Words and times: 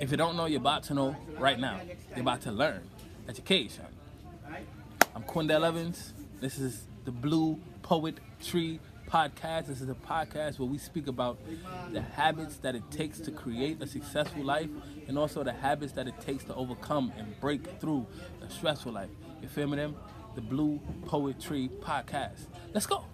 If 0.00 0.12
you 0.12 0.16
don't 0.16 0.36
know, 0.36 0.46
you're 0.46 0.60
about 0.60 0.84
to 0.84 0.94
know 0.94 1.16
right 1.38 1.58
now. 1.58 1.80
You're 2.10 2.20
about 2.20 2.42
to 2.42 2.52
learn. 2.52 2.88
Education. 3.28 3.84
I'm 5.14 5.24
Quindell 5.24 5.66
Evans. 5.66 6.12
This 6.40 6.58
is 6.58 6.84
the 7.04 7.10
Blue 7.10 7.58
Poet 7.82 8.18
Tree 8.40 8.78
podcast. 9.08 9.66
This 9.66 9.80
is 9.80 9.88
a 9.88 9.94
podcast 9.94 10.60
where 10.60 10.68
we 10.68 10.78
speak 10.78 11.08
about 11.08 11.38
the 11.90 12.00
habits 12.00 12.58
that 12.58 12.76
it 12.76 12.88
takes 12.92 13.18
to 13.20 13.32
create 13.32 13.82
a 13.82 13.88
successful 13.88 14.44
life 14.44 14.70
and 15.08 15.18
also 15.18 15.42
the 15.42 15.52
habits 15.52 15.92
that 15.94 16.06
it 16.06 16.20
takes 16.20 16.44
to 16.44 16.54
overcome 16.54 17.12
and 17.18 17.38
break 17.40 17.80
through 17.80 18.06
a 18.40 18.48
stressful 18.48 18.92
life. 18.92 19.10
You 19.42 19.48
feel 19.48 19.66
me 19.66 19.78
them? 19.78 19.96
The 20.36 20.42
Blue 20.42 20.80
Poetry 21.06 21.70
Podcast. 21.80 22.46
Let's 22.72 22.86
go. 22.86 23.04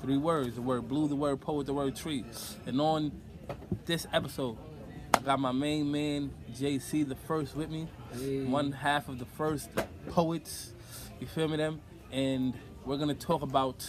Three 0.00 0.16
words, 0.16 0.56
the 0.56 0.62
word 0.62 0.88
blue, 0.88 1.06
the 1.06 1.14
word 1.14 1.40
poet, 1.40 1.66
the 1.66 1.74
word 1.74 1.94
tree. 1.94 2.24
And 2.66 2.80
on 2.80 3.12
this 3.86 4.08
episode, 4.12 4.56
got 5.22 5.38
my 5.38 5.52
main 5.52 5.90
man, 5.90 6.32
JC 6.52 7.08
the 7.08 7.14
first 7.14 7.56
with 7.56 7.70
me. 7.70 7.88
Hey. 8.12 8.44
One 8.44 8.72
half 8.72 9.08
of 9.08 9.18
the 9.18 9.24
first 9.24 9.70
poets. 10.08 10.72
You 11.20 11.26
feel 11.26 11.48
me 11.48 11.56
them? 11.56 11.80
And 12.10 12.54
we're 12.84 12.96
gonna 12.96 13.14
talk 13.14 13.42
about 13.42 13.88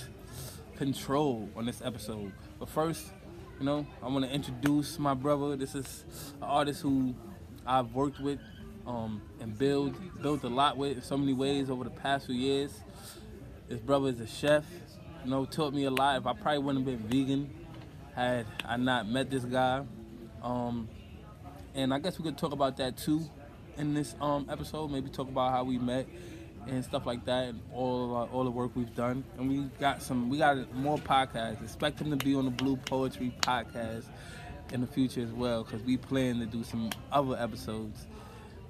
control 0.78 1.50
on 1.56 1.66
this 1.66 1.82
episode. 1.84 2.32
But 2.59 2.70
first, 2.70 3.12
you 3.59 3.66
know, 3.66 3.86
I 4.02 4.08
want 4.08 4.26
to 4.26 4.32
introduce 4.32 5.00
my 5.00 5.14
brother. 5.14 5.56
This 5.56 5.76
is 5.76 6.04
an 6.42 6.48
artist 6.48 6.82
who 6.82 7.16
I've 7.66 7.94
worked 7.94 8.20
with 8.20 8.40
um, 8.86 9.22
and 9.40 9.58
build 9.58 9.95
built 10.22 10.44
a 10.44 10.50
lot 10.50 10.78
with 10.78 10.98
in 10.98 11.04
so 11.04 11.18
many 11.18 11.34
ways 11.34 11.70
over 11.70 11.84
the 11.84 11.90
past 11.90 12.28
few 12.28 12.36
years. 12.36 12.81
This 13.68 13.80
brother 13.80 14.09
is 14.09 14.20
a 14.20 14.28
chef. 14.28 14.66
You 15.23 15.31
know, 15.31 15.45
taught 15.45 15.73
me 15.73 15.86
a 15.86 15.92
lot. 15.92 16.18
If 16.18 16.28
I 16.28 16.34
probably 16.34 16.59
wouldn't 16.59 16.88
have 16.88 17.09
been 17.09 17.26
vegan 17.26 17.50
had 18.14 18.45
I 18.66 18.78
not 18.78 19.08
met 19.08 19.31
this 19.31 19.45
guy. 19.45 19.84
Um, 20.44 20.90
and 21.76 21.94
I 21.94 22.00
guess 22.00 22.18
we 22.20 22.23
could 22.23 22.38
talk 22.38 22.54
about 22.54 22.77
that 22.77 22.98
too 22.98 23.22
in 23.77 23.94
this 23.94 24.16
um, 24.22 24.48
episode. 24.50 24.91
Maybe 24.91 25.09
talk 25.09 25.30
about 25.30 25.52
how 25.52 25.64
we 25.64 25.78
met 25.78 26.08
and 26.67 26.84
stuff 26.84 27.06
like 27.06 27.25
that, 27.25 27.50
and 27.50 27.59
all 27.73 28.16
our, 28.16 28.28
all 28.28 28.44
the 28.45 28.52
work 28.52 28.72
we've 28.75 28.95
done. 28.95 29.23
And 29.38 29.50
we 29.50 29.70
got 29.80 30.02
some, 30.02 30.30
we 30.30 30.38
got 30.38 30.73
more 30.73 30.98
podcasts. 30.98 31.61
Expect 31.61 32.00
him 32.00 32.09
to 32.11 32.16
be 32.16 32.36
on 32.36 32.45
the 32.45 32.52
Blue 32.52 32.78
Poetry 32.78 33.33
podcast 33.42 34.06
in 34.72 34.81
the 34.81 34.88
future 34.88 35.22
as 35.22 35.31
well, 35.31 35.64
because 35.64 35.81
we 35.83 35.98
plan 35.98 36.39
to 36.39 36.45
do 36.45 36.64
some 36.64 36.89
other 37.11 37.36
episodes, 37.38 38.08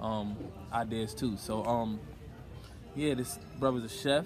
um, 0.02 0.36
ideas 0.74 1.14
too. 1.14 1.38
So 1.38 1.64
um, 1.66 2.00
yeah, 2.96 3.14
this 3.14 3.38
brother's 3.60 3.84
a 3.84 3.96
chef, 3.96 4.26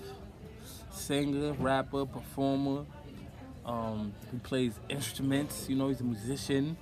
singer, 0.92 1.52
rapper, 1.54 2.06
performer. 2.06 2.86
Um, 3.66 4.14
he 4.32 4.38
plays 4.40 4.80
instruments. 4.88 5.68
You 5.68 5.76
know, 5.76 5.90
he's 5.90 6.00
a 6.00 6.06
musician. 6.06 6.78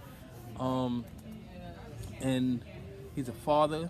Um, 0.59 1.03
and 2.25 2.65
he's 3.13 3.29
a 3.29 3.33
father 3.33 3.87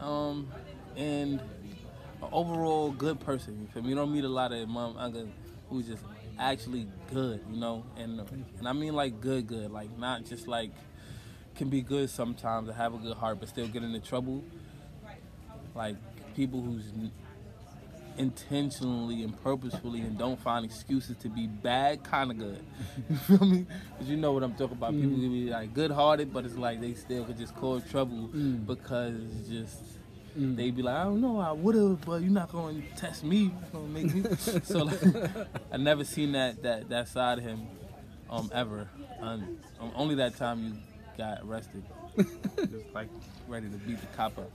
um, 0.00 0.48
and 0.96 1.40
an 1.40 2.28
overall 2.32 2.90
good 2.90 3.20
person. 3.20 3.60
You 3.60 3.68
feel 3.68 3.82
me? 3.82 3.90
You 3.90 3.94
don't 3.94 4.12
meet 4.12 4.24
a 4.24 4.28
lot 4.28 4.52
of 4.52 4.68
mom 4.68 4.96
uncle 4.96 5.28
who's 5.70 5.86
just 5.86 6.02
actually 6.38 6.88
good, 7.12 7.40
you 7.50 7.60
know, 7.60 7.84
and 7.96 8.20
and 8.58 8.66
I 8.68 8.72
mean 8.72 8.94
like 8.94 9.20
good, 9.20 9.46
good, 9.46 9.70
like 9.70 9.96
not 9.96 10.24
just 10.24 10.48
like 10.48 10.72
can 11.54 11.68
be 11.68 11.82
good 11.82 12.10
sometimes 12.10 12.68
and 12.68 12.76
have 12.76 12.94
a 12.94 12.98
good 12.98 13.16
heart, 13.16 13.38
but 13.38 13.48
still 13.48 13.68
get 13.68 13.84
into 13.84 14.00
trouble. 14.00 14.42
Like 15.76 15.96
people 16.34 16.60
who's 16.60 16.84
intentionally 18.18 19.22
and 19.22 19.40
purposefully 19.42 20.00
and 20.00 20.18
don't 20.18 20.38
find 20.40 20.64
excuses 20.64 21.16
to 21.18 21.28
be 21.28 21.46
bad, 21.46 22.02
kind 22.04 22.30
of 22.30 22.38
good. 22.38 22.64
you 23.10 23.16
feel 23.16 23.44
me? 23.46 23.66
Because 23.92 24.08
you 24.10 24.16
know 24.16 24.32
what 24.32 24.42
I'm 24.42 24.52
talking 24.54 24.76
about. 24.76 24.92
People 24.92 25.10
can 25.10 25.32
be 25.32 25.50
like 25.50 25.74
good-hearted, 25.74 26.32
but 26.32 26.44
it's 26.44 26.56
like 26.56 26.80
they 26.80 26.94
still 26.94 27.24
could 27.24 27.38
just 27.38 27.54
cause 27.56 27.82
trouble 27.90 28.28
Mm. 28.34 28.66
because 28.66 29.14
just 29.48 29.78
Mm. 30.38 30.56
they 30.56 30.70
be 30.70 30.80
like, 30.80 30.94
I 30.96 31.04
don't 31.04 31.20
know, 31.20 31.38
I 31.40 31.52
would 31.52 31.74
have, 31.74 32.00
but 32.06 32.22
you're 32.22 32.30
not 32.30 32.50
gonna 32.50 32.80
test 32.96 33.22
me, 33.22 33.50
gonna 33.70 33.86
make 33.88 34.14
me. 34.14 34.24
so 34.62 34.84
like, 34.84 34.98
I 35.70 35.76
never 35.76 36.04
seen 36.04 36.32
that 36.32 36.62
that 36.62 36.88
that 36.88 37.08
side 37.08 37.36
of 37.38 37.44
him, 37.44 37.66
um, 38.30 38.50
ever. 38.54 38.88
Um, 39.20 39.58
only 39.94 40.14
that 40.14 40.36
time 40.36 40.64
you 40.64 40.72
got 41.18 41.40
arrested, 41.44 41.82
just 42.16 42.94
like 42.94 43.08
ready 43.46 43.68
to 43.68 43.76
beat 43.76 44.00
the 44.00 44.06
cop 44.16 44.38
up. 44.38 44.50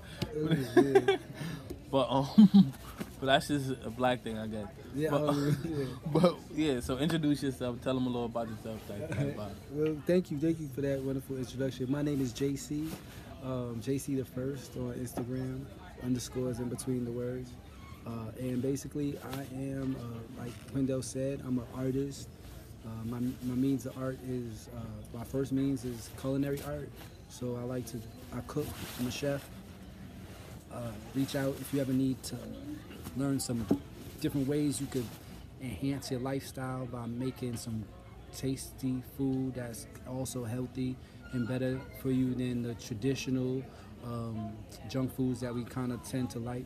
But 1.91 2.07
um, 2.09 2.73
but 3.19 3.25
that's 3.27 3.47
just 3.47 3.71
a 3.83 3.89
black 3.89 4.23
thing, 4.23 4.37
I 4.37 4.47
guess. 4.47 4.67
yeah, 4.95 5.09
But, 5.09 5.29
um, 5.29 5.57
yeah. 5.65 5.85
but 6.21 6.35
yeah, 6.53 6.79
so 6.79 6.97
introduce 6.97 7.43
yourself, 7.43 7.81
tell 7.81 7.93
them 7.95 8.05
a 8.05 8.09
little 8.09 8.25
about 8.25 8.47
yourself, 8.49 8.79
like, 8.89 9.09
like. 9.37 9.49
Well, 9.71 9.97
thank 10.05 10.31
you, 10.31 10.37
thank 10.37 10.59
you 10.59 10.69
for 10.73 10.81
that 10.81 11.01
wonderful 11.01 11.37
introduction. 11.37 11.89
My 11.91 12.01
name 12.01 12.21
is 12.21 12.33
JC, 12.33 12.89
um, 13.43 13.81
JC 13.83 14.17
the 14.17 14.25
First 14.25 14.75
on 14.77 14.93
Instagram, 14.93 15.65
underscores 16.03 16.59
in 16.59 16.69
between 16.69 17.05
the 17.05 17.11
words. 17.11 17.51
Uh, 18.05 18.31
and 18.39 18.61
basically, 18.61 19.17
I 19.33 19.41
am, 19.55 19.95
uh, 19.99 20.41
like 20.43 20.51
Quindell 20.73 21.03
said, 21.03 21.41
I'm 21.45 21.57
an 21.59 21.65
artist. 21.75 22.29
Uh, 22.85 22.89
my, 23.03 23.19
my 23.19 23.55
means 23.55 23.85
of 23.85 23.97
art 23.97 24.17
is, 24.29 24.69
uh, 24.75 25.17
my 25.17 25.23
first 25.25 25.51
means 25.51 25.83
is 25.83 26.09
culinary 26.21 26.61
art. 26.65 26.89
So 27.29 27.57
I 27.59 27.63
like 27.63 27.85
to, 27.87 27.97
I 28.33 28.39
cook, 28.47 28.65
I'm 28.99 29.07
a 29.07 29.11
chef. 29.11 29.47
Uh, 30.77 30.91
reach 31.15 31.35
out 31.35 31.55
if 31.59 31.73
you 31.73 31.81
ever 31.81 31.91
need 31.91 32.21
to 32.21 32.35
learn 33.15 33.39
some 33.39 33.65
different 34.21 34.47
ways 34.47 34.79
you 34.79 34.85
could 34.85 35.05
enhance 35.59 36.11
your 36.11 36.19
lifestyle 36.19 36.85
by 36.85 37.03
making 37.07 37.57
some 37.57 37.83
tasty 38.35 39.01
food 39.17 39.55
that's 39.55 39.87
also 40.07 40.43
healthy 40.43 40.95
and 41.31 41.47
better 41.47 41.81
for 41.99 42.11
you 42.11 42.35
than 42.35 42.61
the 42.61 42.75
traditional 42.75 43.63
um, 44.05 44.51
junk 44.87 45.11
foods 45.15 45.39
that 45.39 45.51
we 45.51 45.63
kind 45.63 45.91
of 45.91 46.03
tend 46.03 46.29
to 46.29 46.37
like. 46.37 46.65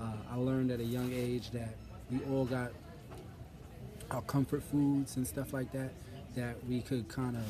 Uh, 0.00 0.12
I 0.30 0.36
learned 0.36 0.70
at 0.70 0.78
a 0.78 0.84
young 0.84 1.12
age 1.12 1.50
that 1.50 1.74
we 2.08 2.20
all 2.30 2.44
got 2.44 2.70
our 4.12 4.22
comfort 4.22 4.62
foods 4.62 5.16
and 5.16 5.26
stuff 5.26 5.52
like 5.52 5.72
that 5.72 5.90
that 6.36 6.54
we 6.68 6.82
could 6.82 7.08
kind 7.08 7.36
of 7.36 7.42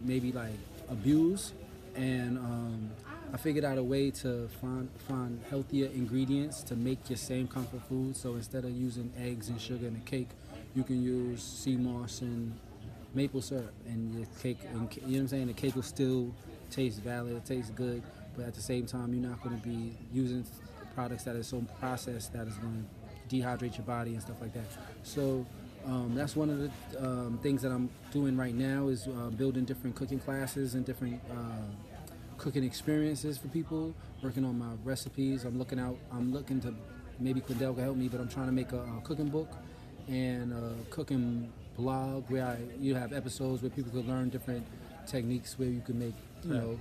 maybe 0.00 0.30
like 0.30 0.54
abuse 0.88 1.52
and 1.96 2.38
um, 2.38 2.90
I 3.32 3.36
figured 3.36 3.64
out 3.64 3.76
a 3.78 3.82
way 3.82 4.10
to 4.10 4.48
find 4.60 4.88
find 5.08 5.40
healthier 5.50 5.86
ingredients 5.86 6.62
to 6.64 6.76
make 6.76 7.10
your 7.10 7.16
same 7.16 7.48
comfort 7.48 7.82
food. 7.88 8.16
So 8.16 8.34
instead 8.34 8.64
of 8.64 8.70
using 8.70 9.12
eggs 9.18 9.48
and 9.48 9.60
sugar 9.60 9.86
in 9.86 9.96
a 9.96 10.10
cake, 10.10 10.28
you 10.74 10.82
can 10.82 11.02
use 11.02 11.42
sea 11.42 11.76
moss 11.76 12.20
and 12.20 12.58
maple 13.14 13.40
syrup, 13.42 13.72
and 13.86 14.14
your 14.14 14.26
cake. 14.42 14.58
And, 14.72 14.94
you 14.94 15.00
know 15.02 15.08
what 15.08 15.18
I'm 15.18 15.28
saying? 15.28 15.46
The 15.48 15.52
cake 15.54 15.74
will 15.74 15.82
still 15.82 16.34
taste 16.70 17.00
valid, 17.00 17.36
it 17.36 17.44
tastes 17.44 17.70
good, 17.70 18.02
but 18.36 18.46
at 18.46 18.54
the 18.54 18.60
same 18.60 18.86
time, 18.86 19.12
you're 19.14 19.28
not 19.28 19.42
going 19.42 19.58
to 19.58 19.66
be 19.66 19.96
using 20.12 20.44
products 20.94 21.24
that 21.24 21.34
are 21.34 21.42
so 21.42 21.64
processed 21.80 22.32
that 22.34 22.46
is 22.46 22.54
going 22.54 22.86
to 23.28 23.36
dehydrate 23.36 23.76
your 23.76 23.86
body 23.86 24.12
and 24.12 24.22
stuff 24.22 24.40
like 24.40 24.52
that. 24.54 24.66
So. 25.02 25.46
Um, 25.84 26.16
that's 26.16 26.34
one 26.34 26.50
of 26.50 26.58
the 26.58 26.70
um, 26.98 27.38
things 27.44 27.62
that 27.62 27.70
I'm 27.70 27.88
doing 28.10 28.36
right 28.36 28.52
now 28.52 28.88
is 28.88 29.06
uh, 29.06 29.30
building 29.30 29.64
different 29.64 29.94
cooking 29.94 30.18
classes 30.18 30.74
and 30.74 30.84
different 30.84 31.20
uh, 31.30 31.62
cooking 32.38 32.64
experiences 32.64 33.38
for 33.38 33.48
people. 33.48 33.94
Working 34.22 34.44
on 34.44 34.58
my 34.58 34.72
recipes. 34.84 35.44
I'm 35.44 35.58
looking 35.58 35.78
out. 35.78 35.96
I'm 36.12 36.32
looking 36.32 36.60
to 36.62 36.74
maybe 37.18 37.40
Quindell 37.40 37.74
can 37.74 37.84
help 37.84 37.96
me, 37.96 38.08
but 38.08 38.20
I'm 38.20 38.28
trying 38.28 38.46
to 38.46 38.52
make 38.52 38.72
a, 38.72 38.80
a 38.80 39.00
cooking 39.04 39.28
book 39.28 39.48
and 40.08 40.52
a 40.52 40.72
cooking 40.90 41.52
blog 41.76 42.28
where 42.30 42.46
I, 42.46 42.58
you 42.80 42.94
have 42.94 43.12
episodes 43.12 43.62
where 43.62 43.70
people 43.70 43.92
could 43.92 44.06
learn 44.08 44.28
different 44.30 44.66
techniques 45.06 45.58
where 45.58 45.68
you 45.68 45.80
can 45.80 45.98
make 45.98 46.14
you 46.44 46.54
Yeah. 46.54 46.60
know 46.60 46.78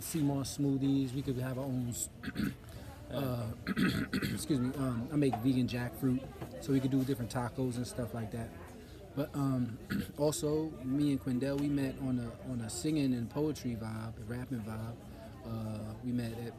sea 0.00 0.20
moss 0.22 0.56
smoothies. 0.58 1.14
We 1.14 1.22
could 1.22 1.38
have 1.38 1.58
our 1.58 1.64
own. 1.64 1.94
uh, 3.12 3.42
excuse 4.32 4.60
me. 4.60 4.70
Um, 4.78 5.08
I 5.12 5.16
make 5.16 5.34
vegan 5.36 5.66
jackfruit, 5.68 6.20
so 6.60 6.72
we 6.72 6.80
could 6.80 6.90
do 6.90 7.02
different 7.04 7.32
tacos 7.32 7.76
and 7.76 7.86
stuff 7.86 8.14
like 8.14 8.30
that. 8.32 8.48
But 9.18 9.30
um, 9.34 9.76
also, 10.16 10.72
me 10.84 11.10
and 11.10 11.20
Quindell, 11.20 11.60
we 11.60 11.66
met 11.66 11.96
on 12.02 12.20
a 12.20 12.52
on 12.52 12.60
a 12.60 12.70
singing 12.70 13.14
and 13.14 13.28
poetry 13.28 13.76
vibe, 13.76 14.12
a 14.16 14.32
rapping 14.32 14.60
vibe. 14.60 14.94
Uh, 15.44 15.92
we 16.04 16.12
met 16.12 16.30
at 16.46 16.52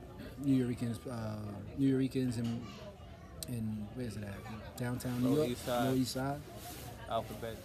Nuyorican's, 0.46 1.00
uh, 1.08 1.38
New 1.78 1.88
Yorkers, 1.88 2.36
and 2.36 2.62
in 3.48 3.88
where's 3.96 4.18
it 4.18 4.24
at? 4.24 4.78
Downtown 4.78 5.24
New 5.24 5.38
York, 5.38 5.50
East 5.52 5.66
Side. 5.66 5.86
Lower 5.86 5.96
East 5.96 6.12
Side. 6.12 6.42
Alphabet. 7.10 7.56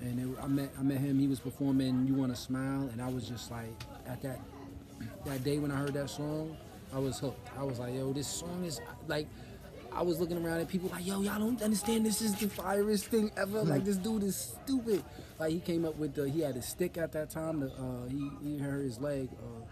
And 0.00 0.20
it, 0.20 0.38
I 0.40 0.46
met 0.46 0.70
I 0.78 0.82
met 0.84 0.98
him. 0.98 1.18
He 1.18 1.26
was 1.26 1.40
performing 1.40 2.06
"You 2.06 2.14
Want 2.14 2.32
to 2.32 2.40
Smile," 2.40 2.88
and 2.92 3.02
I 3.02 3.08
was 3.08 3.28
just 3.28 3.50
like, 3.50 3.74
at 4.06 4.22
that 4.22 4.38
that 5.26 5.42
day 5.42 5.58
when 5.58 5.72
I 5.72 5.78
heard 5.78 5.94
that 5.94 6.10
song, 6.10 6.56
I 6.94 7.00
was 7.00 7.18
hooked. 7.18 7.50
I 7.58 7.64
was 7.64 7.80
like, 7.80 7.92
yo, 7.92 8.12
this 8.12 8.28
song 8.28 8.64
is 8.64 8.80
like. 9.08 9.26
I 9.94 10.02
was 10.02 10.18
looking 10.18 10.44
around 10.44 10.60
at 10.60 10.68
people 10.68 10.88
like, 10.90 11.06
yo, 11.06 11.20
y'all 11.22 11.38
don't 11.38 11.62
understand. 11.62 12.04
This 12.04 12.20
is 12.20 12.34
the 12.34 12.48
firest 12.48 13.06
thing 13.06 13.30
ever. 13.36 13.62
Like 13.62 13.84
this 13.84 13.96
dude 13.96 14.24
is 14.24 14.36
stupid. 14.64 15.04
Like 15.38 15.52
he 15.52 15.60
came 15.60 15.84
up 15.84 15.96
with 15.96 16.14
the. 16.14 16.28
He 16.28 16.40
had 16.40 16.56
a 16.56 16.62
stick 16.62 16.98
at 16.98 17.12
that 17.12 17.30
time. 17.30 17.60
The, 17.60 17.66
uh, 17.68 18.08
he 18.08 18.30
he 18.42 18.58
hurt 18.58 18.82
his 18.82 18.98
leg. 19.00 19.28
Uh, 19.32 19.64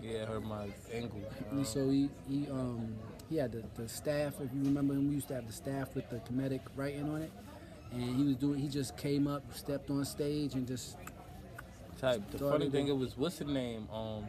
Yeah, 0.00 0.26
hurt 0.26 0.44
my 0.44 0.68
ankle. 0.92 1.20
and 1.50 1.58
Um, 1.60 1.64
so 1.64 1.88
he 1.90 2.08
he 2.28 2.46
um 2.50 2.94
he 3.28 3.36
had 3.36 3.52
the, 3.52 3.64
the 3.74 3.88
staff. 3.88 4.34
If 4.40 4.52
you 4.54 4.62
remember 4.62 4.94
him, 4.94 5.08
we 5.08 5.14
used 5.16 5.28
to 5.28 5.34
have 5.34 5.46
the 5.46 5.52
staff 5.52 5.94
with 5.94 6.08
the 6.08 6.16
comedic 6.20 6.60
writing 6.76 7.08
on 7.10 7.22
it. 7.22 7.32
And 7.92 8.16
he 8.16 8.24
was 8.24 8.36
doing. 8.36 8.58
He 8.60 8.68
just 8.68 8.96
came 8.96 9.26
up, 9.26 9.42
stepped 9.56 9.90
on 9.90 10.04
stage, 10.04 10.54
and 10.54 10.66
just 10.68 10.96
type. 12.00 12.22
The 12.30 12.38
Started 12.38 12.58
funny 12.58 12.70
thing, 12.70 12.88
it. 12.88 12.90
it 12.92 12.96
was 12.96 13.16
what's 13.16 13.38
the 13.38 13.44
name? 13.44 13.88
Um, 13.92 14.24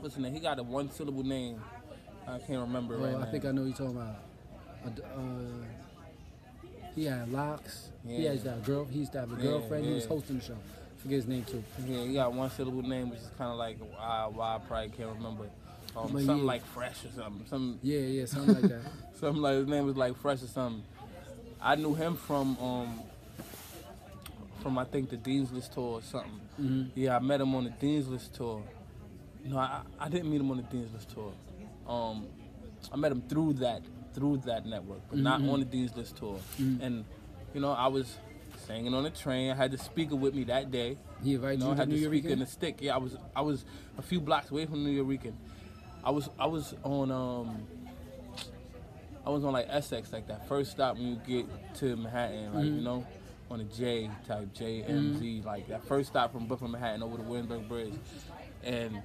what's 0.00 0.14
the 0.16 0.20
name? 0.22 0.34
He 0.34 0.40
got 0.40 0.58
a 0.58 0.62
one 0.62 0.90
syllable 0.90 1.22
name. 1.24 1.60
I 2.30 2.38
can't 2.38 2.60
remember 2.60 2.94
Oh, 2.96 3.04
right 3.04 3.16
I 3.16 3.20
now. 3.20 3.30
think 3.30 3.44
I 3.44 3.50
know 3.52 3.62
what 3.62 3.68
you're 3.68 3.76
talking 3.88 3.96
about. 3.96 4.16
Uh, 5.16 5.20
he 6.94 7.04
had 7.04 7.30
locks. 7.32 7.88
Yeah. 8.04 8.16
He 8.16 8.24
Yeah. 8.24 8.30
has 8.30 8.42
that 8.44 8.64
girl. 8.64 8.84
He 8.86 9.00
used 9.00 9.12
to 9.12 9.20
have 9.20 9.32
a 9.32 9.36
Yeah, 9.36 9.42
girlfriend. 9.42 9.84
He 9.86 9.92
was 9.92 10.06
hosting 10.06 10.38
the 10.38 10.44
show. 10.44 10.56
Forget 10.98 11.16
his 11.16 11.26
name 11.26 11.44
too. 11.44 11.62
Yeah, 11.86 12.04
he 12.04 12.14
got 12.14 12.32
one 12.32 12.50
syllable 12.50 12.82
name, 12.82 13.10
which 13.10 13.20
is 13.20 13.30
kind 13.38 13.50
of 13.50 13.56
like 13.56 13.78
why, 13.78 14.26
why 14.32 14.56
I 14.56 14.58
probably 14.58 14.90
can't 14.90 15.14
remember. 15.16 15.44
Um, 15.96 16.08
something 16.12 16.38
yeah. 16.38 16.44
like 16.44 16.64
fresh 16.66 17.04
or 17.04 17.08
something. 17.16 17.46
Some 17.48 17.78
Yeah, 17.82 18.00
yeah, 18.00 18.24
something 18.26 18.54
like 18.54 18.68
that. 18.68 18.80
something 19.18 19.42
like 19.42 19.54
his 19.56 19.66
name 19.66 19.86
was 19.86 19.96
like 19.96 20.16
fresh 20.16 20.42
or 20.42 20.46
something. 20.46 20.82
I 21.60 21.74
knew 21.74 21.94
him 21.94 22.16
from 22.16 22.56
um 22.58 23.00
from 24.62 24.78
I 24.78 24.84
think 24.84 25.08
the 25.10 25.16
Dean's 25.16 25.50
List 25.52 25.72
tour 25.72 25.98
or 25.98 26.02
something. 26.02 26.40
hmm 26.56 26.82
Yeah, 26.94 27.16
I 27.16 27.18
met 27.18 27.40
him 27.40 27.54
on 27.54 27.64
the 27.64 27.70
Dean's 27.70 28.08
List 28.08 28.34
tour. 28.34 28.62
No, 29.44 29.56
I, 29.58 29.80
I 29.98 30.08
didn't 30.10 30.30
meet 30.30 30.40
him 30.40 30.50
on 30.50 30.58
the 30.58 30.62
Dean's 30.64 30.92
List 30.92 31.10
tour. 31.10 31.32
Um, 31.90 32.26
I 32.92 32.96
met 32.96 33.12
him 33.12 33.22
through 33.28 33.54
that 33.54 33.82
through 34.14 34.38
that 34.38 34.66
network, 34.66 35.00
but 35.08 35.18
not 35.18 35.40
Mhm. 35.40 35.52
on 35.52 35.58
the 35.60 35.64
Dean's 35.66 35.94
List 35.96 36.16
tour. 36.16 36.38
Mhm. 36.58 36.80
And 36.82 37.04
you 37.54 37.60
know, 37.60 37.70
I 37.72 37.86
was 37.88 38.16
singing 38.66 38.92
on 38.94 39.04
the 39.04 39.10
train. 39.10 39.50
I 39.50 39.54
had 39.54 39.70
the 39.70 39.78
speaker 39.78 40.16
with 40.16 40.34
me 40.34 40.44
that 40.44 40.70
day. 40.70 40.96
He 41.22 41.30
You 41.30 41.36
invited 41.36 41.60
know, 41.60 41.66
I 41.66 41.68
you 41.70 41.74
to 41.74 41.80
had 41.80 41.88
New 41.88 42.00
the 42.00 42.06
speaker 42.06 42.32
and 42.32 42.42
the 42.42 42.46
stick. 42.46 42.78
Yeah, 42.80 42.94
I 42.94 42.98
was 42.98 43.16
I 43.36 43.40
was 43.42 43.64
a 43.98 44.02
few 44.02 44.20
blocks 44.20 44.50
away 44.50 44.66
from 44.66 44.84
Nuyorican. 44.84 45.34
I 46.02 46.10
was 46.10 46.28
I 46.38 46.46
was 46.46 46.74
on 46.82 47.10
um 47.12 47.66
I 49.24 49.30
was 49.30 49.44
on 49.44 49.52
like 49.52 49.66
Essex, 49.68 50.12
like 50.12 50.26
that 50.28 50.48
first 50.48 50.70
stop 50.72 50.96
when 50.96 51.06
you 51.06 51.16
get 51.26 51.74
to 51.76 51.96
Manhattan, 51.96 52.54
like 52.54 52.64
you 52.64 52.70
Mhm. 52.72 52.82
know, 52.82 53.06
on 53.50 53.60
a 53.60 53.64
J 53.64 54.10
type 54.26 54.52
J 54.54 54.82
M 54.82 55.18
Z, 55.18 55.42
like 55.44 55.68
that 55.68 55.84
first 55.84 56.08
stop 56.10 56.32
from 56.32 56.46
Brooklyn 56.46 56.70
Manhattan 56.72 57.02
over 57.02 57.16
the 57.16 57.22
Williamsburg 57.22 57.68
Bridge, 57.68 57.94
and 58.64 59.02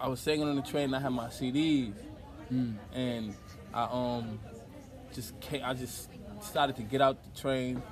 I 0.00 0.08
was 0.08 0.20
singing 0.20 0.46
on 0.48 0.56
the 0.56 0.62
train. 0.62 0.84
and 0.84 0.96
I 0.96 1.00
had 1.00 1.12
my 1.12 1.28
CDs, 1.28 1.92
Mm. 2.52 2.74
and 2.92 3.34
I 3.72 3.84
um 3.90 4.38
just 5.14 5.38
came, 5.40 5.62
I 5.64 5.72
just 5.74 6.08
started 6.42 6.76
to 6.76 6.82
get 6.82 7.00
out 7.00 7.16
the 7.34 7.40
train, 7.40 7.82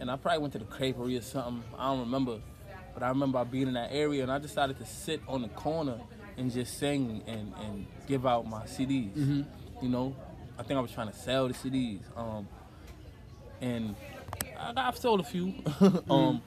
and 0.00 0.10
I 0.10 0.16
probably 0.16 0.38
went 0.40 0.52
to 0.54 0.58
the 0.58 0.64
Creperie 0.66 1.18
or 1.18 1.22
something. 1.22 1.62
I 1.78 1.86
don't 1.90 2.00
remember, 2.00 2.38
but 2.94 3.02
I 3.02 3.08
remember 3.08 3.42
being 3.44 3.68
in 3.68 3.74
that 3.74 3.90
area, 3.92 4.22
and 4.22 4.30
I 4.32 4.38
decided 4.38 4.78
to 4.78 4.84
sit 4.86 5.20
on 5.28 5.42
the 5.42 5.48
corner 5.48 5.98
and 6.36 6.52
just 6.52 6.78
sing 6.78 7.22
and, 7.26 7.54
and 7.64 7.86
give 8.06 8.26
out 8.26 8.46
my 8.46 8.64
CDs. 8.66 9.12
Mhm. 9.14 9.46
You 9.82 9.88
know, 9.88 10.14
I 10.58 10.62
think 10.62 10.76
I 10.76 10.80
was 10.80 10.90
trying 10.90 11.08
to 11.08 11.16
sell 11.16 11.48
the 11.48 11.54
CDs, 11.54 12.00
um, 12.16 12.46
and 13.60 13.94
I, 14.58 14.72
I've 14.88 14.98
sold 14.98 15.20
a 15.20 15.24
few, 15.24 15.54
um, 16.10 16.42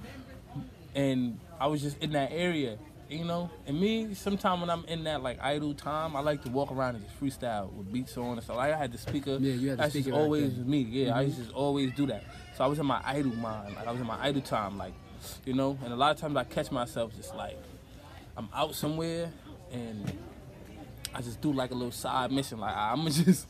and 0.94 1.40
I 1.60 1.68
was 1.68 1.82
just 1.82 1.98
in 2.00 2.12
that 2.12 2.32
area. 2.32 2.78
You 3.10 3.26
know, 3.26 3.50
and 3.66 3.80
me, 3.82 4.14
sometimes 4.14 4.62
when 4.62 4.70
I'm 4.70 4.86
in 4.86 5.04
that 5.06 5.24
like 5.24 5.40
idle 5.42 5.74
time, 5.74 6.16
I 6.16 6.20
like 6.20 6.44
to 6.44 6.50
walk 6.50 6.72
around 6.72 6.94
and 6.96 7.04
just 7.04 7.20
freestyle 7.20 7.74
with 7.74 7.92
beats 7.92 8.16
on 8.18 8.34
and 8.34 8.44
stuff. 8.44 8.58
Like 8.58 8.72
I 8.72 8.78
had 8.78 8.92
the 8.92 9.00
speaker. 9.00 9.40
Yeah, 9.42 9.54
you 9.54 9.70
had 9.70 9.80
the 9.80 9.82
That's 9.84 9.94
speaker 9.94 10.10
just 10.10 10.14
back 10.14 10.22
always 10.22 10.54
then. 10.56 10.70
me. 10.70 10.82
Yeah, 10.82 11.18
I 11.18 11.22
Mhm. 11.22 11.26
used 11.26 11.38
to 11.38 11.44
just 11.46 11.56
always 11.56 11.92
do 11.94 12.06
that. 12.06 12.24
So 12.56 12.64
I 12.64 12.68
was 12.68 12.78
in 12.78 12.86
my 12.86 13.02
idle 13.04 13.34
mind, 13.34 13.76
like 13.76 13.88
I 13.88 13.92
was 13.92 14.00
in 14.00 14.06
my 14.06 14.22
idle 14.24 14.42
time, 14.44 14.78
like 14.78 14.94
you 15.44 15.54
know. 15.56 15.76
And 15.84 15.92
a 15.92 15.96
lot 15.96 16.12
of 16.12 16.18
times 16.22 16.36
I 16.38 16.44
catch 16.44 16.72
myself 16.72 17.16
just 17.16 17.34
like 17.34 17.58
I'm 18.38 18.48
out 18.54 18.76
somewhere 18.76 19.32
and 19.72 20.14
I 21.16 21.24
just 21.24 21.42
do 21.42 21.52
like 21.52 21.72
a 21.72 21.74
little 21.74 21.92
side 21.92 22.32
mission. 22.32 22.60
Like 22.60 22.76
I'm 22.78 23.08
just, 23.10 23.48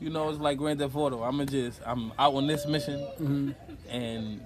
you 0.00 0.08
know, 0.08 0.30
it's 0.30 0.38
like 0.38 0.56
Grand 0.56 0.78
Theft 0.78 0.96
Auto. 0.96 1.22
I'm 1.22 1.46
just 1.46 1.82
I'm 1.84 2.10
out 2.18 2.32
on 2.34 2.46
this 2.46 2.64
mission 2.66 3.00
hmm 3.18 3.50
and 3.90 4.40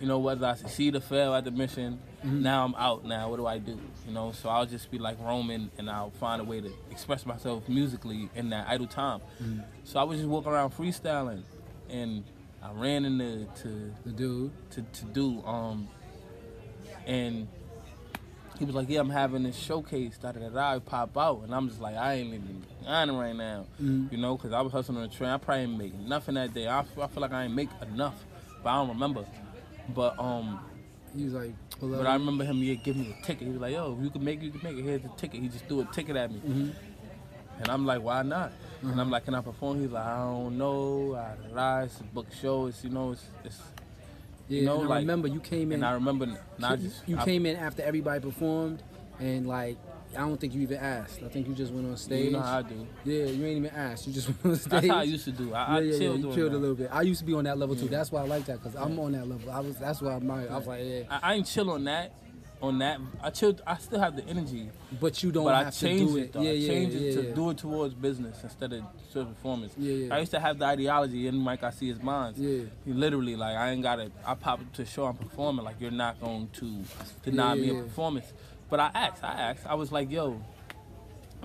you 0.00 0.06
know 0.06 0.18
whether 0.18 0.46
I 0.46 0.54
succeed 0.54 0.94
or 0.96 1.00
fail 1.00 1.34
at 1.34 1.44
the 1.44 1.50
mission. 1.50 1.98
Mhm. 2.24 2.40
Now 2.42 2.64
I'm 2.64 2.74
out. 2.76 3.04
Now 3.04 3.30
what 3.30 3.36
do 3.36 3.46
I 3.46 3.58
do? 3.58 3.78
You 4.06 4.12
know, 4.12 4.32
so 4.32 4.48
I'll 4.48 4.66
just 4.66 4.90
be 4.90 4.98
like 4.98 5.18
roaming, 5.20 5.70
and 5.78 5.90
I'll 5.90 6.10
find 6.10 6.40
a 6.40 6.44
way 6.44 6.60
to 6.60 6.72
express 6.90 7.24
myself 7.26 7.68
musically 7.68 8.28
in 8.34 8.50
that 8.50 8.66
idle 8.68 8.86
time. 8.86 9.20
Mhm. 9.42 9.64
So 9.84 9.98
I 10.00 10.02
was 10.04 10.18
just 10.18 10.28
walking 10.28 10.52
around 10.52 10.70
freestyling, 10.70 11.42
and 11.88 12.24
I 12.62 12.72
ran 12.72 13.04
into 13.04 13.46
to 13.62 13.92
The 14.04 14.10
dude. 14.12 14.50
to, 14.72 14.82
to 14.82 15.04
do 15.06 15.42
um, 15.44 15.88
and 17.06 17.48
he 18.58 18.64
was 18.64 18.74
like, 18.74 18.88
"Yeah, 18.88 19.00
I'm 19.00 19.10
having 19.10 19.44
this 19.44 19.56
showcase." 19.56 20.18
Da 20.18 20.32
da 20.32 20.40
da 20.40 20.48
da. 20.48 20.74
I 20.74 20.78
Pop 20.80 21.16
out, 21.16 21.42
and 21.44 21.54
I'm 21.54 21.68
just 21.68 21.80
like, 21.80 21.94
I 21.96 22.14
ain't 22.14 22.34
even 22.34 22.64
on 22.86 23.16
right 23.16 23.34
now, 23.36 23.66
Mhm. 23.80 24.10
you 24.10 24.18
know, 24.18 24.36
because 24.36 24.52
I 24.52 24.60
was 24.62 24.72
hustling 24.72 24.98
on 24.98 25.04
the 25.08 25.14
train. 25.14 25.30
I 25.30 25.36
probably 25.36 25.62
ain't 25.64 25.78
make 25.78 25.94
nothing 25.94 26.34
that 26.34 26.54
day. 26.54 26.66
I, 26.68 26.82
feel- 26.82 27.04
I 27.04 27.06
feel 27.06 27.20
like 27.20 27.32
I 27.32 27.44
ain't 27.44 27.54
make 27.54 27.68
enough, 27.82 28.24
but 28.62 28.70
I 28.70 28.74
don't 28.76 28.88
remember. 28.88 29.24
But 29.94 30.18
um, 30.18 30.60
He 31.16 31.24
was 31.24 31.34
like, 31.34 31.54
but 31.80 32.06
I 32.06 32.14
remember 32.14 32.44
him 32.44 32.58
yeah, 32.62 32.74
giving 32.74 33.02
me 33.02 33.14
a 33.18 33.24
ticket. 33.24 33.46
He 33.46 33.52
was 33.52 33.60
like, 33.60 33.72
"Yo, 33.72 33.96
if 33.96 34.04
you 34.04 34.10
can 34.10 34.24
make 34.24 34.40
it, 34.40 34.46
you 34.46 34.50
can 34.52 34.62
make 34.62 34.76
it. 34.76 34.82
Here's 34.82 35.02
the 35.02 35.08
ticket." 35.10 35.40
He 35.40 35.48
just 35.48 35.64
threw 35.66 35.80
a 35.80 35.84
ticket 35.86 36.16
at 36.16 36.30
me, 36.32 36.40
Mhm. 36.40 36.72
and 37.60 37.68
I'm 37.70 37.86
like, 37.86 38.02
"Why 38.02 38.22
not?" 38.22 38.52
And 38.82 38.90
Uh-huh. 38.92 39.00
I'm 39.00 39.10
like, 39.10 39.24
"Can 39.24 39.34
I 39.34 39.40
perform?" 39.40 39.80
He's 39.80 39.90
like, 39.90 40.04
"I 40.04 40.16
don't 40.24 40.58
know. 40.58 41.14
I 41.14 41.34
rise, 41.52 41.98
book 41.98 42.00
a 42.00 42.14
book 42.14 42.26
show. 42.40 42.66
It's 42.66 42.82
you 42.84 42.90
know, 42.90 43.12
it's, 43.12 43.24
it's 43.44 43.58
Yeah, 44.48 44.60
you 44.60 44.66
know, 44.66 44.76
and 44.80 44.84
I 44.84 44.88
like- 44.88 45.00
remember 45.00 45.28
you 45.28 45.40
came 45.40 45.70
in. 45.72 45.76
and 45.76 45.84
I 45.86 45.92
remember 45.92 46.26
you, 46.72 46.88
just 46.88 47.08
you 47.08 47.16
I- 47.16 47.24
came 47.24 47.46
in 47.46 47.56
after 47.56 47.82
everybody 47.82 48.20
performed, 48.20 48.82
and 49.20 49.46
like 49.46 49.78
I 50.14 50.20
don't 50.20 50.40
think 50.40 50.54
you 50.54 50.62
even 50.62 50.78
asked. 50.78 51.20
I 51.24 51.28
think 51.28 51.48
you 51.48 51.54
just 51.54 51.72
went 51.72 51.86
on 51.88 51.96
stage. 51.96 52.26
You 52.26 52.30
know 52.32 52.40
how 52.40 52.58
I 52.58 52.62
do. 52.62 52.86
yeah, 53.04 53.24
you 53.26 53.44
ain't 53.46 53.58
even 53.58 53.70
asked. 53.70 54.06
You 54.06 54.12
just 54.12 54.28
went 54.44 54.44
on 54.44 54.56
stage. 54.56 54.70
That's 54.70 54.86
how 54.88 54.98
I 54.98 55.02
used 55.04 55.24
to 55.26 55.32
do. 55.32 55.54
I, 55.54 55.64
I 55.64 55.80
yeah, 55.80 55.92
yeah, 55.92 55.98
chill 55.98 56.10
yeah, 56.10 56.16
you 56.16 56.22
doing 56.22 56.34
chilled 56.34 56.52
a 56.54 56.58
little 56.58 56.76
bit. 56.76 56.88
I 56.92 57.02
used 57.02 57.20
to 57.20 57.26
be 57.26 57.34
on 57.34 57.44
that 57.44 57.58
level 57.58 57.76
too. 57.76 57.84
Yeah. 57.84 57.90
That's 57.90 58.12
why 58.12 58.22
I 58.22 58.24
like 58.24 58.44
that 58.46 58.62
because 58.62 58.74
I'm 58.76 58.98
on 58.98 59.12
that 59.12 59.28
level. 59.28 59.50
I 59.50 59.60
was. 59.60 59.76
That's 59.76 60.00
why 60.00 60.14
I'm. 60.14 60.30
I 60.30 60.44
was 60.56 60.66
like, 60.66 60.80
yeah. 60.84 61.02
I, 61.10 61.32
I 61.32 61.34
ain't 61.34 61.46
chill 61.46 61.70
on 61.70 61.84
that. 61.84 62.12
On 62.60 62.76
that, 62.80 62.98
I 63.22 63.30
chill. 63.30 63.56
I 63.64 63.76
still 63.78 64.00
have 64.00 64.16
the 64.16 64.24
energy, 64.24 64.68
But 65.00 65.22
you 65.22 65.30
don't 65.30 65.44
but 65.44 65.54
I 65.54 65.70
changed 65.70 66.12
do 66.12 66.18
it. 66.18 66.32
Though. 66.32 66.40
Yeah, 66.40 66.50
I 66.50 66.66
changed 66.66 66.96
yeah, 66.96 67.10
it 67.10 67.14
to 67.14 67.22
yeah. 67.28 67.34
do 67.34 67.50
it 67.50 67.58
towards 67.58 67.94
business 67.94 68.42
instead 68.42 68.72
of 68.72 68.82
sort 69.12 69.28
of 69.28 69.36
performance. 69.36 69.74
Yeah, 69.78 69.92
yeah. 69.92 70.14
I 70.16 70.18
used 70.18 70.32
to 70.32 70.40
have 70.40 70.58
the 70.58 70.64
ideology, 70.64 71.28
and 71.28 71.38
Mike, 71.38 71.62
I 71.62 71.70
see 71.70 71.86
his 71.86 72.02
minds. 72.02 72.36
Yeah. 72.36 72.64
He 72.84 72.92
literally 72.92 73.36
like 73.36 73.54
I 73.56 73.70
ain't 73.70 73.82
got 73.84 73.96
to. 73.96 74.10
I 74.26 74.34
pop 74.34 74.58
to 74.72 74.84
show 74.84 75.04
I'm 75.06 75.14
performing. 75.16 75.64
Like 75.64 75.76
you're 75.80 75.92
not 75.92 76.20
going 76.20 76.48
to 76.54 76.82
deny 77.22 77.54
Yeah, 77.54 77.60
me 77.62 77.72
yeah. 77.74 77.78
a 77.78 77.82
performance. 77.84 78.32
But 78.70 78.80
I 78.80 78.90
asked. 78.94 79.24
I 79.24 79.32
asked. 79.32 79.66
I 79.66 79.74
was 79.74 79.90
like, 79.92 80.10
yo. 80.10 80.40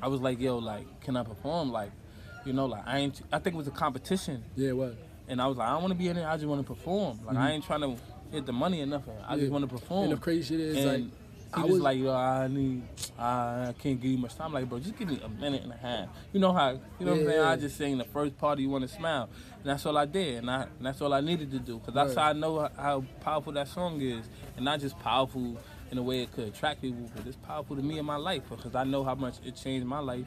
I 0.02 0.08
was 0.08 0.20
like, 0.22 0.40
yo, 0.40 0.58
like, 0.58 1.02
can 1.02 1.16
I 1.16 1.24
perform? 1.24 1.72
Like, 1.72 1.92
you 2.46 2.52
know, 2.54 2.66
like 2.66 2.84
I 2.86 3.00
ain't. 3.00 3.22
I 3.32 3.40
think 3.40 3.56
it 3.56 3.58
was 3.58 3.68
a 3.68 3.72
competition. 3.72 4.44
Yeah, 4.56 4.74
what? 4.74 4.96
And 5.30 5.42
I 5.42 5.48
was 5.48 5.58
like, 5.58 5.68
I 5.70 5.72
don't 5.74 5.82
want 5.84 5.94
to 5.94 5.98
be 5.98 6.10
in 6.10 6.18
it. 6.18 6.26
I 6.26 6.36
just 6.36 6.48
want 6.48 6.66
to 6.66 6.68
perform. 6.74 7.20
Like 7.26 7.38
I 7.38 7.52
ain't 7.52 7.64
trying 7.64 7.82
to 7.82 7.96
hit 8.32 8.46
the 8.46 8.52
money 8.54 8.82
or 8.82 8.86
nothing. 8.86 9.14
I 9.14 9.22
Mm-hmm. 9.22 9.32
Yeah. 9.34 9.40
just 9.40 9.52
want 9.52 9.70
to 9.70 9.76
perform. 9.76 10.04
And 10.06 10.14
the 10.14 10.18
crazy 10.18 10.56
shit 10.56 10.60
is 10.60 10.78
And 10.78 10.86
like, 10.86 11.04
he 11.56 11.62
I 11.62 11.64
was, 11.64 11.72
was 11.74 11.82
like, 11.82 12.00
yo, 12.00 12.14
I 12.14 12.48
need, 12.50 12.82
I 13.18 13.74
can't 13.80 14.02
give 14.02 14.12
you 14.12 14.18
much 14.18 14.36
time. 14.36 14.48
I'm 14.48 14.54
like, 14.54 14.68
bro, 14.68 14.80
just 14.80 14.98
give 14.98 15.08
me 15.08 15.22
a 15.24 15.30
minute 15.30 15.64
and 15.64 15.72
a 15.72 15.78
half. 15.78 16.10
You 16.34 16.40
know 16.42 16.52
how, 16.52 16.72
you 17.00 17.06
know 17.06 17.12
what 17.12 17.20
I'm 17.20 17.20
Yeah, 17.20 17.26
saying? 17.30 17.40
I 17.42 17.56
just 17.58 17.78
sing 17.78 17.98
the 18.00 18.04
first 18.06 18.38
part 18.38 18.58
of 18.58 18.60
You 18.62 18.70
Want 18.70 18.82
to 18.90 18.94
Smile. 18.94 19.30
And 19.62 19.66
that's 19.72 19.86
all 19.86 19.96
I 19.98 20.06
did. 20.06 20.40
And, 20.40 20.52
I, 20.52 20.64
and 20.64 20.86
that's 20.86 21.00
all 21.00 21.14
I 21.14 21.22
needed 21.22 21.52
to 21.52 21.60
do. 21.60 21.78
Because 21.78 21.94
that's 21.94 22.16
Right. 22.18 22.24
how 22.24 22.30
I 22.32 22.34
know 22.34 22.60
how, 22.60 22.72
how 22.76 23.04
powerful 23.22 23.54
that 23.54 23.68
song 23.70 24.02
is. 24.02 24.26
And 24.58 24.66
not 24.66 24.80
just 24.82 25.00
powerful 25.00 25.58
in 25.94 25.98
a 26.00 26.04
way 26.04 26.24
it 26.24 26.32
could 26.34 26.48
attract 26.48 26.82
people, 26.82 27.10
but 27.16 27.26
it's 27.28 27.38
powerful 27.38 27.76
to 27.76 27.82
me 27.82 28.00
in 28.00 28.06
my 28.06 28.16
life. 28.18 28.42
Because 28.50 28.76
I 28.76 28.84
know 28.84 29.04
how 29.04 29.16
much 29.16 29.36
it 29.46 29.56
changed 29.56 29.86
my 29.86 30.00
life. 30.00 30.26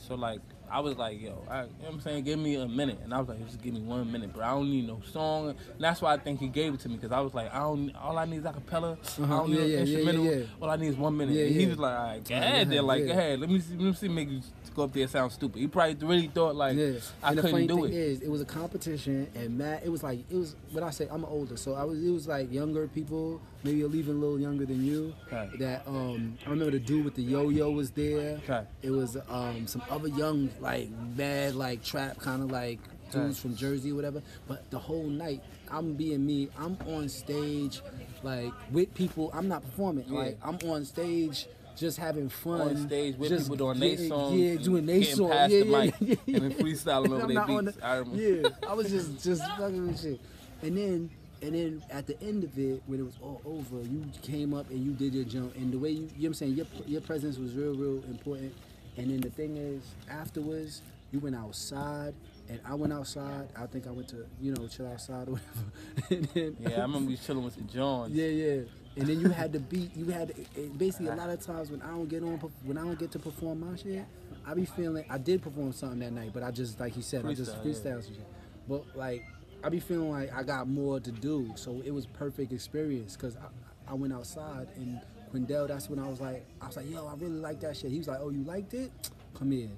So, 0.00 0.14
like, 0.14 0.40
I 0.70 0.78
was 0.78 0.96
like, 0.96 1.20
yo, 1.20 1.44
I, 1.50 1.62
you 1.62 1.66
know 1.66 1.72
what 1.80 1.92
I'm 1.94 2.00
saying? 2.00 2.22
Give 2.22 2.38
me 2.38 2.54
a 2.54 2.68
minute. 2.68 3.00
And 3.02 3.12
I 3.12 3.18
was 3.18 3.28
like, 3.28 3.44
just 3.44 3.60
give 3.60 3.74
me 3.74 3.80
one 3.80 4.12
minute, 4.12 4.32
bro. 4.32 4.44
I 4.46 4.50
don't 4.50 4.70
need 4.70 4.86
no 4.86 5.00
song. 5.12 5.48
And 5.48 5.58
that's 5.80 6.00
why 6.00 6.12
I 6.14 6.18
think 6.18 6.38
he 6.38 6.46
gave 6.46 6.72
it 6.74 6.78
to 6.80 6.88
me. 6.88 6.94
Because 6.96 7.10
I 7.10 7.18
was 7.20 7.34
like, 7.34 7.52
I 7.52 7.58
don't, 7.60 7.90
all 7.96 8.16
I 8.16 8.24
need 8.24 8.36
is 8.36 8.44
acapella. 8.44 8.96
I 9.18 9.22
Uh-huh. 9.24 9.36
don't 9.38 9.50
need 9.50 9.56
Yeah, 9.56 9.62
no 9.62 9.66
yeah, 9.66 9.74
yeah, 9.74 9.80
instrumental. 9.80 10.24
yeah, 10.26 10.30
yeah. 10.32 10.44
All 10.62 10.70
I 10.70 10.76
need 10.76 10.88
is 10.88 10.96
one 10.96 11.16
minute. 11.16 11.34
Yeah, 11.34 11.46
and 11.46 11.54
he 11.56 11.66
was 11.66 11.78
like, 11.78 11.98
all 11.98 12.04
right, 12.04 12.28
go 12.28 12.34
ahead, 12.36 12.70
then, 12.70 12.86
like, 12.86 13.00
yeah. 13.00 13.06
go 13.06 13.12
ahead. 13.12 13.40
Let 13.40 13.50
me 13.50 13.58
see, 13.60 13.72
let 13.74 13.80
me 13.82 13.92
see, 13.94 14.08
make 14.08 14.28
you 14.30 14.40
go 14.76 14.84
up 14.84 14.92
there 14.92 15.02
and 15.02 15.10
sound 15.10 15.32
stupid. 15.32 15.58
He 15.58 15.66
probably 15.66 15.94
really 16.06 16.28
thought 16.28 16.54
like 16.54 16.76
yeah. 16.76 16.92
I 17.20 17.30
and 17.32 17.40
couldn't 17.40 17.66
do 17.66 17.84
it. 17.86 17.92
is, 17.92 18.20
it 18.20 18.30
was 18.30 18.40
a 18.40 18.44
competition, 18.44 19.26
and 19.34 19.58
Matt, 19.58 19.82
it 19.84 19.88
was 19.88 20.04
like 20.04 20.20
it 20.30 20.36
was. 20.36 20.54
What 20.70 20.84
I 20.84 20.90
say, 20.90 21.08
I'm 21.10 21.24
older, 21.24 21.56
so 21.56 21.74
I 21.74 21.82
was. 21.82 22.00
It 22.04 22.10
was 22.10 22.28
like 22.28 22.52
younger 22.52 22.86
people, 22.86 23.40
maybe 23.64 23.78
you're 23.78 23.94
even 23.94 24.16
a 24.16 24.18
little 24.18 24.38
younger 24.38 24.66
than 24.66 24.84
you. 24.84 25.14
Okay. 25.26 25.50
That 25.58 25.86
um, 25.86 26.36
I 26.46 26.50
remember 26.50 26.72
the 26.72 26.78
dude 26.78 27.04
with 27.04 27.14
the 27.14 27.22
yo-yo 27.22 27.70
was 27.70 27.90
there. 27.90 28.40
Okay. 28.44 28.64
It 28.82 28.90
was 28.90 29.16
um 29.28 29.66
some 29.66 29.82
other 29.90 30.08
young 30.08 30.50
like 30.60 30.88
bad 31.16 31.54
like 31.54 31.82
trap 31.82 32.18
kind 32.18 32.42
of 32.42 32.50
like 32.50 32.78
dudes 33.10 33.40
from 33.40 33.56
Jersey 33.56 33.92
or 33.92 33.94
whatever. 33.94 34.22
But 34.46 34.70
the 34.70 34.78
whole 34.78 35.04
night, 35.06 35.42
I'm 35.70 35.94
being 35.94 36.24
me. 36.26 36.48
I'm 36.58 36.76
on 36.86 37.08
stage, 37.08 37.80
like 38.22 38.52
with 38.70 38.94
people. 38.94 39.30
I'm 39.32 39.48
not 39.48 39.62
performing. 39.62 40.04
Yeah. 40.08 40.18
Like 40.18 40.38
I'm 40.42 40.58
on 40.70 40.84
stage. 40.84 41.46
Just 41.76 41.96
having 41.96 42.28
fun 42.28 42.60
on 42.60 42.76
stage 42.88 43.16
with 43.16 43.28
just 43.28 43.44
people 43.44 43.56
doing 43.72 43.78
their 43.78 43.90
getting- 43.90 44.08
songs, 44.08 44.34
yeah, 44.40 44.54
doing 44.56 44.84
their 44.86 45.02
songs, 45.04 45.30
yeah, 45.32 45.46
the 45.46 45.54
yeah, 45.64 45.82
yeah, 46.00 46.14
yeah. 46.26 46.36
and 46.38 46.50
then 46.50 46.52
freestyling 46.54 47.12
over 47.22 47.32
their 47.32 47.46
beats. 47.46 47.76
the- 47.76 47.86
I 47.86 47.96
remember. 47.98 48.20
yeah, 48.20 48.48
I 48.68 48.74
was 48.74 48.90
just 48.90 49.22
just 49.22 49.42
fucking 49.56 49.86
with 49.86 50.00
shit. 50.02 50.20
And 50.62 50.76
then 50.76 51.10
and 51.42 51.54
then 51.54 51.82
at 51.90 52.06
the 52.06 52.20
end 52.22 52.44
of 52.44 52.58
it, 52.58 52.82
when 52.86 53.00
it 53.00 53.04
was 53.04 53.18
all 53.22 53.40
over, 53.44 53.80
you 53.82 54.04
came 54.22 54.54
up 54.54 54.70
and 54.70 54.84
you 54.84 54.92
did 54.92 55.14
your 55.14 55.24
jump. 55.24 55.54
And 55.56 55.72
the 55.72 55.78
way 55.78 55.90
you, 55.90 56.02
you 56.02 56.06
know 56.06 56.12
what 56.16 56.26
I'm 56.26 56.34
saying, 56.34 56.54
your 56.54 56.66
your 56.86 57.00
presence 57.00 57.38
was 57.38 57.54
real, 57.54 57.74
real 57.74 58.02
important. 58.04 58.52
And 58.96 59.10
then 59.10 59.20
the 59.20 59.30
thing 59.30 59.56
is, 59.56 59.82
afterwards, 60.10 60.82
you 61.12 61.20
went 61.20 61.36
outside. 61.36 62.14
And 62.48 62.58
I 62.64 62.74
went 62.74 62.92
outside. 62.94 63.48
I 63.56 63.66
think 63.66 63.86
I 63.86 63.90
went 63.90 64.08
to, 64.08 64.26
you 64.40 64.54
know, 64.54 64.66
chill 64.68 64.90
outside 64.90 65.28
or 65.28 65.32
whatever. 65.32 66.10
and 66.10 66.24
then, 66.34 66.56
Yeah, 66.60 66.78
I 66.78 66.82
remember 66.82 67.10
we 67.10 67.16
chilling 67.16 67.44
with 67.44 67.56
the 67.56 67.62
Johns. 67.62 68.14
yeah, 68.14 68.26
yeah. 68.26 68.60
and 68.96 69.06
then 69.06 69.20
you 69.20 69.28
had 69.28 69.52
to 69.52 69.60
beat. 69.60 69.94
You 69.94 70.06
had 70.06 70.34
to, 70.34 70.62
basically 70.78 71.08
a 71.08 71.14
lot 71.14 71.28
of 71.28 71.44
times 71.44 71.70
when 71.70 71.82
I 71.82 71.88
don't 71.88 72.08
get 72.08 72.22
on, 72.22 72.38
when 72.64 72.78
I 72.78 72.84
don't 72.84 72.98
get 72.98 73.12
to 73.12 73.18
perform 73.18 73.60
my 73.60 73.76
shit, 73.76 74.04
I 74.46 74.54
be 74.54 74.64
feeling. 74.64 75.04
I 75.10 75.18
did 75.18 75.42
perform 75.42 75.72
something 75.72 75.98
that 75.98 76.12
night, 76.12 76.30
but 76.32 76.42
I 76.42 76.50
just 76.50 76.80
like 76.80 76.96
you 76.96 77.02
said, 77.02 77.26
I 77.26 77.34
just 77.34 77.54
Freestyle, 77.62 77.84
yeah. 77.84 78.00
some 78.00 78.14
shit. 78.14 78.26
But 78.66 78.96
like, 78.96 79.24
I 79.62 79.68
be 79.68 79.80
feeling 79.80 80.10
like 80.10 80.32
I 80.32 80.42
got 80.42 80.68
more 80.68 81.00
to 81.00 81.10
do, 81.10 81.52
so 81.56 81.82
it 81.84 81.90
was 81.90 82.06
perfect 82.06 82.52
experience 82.52 83.16
because 83.16 83.36
I, 83.36 83.90
I 83.90 83.94
went 83.94 84.12
outside 84.12 84.68
and 84.76 85.00
Quindell. 85.32 85.66
That's 85.68 85.90
when 85.90 85.98
I 85.98 86.06
was 86.06 86.20
like, 86.20 86.44
I 86.60 86.66
was 86.66 86.76
like, 86.76 86.88
yo, 86.88 87.06
I 87.06 87.14
really 87.14 87.40
like 87.40 87.60
that 87.60 87.76
shit. 87.76 87.90
He 87.90 87.98
was 87.98 88.08
like, 88.08 88.20
oh, 88.20 88.30
you 88.30 88.44
liked 88.44 88.74
it? 88.74 88.92
Come 89.34 89.50
here. 89.50 89.68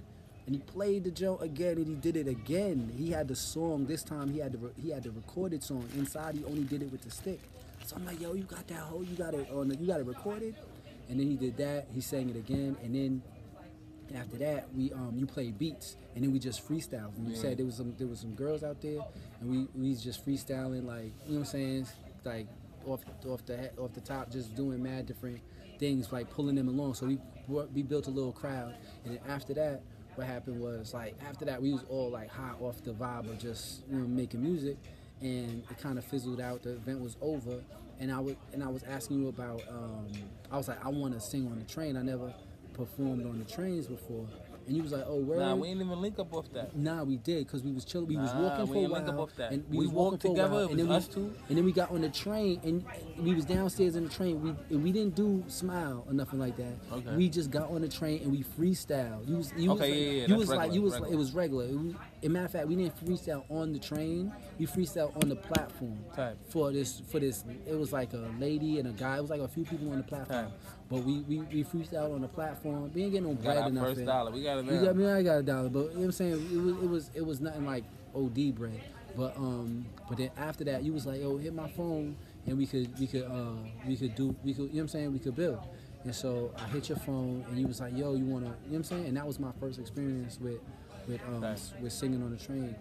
And 0.47 0.55
he 0.55 0.61
played 0.61 1.05
the 1.05 1.11
joint 1.11 1.43
again, 1.43 1.79
and 1.79 1.87
he 1.87 1.95
did 1.95 2.17
it 2.17 2.29
again. 2.29 2.93
He 2.97 3.11
had 3.11 3.29
the 3.29 3.37
song 3.37 3.87
this 3.87 4.03
time. 4.03 4.33
He 4.33 4.39
had 4.39 4.53
the 4.53 4.71
he 4.81 4.91
had 4.91 5.05
the 5.05 5.11
recorded 5.13 5.63
song 5.63 5.89
inside. 5.97 6.35
He 6.35 6.45
only 6.45 6.65
did 6.65 6.83
it 6.83 6.91
with 6.93 7.03
the 7.03 7.11
stick. 7.11 7.41
So 7.87 7.97
I'm 7.97 8.05
like, 8.05 8.21
yo, 8.21 8.35
you 8.35 8.45
got 8.45 8.67
that 8.69 8.81
whole, 8.81 9.03
you 9.03 9.17
got 9.17 9.35
it 9.35 9.49
on, 9.51 9.71
you 9.81 9.87
got 9.87 10.01
it 10.01 10.07
recorded. 10.07 10.55
And 11.09 11.19
then 11.19 11.27
he 11.27 11.37
did 11.37 11.57
that. 11.57 11.87
He 11.95 12.01
sang 12.01 12.29
it 12.29 12.37
again, 12.37 12.77
and 12.85 12.95
then 12.95 13.23
after 14.17 14.37
that, 14.39 14.69
we 14.75 14.93
um 14.93 15.15
you 15.17 15.27
played 15.27 15.59
beats, 15.59 15.97
and 16.15 16.25
then 16.25 16.33
we 16.33 16.39
just 16.39 16.67
freestyled. 16.67 17.17
And 17.17 17.27
you 17.29 17.35
Yeah. 17.35 17.41
said 17.41 17.59
there 17.59 17.67
was 17.67 17.77
some 17.77 17.95
there 17.99 18.07
was 18.09 18.21
some 18.21 18.35
girls 18.35 18.63
out 18.63 18.81
there, 18.81 19.01
and 19.41 19.51
we 19.51 19.67
we 19.75 19.95
just 19.95 20.25
freestyling 20.27 20.85
like 20.85 21.13
you 21.27 21.35
know 21.35 21.35
what 21.35 21.39
I'm 21.39 21.45
saying, 21.45 21.87
like 22.25 22.47
off 22.87 23.01
off 23.27 23.45
the 23.47 23.71
off 23.79 23.93
the 23.93 24.01
top, 24.01 24.31
just 24.31 24.55
doing 24.55 24.83
mad 24.83 25.07
different 25.07 25.41
things, 25.79 26.13
like 26.13 26.31
pulling 26.31 26.55
them 26.57 26.69
along. 26.69 26.95
So 26.95 27.07
we 27.07 27.19
we 27.75 27.83
built 27.83 28.07
a 28.07 28.11
little 28.11 28.33
crowd, 28.33 28.75
and 29.05 29.15
then 29.15 29.21
after 29.29 29.55
that, 29.55 29.83
what 30.15 30.27
happened 30.27 30.61
was 30.61 30.93
like 30.95 31.15
after 31.29 31.45
that 31.47 31.61
we 31.63 31.73
was 31.73 31.85
all 31.89 32.11
like 32.11 32.31
high 32.31 32.55
off 32.61 32.83
the 32.85 32.93
vibe 32.93 33.29
of 33.31 33.39
just 33.39 33.83
you 33.91 33.97
know 33.99 34.07
making 34.07 34.43
music, 34.43 34.77
and 35.21 35.63
it 35.71 35.79
kind 35.79 35.99
of 35.99 36.05
fizzled 36.05 36.41
out. 36.41 36.63
The 36.63 36.73
event 36.73 37.01
was 37.01 37.17
over, 37.21 37.63
and 37.99 38.13
I 38.13 38.19
was 38.21 38.37
and 38.53 38.63
I 38.63 38.69
was 38.69 38.83
asking 38.85 39.21
you 39.21 39.29
about. 39.29 39.65
Um, 39.69 40.09
I 40.53 40.57
was 40.57 40.67
like, 40.67 40.85
I 40.85 40.89
want 40.89 41.15
to 41.15 41.21
sing 41.21 41.47
on 41.47 41.59
the 41.61 41.65
train. 41.65 41.97
I 41.97 42.03
never 42.03 42.35
performed 42.85 43.27
on 43.27 43.39
the 43.39 43.45
trains 43.45 43.87
before, 43.87 44.27
and 44.67 44.77
you 44.77 44.83
was 44.83 44.93
like, 44.93 45.05
oh, 45.07 45.17
word. 45.17 45.39
Nah, 45.41 45.55
we 45.55 45.69
ain't 45.69 45.81
even 45.81 46.01
link 46.01 46.19
up 46.19 46.33
off 46.33 46.51
that. 46.53 46.77
Nah, 46.77 47.03
we 47.03 47.17
did 47.17 47.47
because 47.47 47.63
we 47.63 47.73
was 47.73 47.85
chilling. 47.85 48.07
We 48.07 48.17
was 48.17 48.33
Nah, 48.33 48.43
walking 48.43 48.67
we 48.69 48.73
for 48.73 48.79
a 48.79 48.83
ain't 48.83 48.93
link 48.93 49.09
up 49.09 49.15
while, 49.15 49.23
off 49.25 49.37
that. 49.37 49.53
and 49.53 49.65
we, 49.69 49.79
We 49.79 49.87
was 49.87 49.95
walked 49.95 50.21
together, 50.23 50.51
while, 50.55 50.69
and 50.69 50.79
then 50.79 50.89
was 50.89 51.07
we, 51.09 51.09
us 51.11 51.15
two. 51.15 51.35
And 51.49 51.59
then 51.59 51.65
we 51.65 51.73
got 51.73 51.91
on 51.91 52.01
the 52.03 52.09
train, 52.09 52.61
and 52.63 52.85
we 53.19 53.35
was 53.35 53.45
downstairs 53.45 53.97
in 53.97 54.05
the 54.05 54.11
train. 54.11 54.41
We 54.41 54.51
and 54.75 54.83
we 54.85 54.93
didn't 54.93 55.15
do 55.17 55.45
smile 55.49 56.05
or 56.07 56.13
nothing 56.15 56.39
like 56.39 56.57
that. 56.57 56.75
Okay. 56.93 57.17
We 57.17 57.29
just 57.29 57.51
got 57.51 57.71
on 57.71 57.81
the 57.83 57.89
train 57.89 58.23
and 58.23 58.31
we 58.33 58.45
freestyled. 58.45 59.29
You 59.29 59.37
was, 59.39 59.53
you 59.57 59.71
was 59.71 59.81
Okay, 59.81 59.91
like, 59.91 60.01
yeah, 60.01 60.11
yeah, 60.23 60.27
you 60.29 60.37
was 60.37 60.49
like, 60.49 60.73
you 60.73 60.83
was 60.83 60.93
regular. 60.93 61.07
like, 61.09 61.15
it 61.15 61.19
was 61.19 61.33
regular. 61.33 61.65
It 61.65 61.75
was, 61.79 61.95
in 62.23 62.33
matter 62.33 62.45
of 62.47 62.53
fact, 62.53 62.67
we 62.69 62.77
didn't 62.77 63.05
freestyle 63.05 63.45
on 63.51 63.73
the 63.73 63.79
train. 63.79 64.33
We 64.59 64.67
freestyle 64.67 65.11
on 65.23 65.29
the 65.29 65.37
platform 65.37 65.99
Type. 66.15 66.39
for 66.49 66.71
this 66.73 67.03
for 67.11 67.19
this. 67.19 67.45
It 67.69 67.77
was 67.79 67.93
like 67.93 68.13
a 68.13 68.31
lady 68.39 68.79
and 68.79 68.89
a 68.89 68.93
guy. 68.93 69.17
It 69.19 69.21
was 69.23 69.31
like 69.31 69.41
a 69.41 69.49
few 69.49 69.65
people 69.65 69.91
on 69.91 69.99
the 69.99 70.05
platform. 70.05 70.47
Type. 70.47 70.53
But 70.91 71.05
we, 71.05 71.21
we 71.21 71.39
we 71.43 71.63
freestyled 71.65 72.13
on 72.15 72.21
the 72.23 72.29
platform. 72.29 72.91
We 72.93 73.05
ain't 73.05 73.13
getting 73.13 73.29
no 73.29 73.31
We 73.35 73.45
bread 73.45 73.57
got 73.59 73.65
our 73.65 73.71
nothing. 73.71 73.95
first 73.95 74.07
dollar. 74.07 74.31
We 74.33 74.43
got 74.43 74.59
it 74.59 74.65
You 74.65 74.73
now. 74.73 74.85
got 74.87 74.97
me. 74.97 75.07
I 75.07 75.23
got 75.23 75.39
a 75.39 75.43
dollar, 75.43 75.69
but 75.69 75.79
you 75.79 75.85
know 75.91 75.95
what 75.99 76.05
I'm 76.07 76.13
saying. 76.13 76.33
It 76.53 76.57
was 76.59 76.73
it 76.83 76.89
was 76.89 77.11
it 77.15 77.27
was 77.27 77.41
nothing 77.41 77.65
like 77.65 77.85
OD 78.15 78.55
bread. 78.57 78.81
But 79.17 79.37
um, 79.37 79.87
but 80.09 80.19
then 80.19 80.31
after 80.37 80.65
that, 80.65 80.83
you 80.83 80.93
was 80.93 81.07
like, 81.07 81.21
yo, 81.21 81.37
hit 81.37 81.55
my 81.55 81.69
phone, 81.69 82.17
and 82.47 82.59
we 82.59 82.67
could 82.67 82.99
we 82.99 83.07
could 83.07 83.23
uh 83.25 83.53
we 83.87 83.97
could 83.97 84.15
do 84.17 84.35
we 84.43 84.53
could 84.53 84.63
you 84.65 84.69
know 84.69 84.75
what 84.75 84.81
I'm 84.83 84.89
saying 84.89 85.13
we 85.13 85.19
could 85.21 85.37
build. 85.37 85.61
And 86.03 86.15
so 86.15 86.53
I 86.59 86.67
hit 86.69 86.89
your 86.89 86.99
phone, 86.99 87.45
and 87.49 87.59
you 87.59 87.69
was 87.69 87.81
like, 87.81 87.97
yo, 87.97 88.15
you 88.15 88.25
wanna 88.25 88.47
you 88.47 88.51
know 88.51 88.57
what 88.71 88.77
I'm 88.79 88.85
saying. 88.85 89.07
And 89.07 89.17
that 89.17 89.27
was 89.27 89.39
my 89.39 89.53
first 89.61 89.79
experience 89.79 90.39
with 90.41 90.59
with 91.07 91.21
um 91.29 91.45
s- 91.45 91.73
with 91.81 91.93
singing 91.93 92.21
on 92.23 92.31
the 92.33 92.37
train, 92.37 92.75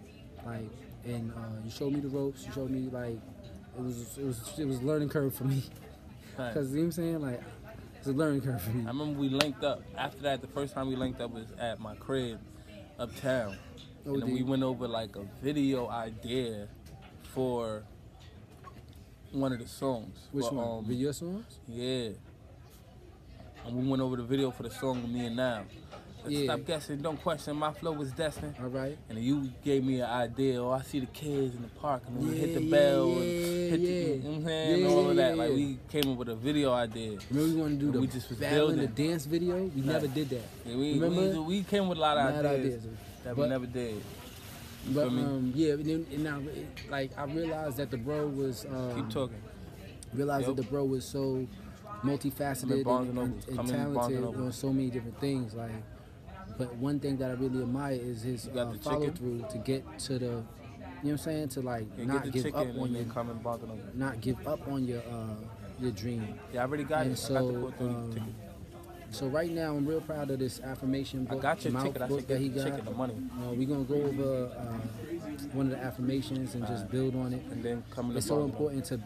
like 0.44 0.68
and 1.04 1.30
uh, 1.32 1.60
you 1.64 1.70
showed 1.70 1.92
me 1.92 2.00
the 2.00 2.08
ropes. 2.08 2.44
You 2.44 2.52
showed 2.52 2.70
me 2.70 2.88
like 2.90 3.18
it 3.78 3.82
was 3.84 4.18
it 4.18 4.24
was 4.24 4.58
it 4.58 4.66
was 4.66 4.78
a 4.78 4.82
learning 4.82 5.10
curve 5.10 5.34
for 5.34 5.44
me, 5.44 5.62
cause 6.36 6.70
you 6.70 6.76
know 6.76 6.80
what 6.80 6.84
I'm 6.86 6.92
saying 6.92 7.20
like 7.20 7.40
it's 8.00 8.08
a 8.08 8.12
learning 8.12 8.40
curve 8.40 8.62
for 8.62 8.70
me. 8.70 8.84
I 8.84 8.88
remember 8.88 9.20
we 9.20 9.28
linked 9.28 9.62
up. 9.62 9.82
After 9.94 10.22
that, 10.22 10.40
the 10.40 10.46
first 10.46 10.72
time 10.72 10.88
we 10.88 10.96
linked 10.96 11.20
up 11.20 11.32
was 11.32 11.44
at 11.58 11.78
my 11.80 11.94
crib 11.96 12.40
uptown. 12.98 13.58
Oh, 14.06 14.14
and 14.14 14.22
then 14.22 14.32
we 14.32 14.42
went 14.42 14.62
over 14.62 14.88
like 14.88 15.16
a 15.16 15.24
video 15.42 15.86
idea 15.90 16.66
for 17.34 17.82
one 19.32 19.52
of 19.52 19.58
the 19.58 19.68
songs. 19.68 20.28
Which 20.32 20.46
for, 20.46 20.54
one? 20.54 20.78
Um, 20.78 20.84
Video 20.86 21.12
songs? 21.12 21.58
Yeah. 21.68 22.08
And 23.66 23.76
we 23.76 23.86
went 23.86 24.00
over 24.00 24.16
the 24.16 24.22
video 24.22 24.50
for 24.50 24.62
the 24.62 24.70
song 24.70 25.02
with 25.02 25.10
me 25.10 25.26
and 25.26 25.36
now. 25.36 25.64
Yeah. 26.26 26.44
Stop 26.44 26.66
guessing, 26.66 26.98
don't 26.98 27.20
question, 27.20 27.56
my 27.56 27.72
flow 27.72 27.92
was 27.92 28.12
destined. 28.12 28.54
All 28.60 28.68
right. 28.68 28.96
And 29.08 29.18
you 29.18 29.50
gave 29.64 29.84
me 29.84 30.00
an 30.00 30.10
idea, 30.10 30.62
oh, 30.62 30.70
I 30.70 30.82
see 30.82 31.00
the 31.00 31.06
kids 31.06 31.54
in 31.54 31.62
the 31.62 31.68
park, 31.68 32.02
and 32.06 32.16
we 32.18 32.36
hit 32.36 32.54
the 32.54 32.62
Yeah, 32.62 32.70
bell, 32.70 33.08
yeah, 33.08 33.14
and 33.14 33.70
hit 33.70 33.80
the, 33.80 33.86
yeah. 33.86 34.06
you 34.14 34.16
know 34.22 34.30
what 34.30 34.36
I'm 34.36 34.44
saying, 34.46 34.80
Yeah, 34.82 34.88
all 34.88 35.10
of 35.10 35.16
yeah, 35.16 35.22
that. 35.28 35.38
Like, 35.38 35.48
yeah. 35.50 35.54
we 35.56 35.78
came 35.88 36.12
up 36.12 36.18
with 36.18 36.28
a 36.28 36.34
video 36.36 36.72
idea. 36.72 37.18
Remember 37.30 37.54
we 37.54 37.60
want 37.60 37.72
to 37.74 37.78
do 37.80 37.84
And 37.86 37.94
the 37.94 38.00
we 38.00 38.06
just 38.06 38.28
was 38.28 38.38
battle 38.38 38.70
in 38.70 38.76
the 38.80 38.86
building. 38.86 39.08
dance 39.10 39.24
video? 39.26 39.56
We 39.64 39.80
never 39.80 40.06
did 40.06 40.28
that. 40.30 40.42
Yeah, 40.66 40.76
we, 40.76 40.92
Remember? 40.98 41.40
we, 41.40 41.58
we 41.58 41.62
came 41.62 41.88
with 41.88 41.98
a 41.98 42.00
lot 42.00 42.16
of 42.18 42.26
ideas, 42.44 42.46
ideas. 42.84 42.84
that 43.24 43.36
But- 43.36 43.42
we 43.42 43.48
never 43.48 43.66
did. 43.66 43.94
You 44.88 44.94
But 44.94 45.08
um, 45.08 45.52
yeah, 45.54 45.72
and, 45.74 45.84
then, 45.84 46.06
and 46.10 46.24
now 46.24 46.38
it- 46.38 46.90
like 46.90 47.10
I 47.18 47.24
realized 47.24 47.76
that 47.76 47.90
the 47.90 47.98
bro 47.98 48.26
was 48.26 48.64
um, 48.64 48.94
Keep 48.96 49.10
talking. 49.10 49.36
realized 50.14 50.46
Yep. 50.46 50.56
that 50.56 50.62
the 50.62 50.68
bro 50.68 50.84
was 50.84 51.04
so 51.04 51.46
multifaceted 52.02 52.62
and, 52.62 52.72
and 52.72 52.86
and, 52.86 53.14
Nobles. 53.14 53.46
and 53.48 53.56
Come 53.56 53.66
in 53.70 53.94
Barnes 53.94 53.94
talented 54.08 54.24
and 54.34 54.44
on 54.46 54.52
so 54.52 54.72
many 54.72 54.88
different 54.88 55.20
things. 55.20 55.52
Like, 55.54 55.70
but 56.60 56.74
one 56.76 57.00
thing 57.00 57.16
that 57.18 57.30
I 57.30 57.34
really 57.34 57.62
admire 57.62 57.92
is 57.94 58.22
his 58.22 58.48
uh, 58.48 58.74
follow 58.82 59.10
through 59.10 59.44
to 59.50 59.58
get 59.58 59.82
to 60.00 60.18
the, 60.18 60.26
you 60.26 60.30
know 60.30 60.42
what 61.00 61.10
I'm 61.12 61.18
saying, 61.18 61.48
to 61.50 61.60
like 61.62 61.86
not 61.98 62.30
give 62.30 62.46
up 62.54 62.66
on 62.78 62.94
your, 62.94 63.04
come 63.04 63.30
and 63.30 63.42
bargain 63.42 63.70
over. 63.70 63.80
not 63.94 64.20
give 64.20 64.46
up 64.46 64.66
on 64.68 64.84
your 64.84 65.00
uh, 65.00 65.34
your 65.80 65.90
dream. 65.92 66.38
Yeah, 66.52 66.60
I 66.60 66.64
already 66.64 66.84
got 66.84 67.06
And 67.06 67.12
it. 67.12 67.24
I 67.24 67.28
got 67.34 67.40
the 67.46 67.52
so, 67.52 67.72
430 67.78 68.20
um. 68.20 68.34
So 69.12 69.26
right 69.26 69.50
now, 69.50 69.74
I'm 69.74 69.84
real 69.86 70.00
proud 70.02 70.30
of 70.30 70.38
this 70.38 70.60
affirmation 70.60 71.26
I 71.28 71.32
book. 71.32 71.42
got 71.42 71.64
your 71.64 71.72
ticket. 71.82 72.02
I 72.02 72.06
book 72.06 72.26
that 72.28 72.38
he 72.38 72.48
the 72.48 72.60
got. 72.60 72.64
ticket, 72.70 72.84
the 72.84 72.90
money. 72.92 73.14
Uh, 73.40 73.52
we're 73.54 73.66
gonna 73.66 73.82
go 73.84 73.94
over 73.94 74.52
uh, 74.56 74.78
one 75.52 75.66
of 75.66 75.72
the 75.72 75.78
affirmations 75.82 76.54
and 76.54 76.64
just 76.66 76.88
build 76.90 77.16
on 77.16 77.32
it. 77.32 77.42
And 77.50 77.62
then 77.62 77.82
come 77.90 78.16
It's 78.16 78.26
so 78.26 78.44
important 78.44 78.84
to 78.86 79.00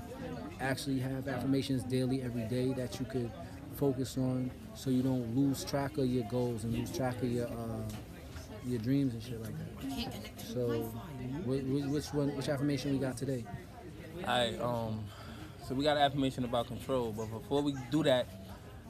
actually 0.60 0.98
have 0.98 1.26
affirmations 1.28 1.84
daily, 1.84 2.20
every 2.22 2.42
day 2.48 2.72
that 2.74 2.98
you 3.00 3.06
could 3.06 3.30
focus 3.74 4.16
on, 4.18 4.50
so 4.74 4.90
you 4.90 5.02
don't 5.02 5.34
lose 5.36 5.64
track 5.64 5.96
of 5.98 6.06
your 6.06 6.24
goals 6.30 6.64
and 6.64 6.72
lose 6.74 6.90
track 6.96 7.16
of 7.22 7.30
your 7.30 7.46
uh, 7.46 7.82
your 8.66 8.78
dreams 8.80 9.12
and 9.14 9.22
shit 9.22 9.40
like 9.42 9.52
that. 9.58 10.42
So, 10.52 10.90
wh- 11.46 11.60
wh- 11.60 11.92
which 11.92 12.06
one? 12.14 12.34
Which 12.36 12.48
affirmation 12.48 12.92
we 12.92 12.98
got 12.98 13.16
today? 13.16 13.44
Alright, 14.20 14.60
um, 14.60 15.04
so 15.68 15.74
we 15.74 15.84
got 15.84 15.96
an 15.96 16.02
affirmation 16.04 16.44
about 16.44 16.68
control, 16.68 17.12
but 17.12 17.26
before 17.26 17.62
we 17.62 17.74
do 17.90 18.02
that, 18.04 18.26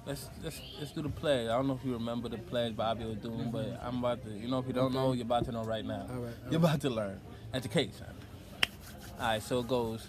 let's 0.07 0.29
let's 0.43 0.61
let's 0.79 0.93
do 0.93 1.03
the 1.03 1.09
pledge. 1.09 1.47
I 1.49 1.53
don't 1.57 1.67
know 1.67 1.75
if 1.75 1.85
you 1.85 1.93
remember 1.95 2.29
the 2.29 2.39
pledge 2.39 2.77
Bobby 2.77 3.05
was 3.05 3.17
doing, 3.19 3.51
but 3.51 3.81
I'm 3.83 3.99
about 3.99 4.23
to. 4.25 4.31
You 4.31 4.49
know, 4.49 4.59
if 4.59 4.67
you 4.67 4.73
don't 4.75 4.93
know, 4.95 5.13
you're 5.13 5.25
about 5.25 5.45
to 5.47 5.53
know 5.53 5.65
right 5.65 5.85
now. 5.85 6.07
All 6.11 6.17
right, 6.17 6.35
all 6.47 6.53
You're 6.53 6.61
right. 6.61 6.71
about 6.71 6.81
to 6.83 6.91
learn. 6.91 7.21
Education. 7.53 8.07
Alright, 9.19 9.43
so 9.43 9.61
it 9.61 9.69
goes. 9.69 10.07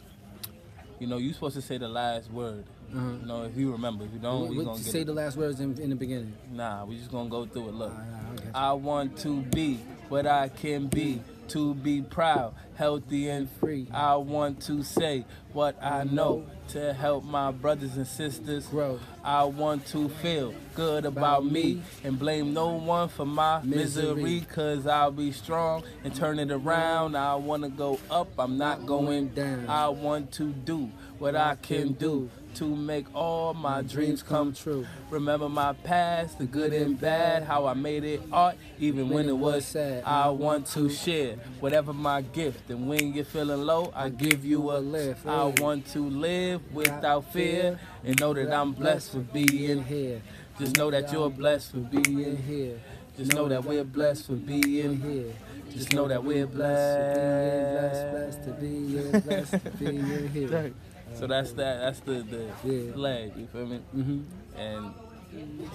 You 0.99 1.07
know, 1.07 1.17
you're 1.17 1.33
supposed 1.33 1.55
to 1.55 1.61
say 1.61 1.77
the 1.77 1.87
last 1.89 2.31
word. 2.31 2.63
Uh-huh. 2.95 3.09
You 3.21 3.25
know, 3.27 3.43
if 3.43 3.57
you 3.57 3.71
remember. 3.71 4.05
If 4.05 4.13
you 4.13 4.19
don't, 4.19 4.49
we 4.49 4.57
what- 4.57 4.65
gonna 4.65 4.77
get 4.77 4.91
say 4.91 5.03
the 5.03 5.13
last 5.13 5.37
words 5.37 5.59
in, 5.59 5.77
in 5.79 5.89
the 5.89 5.95
beginning. 5.95 6.33
Nah, 6.51 6.85
we 6.85 6.97
just 6.97 7.11
gonna 7.11 7.29
go 7.29 7.45
through 7.45 7.69
it. 7.69 7.73
Look. 7.75 7.91
All 7.91 7.97
right, 7.97 8.07
all 8.29 8.31
right, 8.45 8.55
I. 8.55 8.69
I 8.69 8.73
want 8.73 9.17
to 9.19 9.41
be 9.41 9.79
what 10.09 10.25
I 10.27 10.49
can 10.49 10.87
be, 10.87 11.21
to 11.49 11.73
be 11.73 12.01
proud, 12.01 12.53
healthy 12.75 13.27
and 13.29 13.49
free. 13.59 13.87
I 13.91 14.15
want 14.15 14.61
to 14.63 14.83
say 14.83 15.25
what 15.51 15.81
I 15.83 16.03
know 16.03 16.45
to 16.69 16.93
help 16.93 17.23
my 17.23 17.51
brothers 17.51 17.95
and 17.97 18.07
sisters 18.07 18.65
Grow. 18.67 18.99
I 19.23 19.43
want 19.45 19.85
to 19.87 20.09
feel 20.09 20.53
good 20.75 21.05
about 21.05 21.45
me 21.45 21.81
and 22.03 22.17
blame 22.17 22.53
no 22.53 22.69
one 22.73 23.07
for 23.09 23.25
my 23.25 23.61
Misery. 23.61 24.15
misery 24.15 24.47
cause 24.51 24.87
I'll 24.87 25.11
be 25.11 25.31
strong 25.31 25.83
and 26.03 26.13
turn 26.15 26.39
it 26.39 26.51
around. 26.51 27.15
I 27.15 27.35
want 27.35 27.63
to 27.63 27.69
go 27.69 27.99
up, 28.09 28.29
I'm 28.39 28.57
not 28.57 28.85
going 28.87 29.29
down. 29.29 29.67
I 29.69 29.89
want 29.89 30.31
to 30.33 30.45
do 30.51 30.89
what 31.19 31.35
I 31.35 31.55
can 31.55 31.93
do 31.93 32.29
to 32.55 32.75
make 32.75 33.05
all 33.13 33.53
my 33.53 33.81
dreams 33.81 34.23
come 34.23 34.53
true. 34.53 34.85
Remember 35.09 35.49
my 35.49 35.73
past, 35.73 36.37
the 36.37 36.45
good 36.45 36.73
and 36.73 36.99
bad, 36.99 37.43
how 37.43 37.65
I 37.65 37.73
made 37.73 38.03
it 38.03 38.21
art, 38.31 38.55
even 38.79 39.09
when 39.09 39.27
it 39.29 39.37
was 39.37 39.65
sad. 39.65 40.03
I 40.05 40.29
want 40.29 40.67
to 40.67 40.89
share 40.89 41.35
whatever 41.59 41.93
my 41.93 42.21
gift, 42.21 42.69
and 42.69 42.87
when 42.87 43.13
you're 43.13 43.25
feeling 43.25 43.61
low, 43.61 43.91
I 43.95 44.09
give 44.09 44.45
you 44.45 44.71
a 44.71 44.79
lift. 44.79 45.25
I 45.27 45.45
want 45.45 45.87
to 45.93 45.99
live 45.99 46.61
without 46.73 47.31
fear 47.31 47.79
and 48.03 48.19
know 48.19 48.33
that 48.33 48.53
I'm 48.53 48.73
blessed 48.73 49.11
for 49.11 49.19
being 49.19 49.83
here. 49.83 50.21
Just 50.57 50.77
know 50.77 50.89
that 50.89 51.11
you're 51.11 51.29
blessed 51.29 51.71
for 51.71 51.79
being 51.79 52.37
here. 52.37 52.79
Just 53.17 53.33
know 53.33 53.47
that 53.47 53.63
we're 53.63 53.83
blessed 53.83 54.27
for 54.27 54.33
being 54.33 55.01
here. 55.01 55.33
Just 55.71 55.93
know 55.93 56.07
that 56.07 56.23
we're 56.23 56.47
blessed. 56.47 58.11
blessed 58.11 58.43
to 58.43 58.51
be 58.51 58.87
here, 58.87 59.21
blessed 59.21 59.51
to 59.51 59.71
be 59.71 60.27
here. 60.33 60.73
So 61.15 61.27
that's 61.27 61.51
that. 61.53 61.79
That's 61.79 61.99
the 62.01 62.21
the 62.23 62.51
Yeah. 62.63 62.93
flag. 62.93 63.31
You 63.37 63.47
feel 63.47 63.65
me? 63.65 63.77
hmm 63.91 64.19
And 64.57 64.93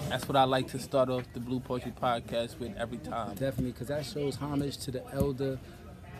that's 0.09 0.27
what 0.27 0.35
I 0.35 0.43
like 0.43 0.67
to 0.69 0.79
start 0.79 1.09
off 1.09 1.23
the 1.33 1.39
Blue 1.39 1.59
Poetry 1.59 1.93
podcast 1.99 2.59
with 2.59 2.75
every 2.77 2.97
time. 2.97 3.35
Definitely, 3.35 3.71
because 3.73 3.87
that 3.89 4.05
shows 4.05 4.35
homage 4.37 4.77
to 4.79 4.91
the 4.91 5.03
elder, 5.13 5.59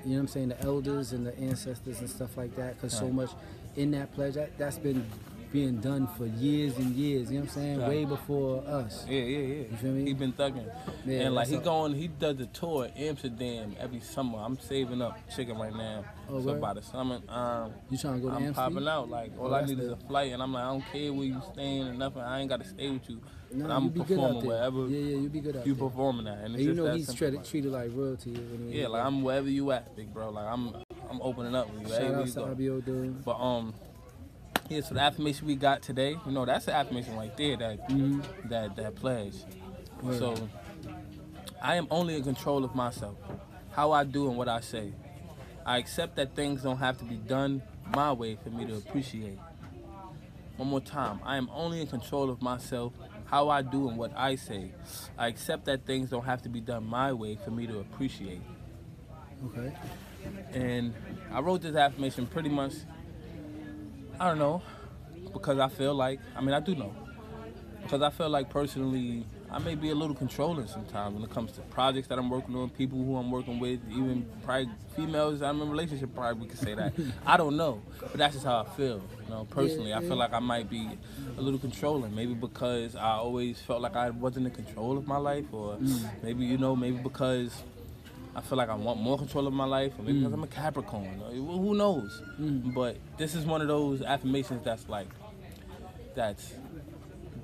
you 0.03 0.11
know 0.11 0.15
what 0.15 0.19
I'm 0.21 0.27
saying, 0.27 0.49
the 0.49 0.61
elders 0.61 1.11
and 1.11 1.25
the 1.25 1.37
ancestors 1.39 1.99
and 1.99 2.09
stuff 2.09 2.37
like 2.37 2.55
that. 2.55 2.75
Because 2.75 2.93
so 2.97 3.09
much 3.09 3.31
in 3.75 3.91
that 3.91 4.13
pledge, 4.13 4.35
that, 4.35 4.57
that's 4.57 4.77
been 4.77 5.05
being 5.51 5.77
done 5.81 6.07
for 6.17 6.25
years 6.25 6.77
and 6.77 6.95
years. 6.95 7.29
You 7.31 7.39
know 7.39 7.45
what 7.45 7.49
I'm 7.49 7.55
saying? 7.55 7.79
Right. 7.79 7.89
Way 7.89 8.05
before 8.05 8.63
us. 8.67 9.05
Yeah, 9.07 9.19
yeah, 9.19 9.37
yeah. 9.37 9.53
You 9.71 9.77
feel 9.77 9.91
me? 9.91 10.05
He 10.05 10.13
been 10.13 10.31
thugging, 10.33 10.65
Yeah, 11.05 11.19
and 11.21 11.35
like 11.35 11.47
he 11.49 11.57
up. 11.57 11.63
going, 11.63 11.93
he 11.93 12.07
does 12.07 12.37
the 12.37 12.45
tour 12.47 12.87
Amsterdam 12.95 13.75
every 13.79 13.99
summer. 13.99 14.39
I'm 14.39 14.57
saving 14.59 15.01
up 15.01 15.17
chicken 15.35 15.57
right 15.57 15.75
now, 15.75 16.05
Oh, 16.29 16.39
so 16.39 16.53
word? 16.53 16.61
by 16.61 16.73
the 16.73 16.81
summer, 16.81 17.19
um, 17.27 17.73
You 17.89 17.97
trying 17.97 18.15
to 18.15 18.19
go 18.21 18.29
to 18.29 18.35
I'm 18.35 18.43
Amsterdam? 18.43 18.73
popping 18.73 18.87
out. 18.87 19.09
Like 19.09 19.31
all 19.39 19.53
Oh, 19.53 19.55
I 19.57 19.65
need 19.65 19.79
is 19.79 19.89
a 19.91 19.97
flight, 19.97 20.31
and 20.31 20.41
I'm 20.41 20.53
like, 20.53 20.63
I 20.63 20.67
don't 20.69 20.85
care 20.91 21.11
where 21.13 21.25
you 21.25 21.41
staying 21.53 21.87
or 21.87 21.93
nothing. 21.93 22.21
I 22.21 22.39
ain't 22.39 22.49
got 22.49 22.61
to 22.61 22.67
stay 22.67 22.89
with 22.89 23.09
you. 23.09 23.19
Nah, 23.53 23.67
but 23.67 23.73
I'm 23.73 23.83
you 23.83 23.89
be 23.89 23.99
good 24.05 24.19
out 24.19 24.31
there. 24.39 24.41
wherever 24.49 24.87
Yeah, 24.87 24.97
yeah, 24.99 25.17
you 25.17 25.27
be 25.29 25.39
good 25.41 25.57
out 25.57 25.67
you 25.67 25.73
there. 25.73 25.89
performing 25.89 26.27
at, 26.27 26.37
and 26.37 26.55
And 26.55 26.59
you 26.63 26.67
just 26.69 26.77
know 26.77 26.83
that 26.85 26.95
he's 26.95 27.13
treated, 27.13 27.35
like- 27.35 27.45
treated 27.45 27.71
like 27.73 27.91
royalty. 27.93 28.39
Yeah, 28.69 28.87
like 28.87 29.03
I'm 29.05 29.21
wherever 29.23 29.49
you 29.49 29.69
at, 29.71 29.93
big 29.97 30.13
bro. 30.13 30.29
Like 30.29 30.45
I'm, 30.47 30.73
I'm 31.09 31.21
opening 31.21 31.53
up 31.55 31.69
with 31.73 31.81
you. 31.81 31.87
Shout 31.89 32.01
out 32.15 32.25
you 32.27 32.31
to. 32.31 32.39
Abio 32.39 32.85
dude. 32.85 33.25
But 33.25 33.37
um, 33.41 33.73
yeah. 34.71 34.81
So 34.81 34.95
the 34.95 35.01
affirmation 35.01 35.47
we 35.47 35.55
got 35.55 35.81
today, 35.81 36.17
you 36.25 36.31
know, 36.31 36.45
that's 36.45 36.65
the 36.65 36.73
affirmation 36.73 37.15
right 37.15 37.35
there. 37.37 37.57
That 37.57 37.89
Mhm. 37.89 38.23
that 38.49 38.75
that 38.75 38.95
pledge. 38.95 39.35
Word. 40.01 40.17
So 40.19 40.35
I 41.61 41.75
am 41.75 41.87
only 41.91 42.15
in 42.15 42.23
control 42.23 42.63
of 42.63 42.73
myself, 42.73 43.15
how 43.71 43.91
I 43.91 44.03
do 44.03 44.27
and 44.29 44.37
what 44.37 44.47
I 44.47 44.61
say. 44.61 44.93
I 45.65 45.77
accept 45.77 46.15
that 46.15 46.35
things 46.35 46.63
don't 46.63 46.77
have 46.77 46.97
to 46.99 47.05
be 47.05 47.15
done 47.15 47.61
my 47.95 48.11
way 48.13 48.35
for 48.43 48.49
me 48.49 48.65
to 48.65 48.75
appreciate. 48.77 49.37
One 50.57 50.69
more 50.69 50.79
time. 50.81 51.19
I 51.23 51.37
am 51.37 51.49
only 51.53 51.81
in 51.81 51.87
control 51.87 52.29
of 52.29 52.41
myself, 52.41 52.93
how 53.25 53.49
I 53.49 53.61
do 53.61 53.87
and 53.89 53.97
what 53.97 54.11
I 54.17 54.35
say. 54.35 54.71
I 55.17 55.27
accept 55.27 55.65
that 55.65 55.85
things 55.85 56.09
don't 56.09 56.25
have 56.25 56.41
to 56.43 56.49
be 56.49 56.61
done 56.61 56.85
my 56.87 57.13
way 57.13 57.35
for 57.35 57.51
me 57.51 57.67
to 57.67 57.79
appreciate. 57.79 58.41
Okay. 59.45 59.73
And 60.53 60.93
I 61.31 61.39
wrote 61.41 61.61
this 61.61 61.75
affirmation 61.75 62.27
pretty 62.27 62.49
much, 62.49 62.73
I 64.21 64.25
don't 64.27 64.37
know, 64.37 64.61
because 65.33 65.57
I 65.57 65.67
feel 65.67 65.95
like, 65.95 66.19
I 66.35 66.41
mean, 66.41 66.53
I 66.53 66.59
do 66.59 66.75
know, 66.75 66.93
because 67.81 68.03
I 68.03 68.11
feel 68.11 68.29
like 68.29 68.51
personally, 68.51 69.25
I 69.49 69.57
may 69.57 69.73
be 69.73 69.89
a 69.89 69.95
little 69.95 70.15
controlling 70.15 70.67
sometimes 70.67 71.15
when 71.15 71.23
it 71.23 71.31
comes 71.31 71.53
to 71.53 71.61
projects 71.61 72.07
that 72.09 72.19
I'm 72.19 72.29
working 72.29 72.55
on, 72.55 72.69
people 72.69 73.03
who 73.03 73.17
I'm 73.17 73.31
working 73.31 73.57
with, 73.57 73.79
even 73.89 74.27
probably 74.45 74.69
females 74.95 75.41
I'm 75.41 75.59
in 75.59 75.67
a 75.67 75.71
relationship, 75.71 76.13
probably 76.13 76.43
we 76.43 76.49
could 76.49 76.59
say 76.59 76.75
that. 76.75 76.93
I 77.25 77.35
don't 77.35 77.57
know, 77.57 77.81
but 77.99 78.13
that's 78.13 78.35
just 78.35 78.45
how 78.45 78.59
I 78.61 78.77
feel, 78.77 79.01
you 79.23 79.29
know, 79.31 79.47
personally. 79.49 79.91
I 79.91 80.01
feel 80.01 80.17
like 80.17 80.33
I 80.33 80.39
might 80.39 80.69
be 80.69 80.87
a 81.35 81.41
little 81.41 81.59
controlling, 81.59 82.13
maybe 82.13 82.35
because 82.35 82.95
I 82.95 83.13
always 83.13 83.59
felt 83.59 83.81
like 83.81 83.95
I 83.95 84.11
wasn't 84.11 84.45
in 84.45 84.51
control 84.51 84.99
of 84.99 85.07
my 85.07 85.17
life, 85.17 85.45
or 85.51 85.77
mm. 85.77 86.09
maybe, 86.21 86.45
you 86.45 86.59
know, 86.59 86.75
maybe 86.75 86.97
because 86.97 87.63
I 88.35 88.41
feel 88.41 88.57
like 88.57 88.69
I 88.69 88.75
want 88.75 88.99
more 88.99 89.17
control 89.17 89.47
of 89.47 89.53
my 89.53 89.65
life, 89.65 89.93
or 89.97 90.03
maybe 90.03 90.19
because 90.19 90.33
I'm 90.33 90.43
a 90.43 90.47
Capricorn. 90.47 91.21
who 91.33 91.75
knows? 91.75 92.21
Mm. 92.39 92.73
But 92.73 92.97
this 93.17 93.35
is 93.35 93.45
one 93.45 93.61
of 93.61 93.67
those 93.67 94.01
affirmations 94.01 94.63
that's 94.63 94.87
like, 94.87 95.07
that's 96.15 96.53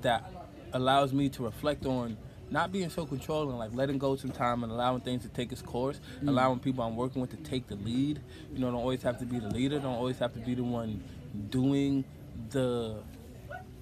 that 0.02 0.30
allows 0.72 1.12
me 1.12 1.28
to 1.30 1.44
reflect 1.44 1.84
on 1.86 2.16
not 2.50 2.72
being 2.72 2.88
so 2.88 3.04
controlling, 3.04 3.58
like 3.58 3.74
letting 3.74 3.98
go 3.98 4.16
some 4.16 4.30
time 4.30 4.62
and 4.62 4.72
allowing 4.72 5.00
things 5.02 5.22
to 5.22 5.28
take 5.28 5.52
its 5.52 5.60
course, 5.60 6.00
mm. 6.22 6.28
allowing 6.28 6.58
people 6.58 6.82
I'm 6.82 6.96
working 6.96 7.20
with 7.20 7.30
to 7.30 7.36
take 7.36 7.66
the 7.66 7.76
lead. 7.76 8.20
You 8.52 8.58
know, 8.60 8.70
don't 8.70 8.80
always 8.80 9.02
have 9.02 9.18
to 9.18 9.26
be 9.26 9.38
the 9.38 9.48
leader, 9.48 9.78
don't 9.78 9.94
always 9.94 10.18
have 10.18 10.32
to 10.34 10.40
be 10.40 10.54
the 10.54 10.64
one 10.64 11.02
doing 11.50 12.04
the 12.50 13.02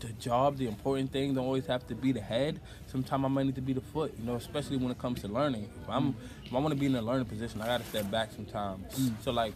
the 0.00 0.12
job, 0.14 0.58
the 0.58 0.66
important 0.66 1.12
thing, 1.12 1.34
don't 1.34 1.44
always 1.44 1.66
have 1.66 1.86
to 1.88 1.94
be 1.94 2.12
the 2.12 2.20
head. 2.20 2.60
Sometimes 2.86 3.24
I 3.24 3.28
might 3.28 3.46
need 3.46 3.54
to 3.54 3.62
be 3.62 3.72
the 3.72 3.80
foot, 3.80 4.14
you 4.18 4.24
know, 4.24 4.34
especially 4.34 4.76
when 4.76 4.90
it 4.90 4.98
comes 4.98 5.22
to 5.22 5.28
learning. 5.28 5.70
If 5.82 5.88
I'm 5.88 6.14
if 6.44 6.52
I 6.52 6.58
want 6.58 6.74
to 6.74 6.78
be 6.78 6.86
in 6.86 6.94
a 6.94 7.02
learning 7.02 7.26
position, 7.26 7.60
I 7.62 7.66
gotta 7.66 7.84
step 7.84 8.10
back 8.10 8.32
sometimes. 8.32 8.94
Mm. 8.98 9.14
So 9.22 9.32
like, 9.32 9.54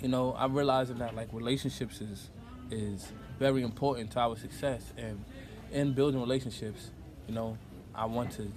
you 0.00 0.08
know, 0.08 0.34
I'm 0.38 0.54
realizing 0.54 0.98
that 0.98 1.14
like 1.14 1.28
relationships 1.32 2.00
is 2.00 2.30
is 2.70 3.12
very 3.38 3.62
important 3.62 4.10
to 4.12 4.20
our 4.20 4.36
success 4.36 4.92
and 4.96 5.24
in 5.72 5.92
building 5.94 6.20
relationships, 6.20 6.90
you 7.26 7.34
know, 7.34 7.56
I 7.94 8.04
want 8.04 8.32
to 8.32 8.52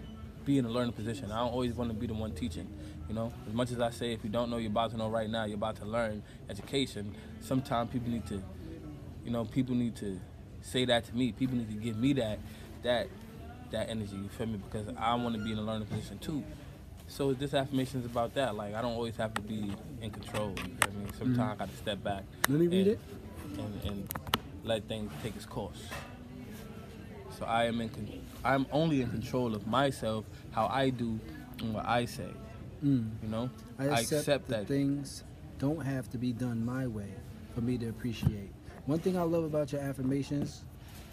be 0.46 0.58
in 0.58 0.66
a 0.66 0.70
learning 0.70 0.94
position. 0.94 1.32
I 1.32 1.40
don't 1.40 1.54
always 1.54 1.74
want 1.74 1.90
to 1.90 1.96
be 1.96 2.08
the 2.08 2.14
one 2.14 2.34
teaching. 2.34 2.68
You 3.08 3.16
know, 3.16 3.34
as 3.48 3.54
much 3.54 3.72
as 3.72 3.80
I 3.80 3.90
say 3.92 4.14
if 4.14 4.24
you 4.24 4.30
don't 4.30 4.50
know, 4.50 4.58
you're 4.58 4.72
about 4.72 4.92
to 4.92 4.98
know 4.98 5.10
right 5.10 5.30
now, 5.30 5.46
you're 5.46 5.56
about 5.56 5.76
to 5.78 5.86
learn 5.86 6.24
education. 6.50 7.16
Sometimes 7.40 7.92
people 7.92 8.10
need 8.10 8.26
to, 8.28 8.42
you 9.24 9.32
know, 9.32 9.46
people 9.46 9.76
need 9.76 9.96
to 9.98 10.20
say 10.66 10.86
that 10.86 11.06
to 11.06 11.16
me. 11.16 11.32
People 11.32 11.58
need 11.58 11.70
to 11.70 11.76
give 11.76 11.98
me 11.98 12.14
that 12.14 12.40
that 12.84 13.08
that 13.72 13.90
energy. 13.90 14.16
You 14.16 14.30
feel 14.30 14.48
me? 14.48 14.60
Because 14.70 14.94
I 14.98 15.14
want 15.16 15.36
to 15.36 15.44
be 15.44 15.52
in 15.52 15.58
a 15.58 15.62
learning 15.62 15.88
position 15.88 16.18
too. 16.20 16.44
So 17.08 17.34
this 17.34 17.54
affirmation 17.54 18.00
is 18.00 18.06
about 18.06 18.34
that. 18.36 18.56
Like 18.56 18.74
I 18.74 18.82
don't 18.82 18.94
always 18.94 19.16
have 19.18 19.34
to 19.36 19.42
be 19.42 19.72
in 20.02 20.12
control. 20.12 20.50
You 20.58 20.76
feel 20.82 20.94
me? 20.94 21.08
Sometimes 21.18 21.40
I 21.40 21.56
got 21.56 21.70
to 21.70 21.78
step 21.78 22.04
back. 22.04 22.24
Let 22.48 22.60
me 22.60 22.68
read 22.68 22.88
and, 22.88 22.88
it. 22.88 23.00
And, 23.60 23.92
and 23.92 24.14
let 24.64 24.88
things 24.88 25.12
take 25.22 25.36
its 25.36 25.46
course. 25.46 25.84
So 27.38 27.46
I 27.46 27.66
am 27.66 27.82
in. 27.82 27.90
Con- 27.90 28.22
I'm 28.44 28.66
only 28.72 29.02
in 29.02 29.10
control 29.10 29.56
of 29.56 29.68
myself, 29.68 30.26
how 30.52 30.68
I 30.68 30.90
do, 30.90 31.20
and 31.60 31.74
what 31.74 31.86
I 31.86 32.06
say. 32.06 32.30
Mm. 32.84 33.10
You 33.24 33.30
know, 33.30 33.50
I 33.80 33.86
accept, 33.86 34.26
that 34.28 34.48
that. 34.48 34.68
things 34.68 35.24
don't 35.60 35.86
have 35.86 36.10
to 36.12 36.18
be 36.18 36.34
done 36.34 36.66
my 36.66 36.88
way 36.88 37.14
for 37.54 37.62
me 37.62 37.78
to 37.78 37.88
appreciate. 37.90 38.52
One 38.86 39.00
thing 39.00 39.18
I 39.18 39.24
love 39.24 39.44
about 39.44 39.72
your 39.72 39.82
affirmations 39.82 40.64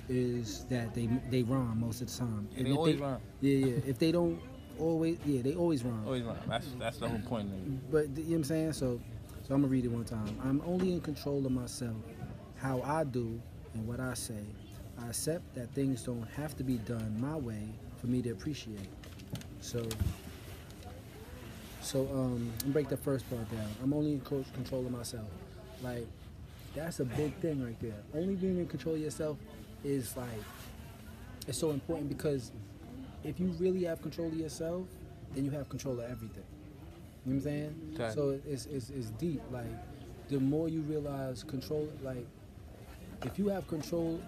is 0.09 0.65
that 0.65 0.95
they 0.95 1.09
they 1.31 1.43
rhyme 1.43 1.81
most 1.81 2.03
of 2.03 2.11
the 2.13 2.19
time. 2.19 2.49
Yeah, 2.57 2.65
they 2.65 2.73
always 2.73 2.99
rhyme. 2.99 3.21
Yeah, 3.41 3.67
yeah. 3.67 3.81
If 3.87 3.99
they 3.99 4.13
don't 4.13 4.41
always, 4.79 5.19
yeah, 5.25 5.43
they 5.43 5.55
always 5.55 5.83
rhyme. 5.85 6.05
Always 6.05 6.23
rhyme. 6.23 6.37
That's 6.49 6.67
that's 6.79 6.99
the 6.99 7.09
whole 7.09 7.21
point. 7.21 7.91
But 7.91 8.09
you 8.11 8.25
know 8.25 8.31
what 8.31 8.37
I'm 8.37 8.45
saying? 8.45 8.73
So, 8.75 9.01
so 9.47 9.55
I'm 9.55 9.63
gonna 9.63 9.69
read 9.69 9.85
it 9.85 9.91
one 9.91 10.05
time. 10.05 10.39
I'm 10.45 10.61
only 10.67 10.93
in 10.93 11.01
control 11.01 11.45
of 11.47 11.53
myself, 11.53 11.97
how 12.57 12.83
I 12.83 13.05
do 13.05 13.41
and 13.75 13.87
what 13.87 14.01
I 14.01 14.15
say. 14.15 14.45
I 15.03 15.09
accept 15.09 15.55
that 15.55 15.71
things 15.75 16.03
don't 16.03 16.29
have 16.37 16.57
to 16.59 16.63
be 16.65 16.77
done 16.79 17.17
my 17.21 17.37
way 17.37 17.69
for 18.01 18.07
me 18.07 18.21
to 18.23 18.31
appreciate. 18.31 18.89
So, 19.61 19.89
so 21.81 22.03
um, 22.13 22.53
break 22.67 22.89
the 22.89 22.97
first 22.97 23.29
part 23.31 23.51
down. 23.51 23.67
I'm 23.83 23.93
only 23.95 24.13
in 24.13 24.21
control 24.21 24.85
of 24.85 24.93
myself. 24.93 25.27
Like, 25.83 26.07
that's 26.75 27.01
a 27.01 27.05
big 27.05 27.35
thing 27.37 27.65
right 27.65 27.79
there. 27.81 28.03
Only 28.15 28.35
being 28.35 28.59
in 28.59 28.67
control 28.67 28.95
of 28.95 29.01
yourself 29.01 29.39
is 29.85 30.17
like, 30.17 30.29
it's 31.47 31.59
so 31.59 31.71
important 31.71 32.09
because 32.09 32.53
if 33.25 33.39
you 33.39 33.49
really 33.59 33.85
have 33.85 34.01
control 34.03 34.29
of 34.29 34.35
yourself, 34.35 34.87
then 35.35 35.45
you 35.45 35.51
have 35.51 35.69
control 35.69 35.99
of 35.99 36.11
everything. 36.11 36.45
You 37.25 37.35
know 37.35 37.37
what 37.37 37.37
I'm 37.37 37.41
saying? 37.41 37.93
Okay. 37.95 38.15
So 38.15 38.41
it's, 38.47 38.67
it's, 38.67 38.91
it's 38.91 39.11
deep. 39.11 39.43
Like, 39.51 39.67
the 40.29 40.41
more 40.41 40.69
you 40.69 40.81
realize 40.83 41.43
control, 41.43 41.89
like, 42.03 42.27
if 43.25 43.39
you 43.39 43.49
have 43.49 43.67
control, 43.69 44.21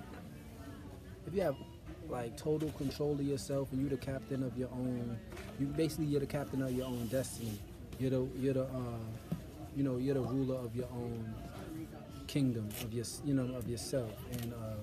if 1.27 1.35
you 1.35 1.43
have 1.43 1.57
like 2.09 2.37
total 2.37 2.71
control 2.73 3.15
of 3.15 3.23
yourself 3.23 3.73
and 3.73 3.81
you're 3.81 3.91
the 3.91 3.97
captain 3.97 4.43
of 4.43 4.57
your 4.57 4.69
own, 4.73 5.19
you 5.59 5.67
basically 5.67 6.05
you're 6.07 6.21
the 6.21 6.27
captain 6.27 6.63
of 6.63 6.73
your 6.73 6.87
own 6.87 7.07
destiny. 7.09 7.59
You're 7.99 8.11
the 8.11 8.29
you're 8.37 8.55
the 8.55 8.65
uh, 8.65 8.99
you 9.77 9.83
know 9.83 9.97
you're 9.97 10.15
the 10.15 10.21
ruler 10.21 10.57
of 10.57 10.77
your 10.77 10.89
own 10.93 11.35
kingdom 12.35 12.69
of 12.83 12.93
your 12.93 13.05
you 13.25 13.33
know 13.33 13.55
of 13.57 13.69
yourself 13.69 14.11
and 14.33 14.53
uh, 14.55 14.75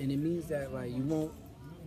and 0.00 0.10
it 0.10 0.16
means 0.16 0.46
that 0.46 0.74
like 0.74 0.90
you 0.90 1.02
won't 1.04 1.32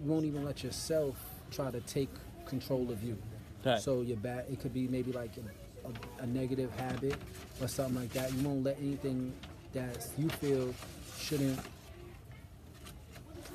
you 0.02 0.10
won't 0.10 0.24
even 0.24 0.46
let 0.46 0.64
yourself 0.64 1.18
try 1.52 1.70
to 1.70 1.82
take 1.82 2.10
control 2.46 2.90
of 2.90 3.04
you. 3.04 3.18
Right. 3.66 3.78
So 3.78 4.04
your 4.04 4.16
bad 4.16 4.46
it 4.50 4.62
could 4.62 4.74
be 4.74 4.88
maybe 4.88 5.12
like 5.12 5.32
a, 5.36 5.88
a, 5.90 6.24
a 6.24 6.28
negative 6.28 6.72
habit 6.80 7.16
or 7.60 7.68
something 7.68 7.96
like 7.96 8.14
that. 8.14 8.32
You 8.34 8.48
won't 8.48 8.64
let 8.64 8.78
anything 8.80 9.34
that 9.74 10.08
you 10.18 10.30
feel 10.30 10.74
shouldn't 11.20 11.60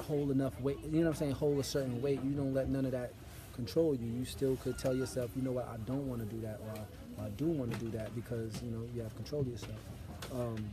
hold 0.07 0.31
enough 0.31 0.61
weight. 0.61 0.79
You 0.85 1.01
know 1.01 1.07
what 1.07 1.09
I'm 1.09 1.15
saying? 1.15 1.33
Hold 1.33 1.59
a 1.59 1.65
certain 1.65 2.03
weight. 2.03 2.21
You 2.23 2.33
don't 2.33 2.53
let 2.53 2.69
none 2.69 2.85
of 2.85 2.93
that 2.93 3.13
control 3.55 3.95
you. 3.95 4.07
You 4.07 4.27
still 4.27 4.57
could 4.57 4.79
tell 4.79 4.95
yourself, 4.95 5.31
you 5.35 5.43
know 5.43 5.53
what, 5.53 5.67
I 5.69 5.79
don't 5.87 6.07
want 6.07 6.21
to 6.21 6.27
do 6.27 6.41
that, 6.43 6.61
or, 6.69 6.87
I- 7.21 7.29
do 7.31 7.47
want 7.47 7.73
to 7.73 7.79
do 7.79 7.91
that 7.93 8.15
because 8.15 8.63
you 8.63 8.71
know 8.71 8.83
you 8.95 9.03
have 9.03 9.15
control 9.17 9.43
of 9.43 9.49
yourself. 9.49 9.79
Um, 10.33 10.71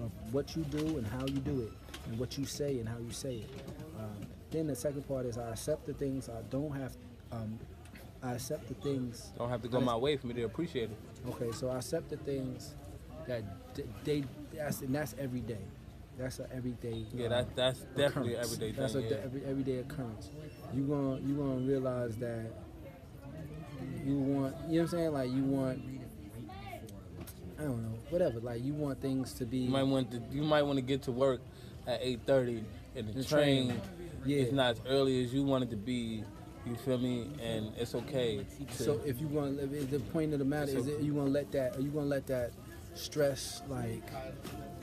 of 0.00 0.10
what 0.32 0.56
you 0.56 0.62
do 0.64 0.98
and 0.98 1.06
how 1.06 1.24
you 1.26 1.38
do 1.38 1.60
it, 1.60 1.72
and 2.08 2.18
what 2.18 2.36
you 2.36 2.44
say 2.44 2.78
and 2.78 2.88
how 2.88 2.98
you 2.98 3.12
say 3.12 3.36
it. 3.36 3.50
Um, 3.98 4.26
then 4.50 4.66
the 4.66 4.74
second 4.74 5.06
part 5.06 5.26
is 5.26 5.38
I 5.38 5.50
accept 5.50 5.86
the 5.86 5.94
things 5.94 6.28
I 6.28 6.42
don't 6.50 6.72
have. 6.72 6.96
Um, 7.30 7.58
I 8.22 8.34
accept 8.34 8.68
the 8.68 8.74
things 8.74 9.32
Don't 9.36 9.48
have 9.48 9.62
to 9.62 9.68
go 9.68 9.80
my 9.80 9.96
way 9.96 10.16
for 10.16 10.28
me 10.28 10.34
to 10.34 10.42
appreciate 10.42 10.90
it. 10.90 10.98
Okay, 11.28 11.50
so 11.52 11.70
I 11.70 11.76
accept 11.76 12.08
the 12.08 12.16
things 12.18 12.74
that 13.26 13.42
they 14.04 14.24
that's 14.54 14.80
and 14.80 14.94
that's 14.94 15.14
every 15.18 15.40
day. 15.40 15.58
That's 16.18 16.38
an 16.38 16.46
everyday. 16.52 17.04
Yeah, 17.14 17.28
that 17.28 17.56
that's 17.56 17.80
definitely 17.96 18.36
everyday 18.36 18.72
That's 18.72 18.92
thing. 18.92 19.06
a 19.06 19.08
yeah. 19.10 19.16
every 19.24 19.44
everyday 19.44 19.78
occurrence. 19.78 20.30
You 20.74 20.82
gonna 20.82 21.20
you 21.20 21.34
gonna 21.34 21.66
realize 21.66 22.16
that 22.18 22.46
you 24.04 24.16
want 24.16 24.54
you 24.68 24.76
know 24.76 24.76
what 24.76 24.80
I'm 24.80 24.88
saying 24.88 25.12
like 25.12 25.30
you 25.30 25.44
want 25.44 25.82
I 27.58 27.62
don't 27.62 27.82
know 27.82 27.98
whatever 28.10 28.40
like 28.40 28.62
you 28.64 28.72
want 28.74 29.00
things 29.00 29.32
to 29.34 29.46
be 29.46 29.58
You 29.58 29.70
might 29.70 29.84
want 29.84 30.10
to 30.12 30.20
you 30.30 30.42
might 30.42 30.62
want 30.62 30.76
to 30.78 30.82
get 30.82 31.02
to 31.04 31.12
work 31.12 31.40
at 31.86 31.98
eight 32.02 32.20
thirty, 32.26 32.62
and 32.94 33.08
the 33.08 33.12
The 33.12 33.24
train, 33.24 33.68
train, 33.68 33.80
yeah. 34.24 34.36
is 34.38 34.52
not 34.52 34.72
as 34.72 34.80
early 34.88 35.24
as 35.24 35.34
you 35.34 35.42
want 35.44 35.64
it 35.64 35.70
to 35.70 35.76
be. 35.76 36.22
You 36.64 36.76
feel 36.76 36.96
me? 36.98 37.28
And 37.42 37.72
it's 37.76 37.92
okay. 37.96 38.46
To, 38.68 38.84
So 38.84 39.00
if 39.04 39.20
you 39.20 39.26
want, 39.26 39.58
if 39.58 39.90
the 39.90 39.98
point 39.98 40.32
of 40.32 40.38
the 40.38 40.44
matter 40.44 40.78
is, 40.78 40.86
that 40.86 41.02
you 41.02 41.12
gonna 41.12 41.28
let 41.30 41.50
that, 41.52 41.76
are 41.76 41.80
you 41.80 41.90
gonna 41.90 42.06
let 42.06 42.28
that 42.28 42.52
stress 42.94 43.62
like 43.68 43.88
You 43.88 43.90
know 43.90 44.00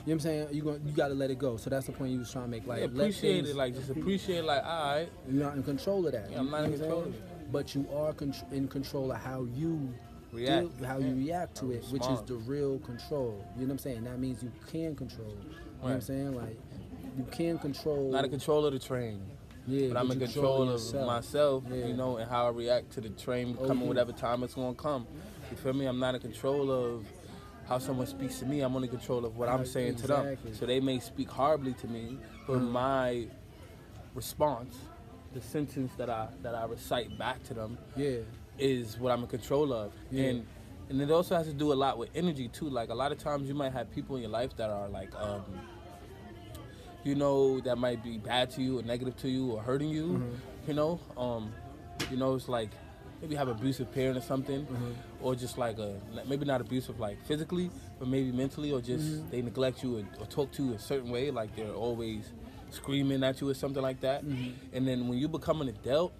what 0.04 0.12
I'm 0.12 0.20
saying? 0.20 0.48
You 0.52 0.62
going 0.62 0.82
you 0.84 0.92
got 0.92 1.08
to 1.08 1.14
let 1.14 1.30
it 1.30 1.38
go. 1.38 1.56
So 1.56 1.70
that's 1.70 1.86
the 1.86 1.92
point 1.92 2.12
you 2.12 2.18
was 2.18 2.30
trying 2.30 2.44
to 2.44 2.50
make. 2.50 2.66
Like 2.66 2.80
Yeah, 2.80 2.84
appreciate 2.86 3.36
things- 3.36 3.48
it. 3.50 3.56
Like 3.56 3.74
just 3.74 3.88
appreciate. 3.88 4.44
Like 4.44 4.62
all 4.62 4.94
right. 4.94 5.08
You're 5.26 5.42
not 5.42 5.54
in 5.56 5.62
control 5.62 6.06
of 6.06 6.12
that. 6.12 6.30
Yeah, 6.30 6.38
I'm 6.40 6.46
You 6.46 6.50
not 6.50 6.58
know 6.60 6.64
in 6.66 6.78
control 6.78 7.00
of 7.02 7.14
it. 7.14 7.22
But 7.52 7.74
you 7.74 7.86
are 7.94 8.12
con- 8.12 8.34
in 8.52 8.68
control 8.68 9.10
of 9.12 9.18
how 9.18 9.44
you 9.54 9.92
React. 10.32 10.78
deal- 10.78 10.86
how 10.86 10.98
you 10.98 11.14
react 11.14 11.56
to 11.56 11.72
it, 11.72 11.84
which 11.90 12.06
is 12.06 12.20
the 12.22 12.34
real 12.34 12.78
control. 12.80 13.44
You 13.56 13.62
know 13.62 13.66
what 13.68 13.72
I'm 13.72 13.78
saying? 13.78 14.04
That 14.04 14.18
means 14.18 14.42
you 14.42 14.52
can 14.70 14.94
control. 14.94 15.28
You 15.28 15.34
know 15.34 15.58
what 15.80 15.92
I'm 15.92 16.00
saying? 16.00 16.34
Like 16.36 16.58
you 17.16 17.24
can 17.30 17.58
control. 17.58 18.10
Not 18.12 18.24
in 18.24 18.30
control 18.30 18.64
of 18.66 18.72
the 18.72 18.78
train. 18.78 19.22
Yeah, 19.66 19.88
But 19.88 19.98
I'm 19.98 20.10
in 20.10 20.18
control 20.18 20.62
of 20.62 20.68
yourself. 20.70 21.06
myself, 21.06 21.64
Yeah. 21.70 21.86
you 21.86 21.94
know, 21.94 22.16
and 22.16 22.28
how 22.30 22.46
I 22.46 22.50
react 22.50 22.92
to 22.92 23.00
the 23.00 23.10
train 23.10 23.56
Oh, 23.60 23.66
coming 23.66 23.82
yeah. 23.82 23.88
whatever 23.88 24.12
time 24.12 24.42
it's 24.42 24.54
gonna 24.54 24.74
come. 24.74 25.06
You 25.50 25.56
feel 25.56 25.72
me? 25.74 25.86
I'm 25.86 25.98
not 25.98 26.14
in 26.14 26.20
control 26.20 26.70
of 26.70 27.04
how 27.66 27.78
someone 27.78 28.06
speaks 28.06 28.38
to 28.40 28.46
me. 28.46 28.60
I'm 28.62 28.74
only 28.74 28.88
in 28.88 28.96
control 28.96 29.24
of 29.24 29.36
what 29.36 29.48
I'm 29.48 29.58
Right, 29.58 29.66
saying 29.68 29.96
to 29.96 30.06
them. 30.06 30.26
exactly. 30.26 30.54
So 30.54 30.66
they 30.66 30.80
may 30.80 30.98
speak 30.98 31.28
horribly 31.28 31.74
to 31.74 31.86
me, 31.88 32.18
but 32.46 32.58
Mhm. 32.60 32.70
my 32.70 33.26
response, 34.14 34.74
the 35.32 35.40
sentence 35.40 35.92
that 35.96 36.10
I 36.10 36.28
that 36.42 36.54
I 36.54 36.64
recite 36.64 37.16
back 37.18 37.42
to 37.44 37.54
them, 37.54 37.78
Yeah. 37.96 38.18
is 38.58 38.98
what 38.98 39.12
I'm 39.12 39.20
in 39.22 39.28
control 39.28 39.72
of. 39.72 39.92
Yeah. 40.10 40.24
And 40.24 40.46
and 40.88 41.00
it 41.00 41.10
also 41.10 41.36
has 41.36 41.46
to 41.46 41.52
do 41.52 41.72
a 41.72 41.78
lot 41.84 41.98
with 41.98 42.10
energy 42.14 42.48
too. 42.48 42.68
Like 42.68 42.88
a 42.90 42.94
lot 42.94 43.12
of 43.12 43.18
times 43.18 43.48
you 43.48 43.54
might 43.54 43.72
have 43.72 43.90
people 43.92 44.16
in 44.16 44.22
your 44.22 44.30
life 44.30 44.56
that 44.56 44.70
are 44.70 44.88
like 44.88 45.14
um 45.14 45.44
you 47.02 47.14
know, 47.14 47.60
that 47.60 47.76
might 47.78 48.02
be 48.04 48.18
bad 48.18 48.50
to 48.50 48.62
you 48.62 48.78
or 48.78 48.82
negative 48.82 49.16
to 49.18 49.28
you 49.28 49.52
or 49.52 49.62
hurting 49.62 49.88
you. 49.88 50.06
Mhm. 50.06 50.68
You 50.68 50.74
know? 50.74 51.00
Um 51.16 51.52
you 52.10 52.16
know, 52.16 52.34
it's 52.34 52.48
like 52.48 52.70
maybe 53.22 53.34
have 53.36 53.48
abusive 53.48 53.92
parent 53.92 54.16
or 54.18 54.20
something. 54.22 54.66
Mhm. 54.66 54.94
Or 55.22 55.34
just 55.34 55.56
like 55.58 55.78
a 55.78 56.00
maybe 56.26 56.44
not 56.44 56.60
abusive 56.60 56.98
like 56.98 57.22
physically, 57.24 57.70
but 57.98 58.08
maybe 58.08 58.32
mentally 58.32 58.72
or 58.72 58.80
just 58.80 59.04
Mhm. 59.06 59.30
they 59.30 59.42
neglect 59.42 59.82
you 59.84 59.98
or, 59.98 60.04
or 60.20 60.26
talk 60.26 60.50
to 60.52 60.64
you 60.64 60.74
a 60.74 60.78
certain 60.78 61.10
way, 61.10 61.30
like 61.30 61.54
they're 61.54 61.72
always 61.72 62.32
screaming 62.70 63.22
at 63.24 63.40
you 63.40 63.48
or 63.48 63.54
something 63.54 63.82
like 63.82 64.00
that. 64.00 64.24
Mhm. 64.24 64.52
And 64.72 64.86
then 64.86 65.08
when 65.08 65.18
you 65.18 65.28
become 65.28 65.60
an 65.60 65.68
adult, 65.68 66.12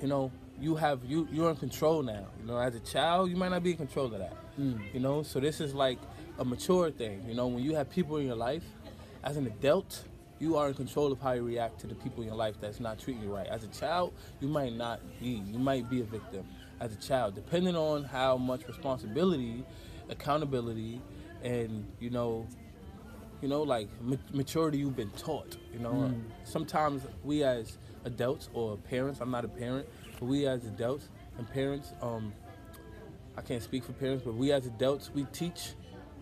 you 0.00 0.08
know, 0.08 0.30
you 0.60 0.76
have 0.76 1.04
you 1.04 1.28
you're 1.32 1.50
in 1.50 1.56
control 1.56 2.02
now. 2.02 2.26
You 2.40 2.46
know, 2.46 2.58
as 2.58 2.74
a 2.74 2.80
child, 2.80 3.30
you 3.30 3.36
might 3.36 3.50
not 3.50 3.62
be 3.62 3.72
in 3.72 3.76
control 3.76 4.06
of 4.06 4.18
that. 4.18 4.36
Mm. 4.58 4.92
You 4.92 5.00
know, 5.00 5.22
so 5.22 5.40
this 5.40 5.60
is 5.60 5.74
like 5.74 5.98
a 6.38 6.44
mature 6.44 6.90
thing. 6.90 7.24
You 7.28 7.34
know, 7.34 7.46
when 7.46 7.62
you 7.62 7.74
have 7.74 7.90
people 7.90 8.16
in 8.16 8.26
your 8.26 8.36
life, 8.36 8.64
as 9.22 9.36
an 9.36 9.46
adult, 9.46 10.04
you 10.40 10.56
are 10.56 10.68
in 10.68 10.74
control 10.74 11.12
of 11.12 11.20
how 11.20 11.32
you 11.32 11.42
react 11.42 11.80
to 11.80 11.86
the 11.86 11.94
people 11.94 12.22
in 12.22 12.28
your 12.28 12.36
life 12.36 12.56
that's 12.60 12.80
not 12.80 12.98
treating 12.98 13.22
you 13.22 13.34
right. 13.34 13.46
As 13.46 13.64
a 13.64 13.68
child, 13.68 14.12
you 14.40 14.48
might 14.48 14.72
not 14.72 15.00
be. 15.20 15.42
You 15.46 15.58
might 15.58 15.88
be 15.88 16.00
a 16.00 16.04
victim 16.04 16.44
as 16.80 16.92
a 16.92 16.96
child, 16.96 17.34
depending 17.34 17.76
on 17.76 18.04
how 18.04 18.36
much 18.36 18.66
responsibility, 18.66 19.64
accountability, 20.08 21.00
and 21.42 21.86
you 22.00 22.10
know, 22.10 22.46
you 23.42 23.48
know, 23.48 23.62
like 23.62 23.88
ma- 24.00 24.16
maturity 24.32 24.78
you've 24.78 24.96
been 24.96 25.10
taught. 25.10 25.56
You 25.72 25.78
know, 25.80 25.92
Mm. 25.92 26.22
sometimes 26.44 27.02
we 27.24 27.44
as 27.44 27.78
adults 28.04 28.48
or 28.54 28.76
parents, 28.76 29.20
I'm 29.20 29.30
not 29.30 29.44
a 29.44 29.48
parent, 29.48 29.86
but 30.18 30.26
we 30.26 30.46
as 30.46 30.64
adults 30.64 31.08
and 31.38 31.48
parents, 31.50 31.92
um, 32.02 32.32
I 33.36 33.40
can't 33.40 33.62
speak 33.62 33.84
for 33.84 33.92
parents, 33.92 34.24
but 34.24 34.34
we 34.34 34.50
as 34.52 34.66
adults, 34.66 35.10
we 35.14 35.24
teach 35.32 35.74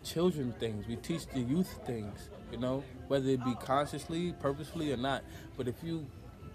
children 0.04 0.52
things. 0.60 0.86
We 0.86 0.96
teach 0.96 1.26
the 1.28 1.40
youth 1.40 1.80
things, 1.86 2.28
you 2.52 2.58
know, 2.58 2.84
whether 3.08 3.28
it 3.30 3.42
be 3.44 3.54
consciously, 3.54 4.32
purposefully, 4.40 4.92
or 4.92 4.96
not. 4.98 5.22
But 5.56 5.66
if 5.68 5.82
you 5.82 6.06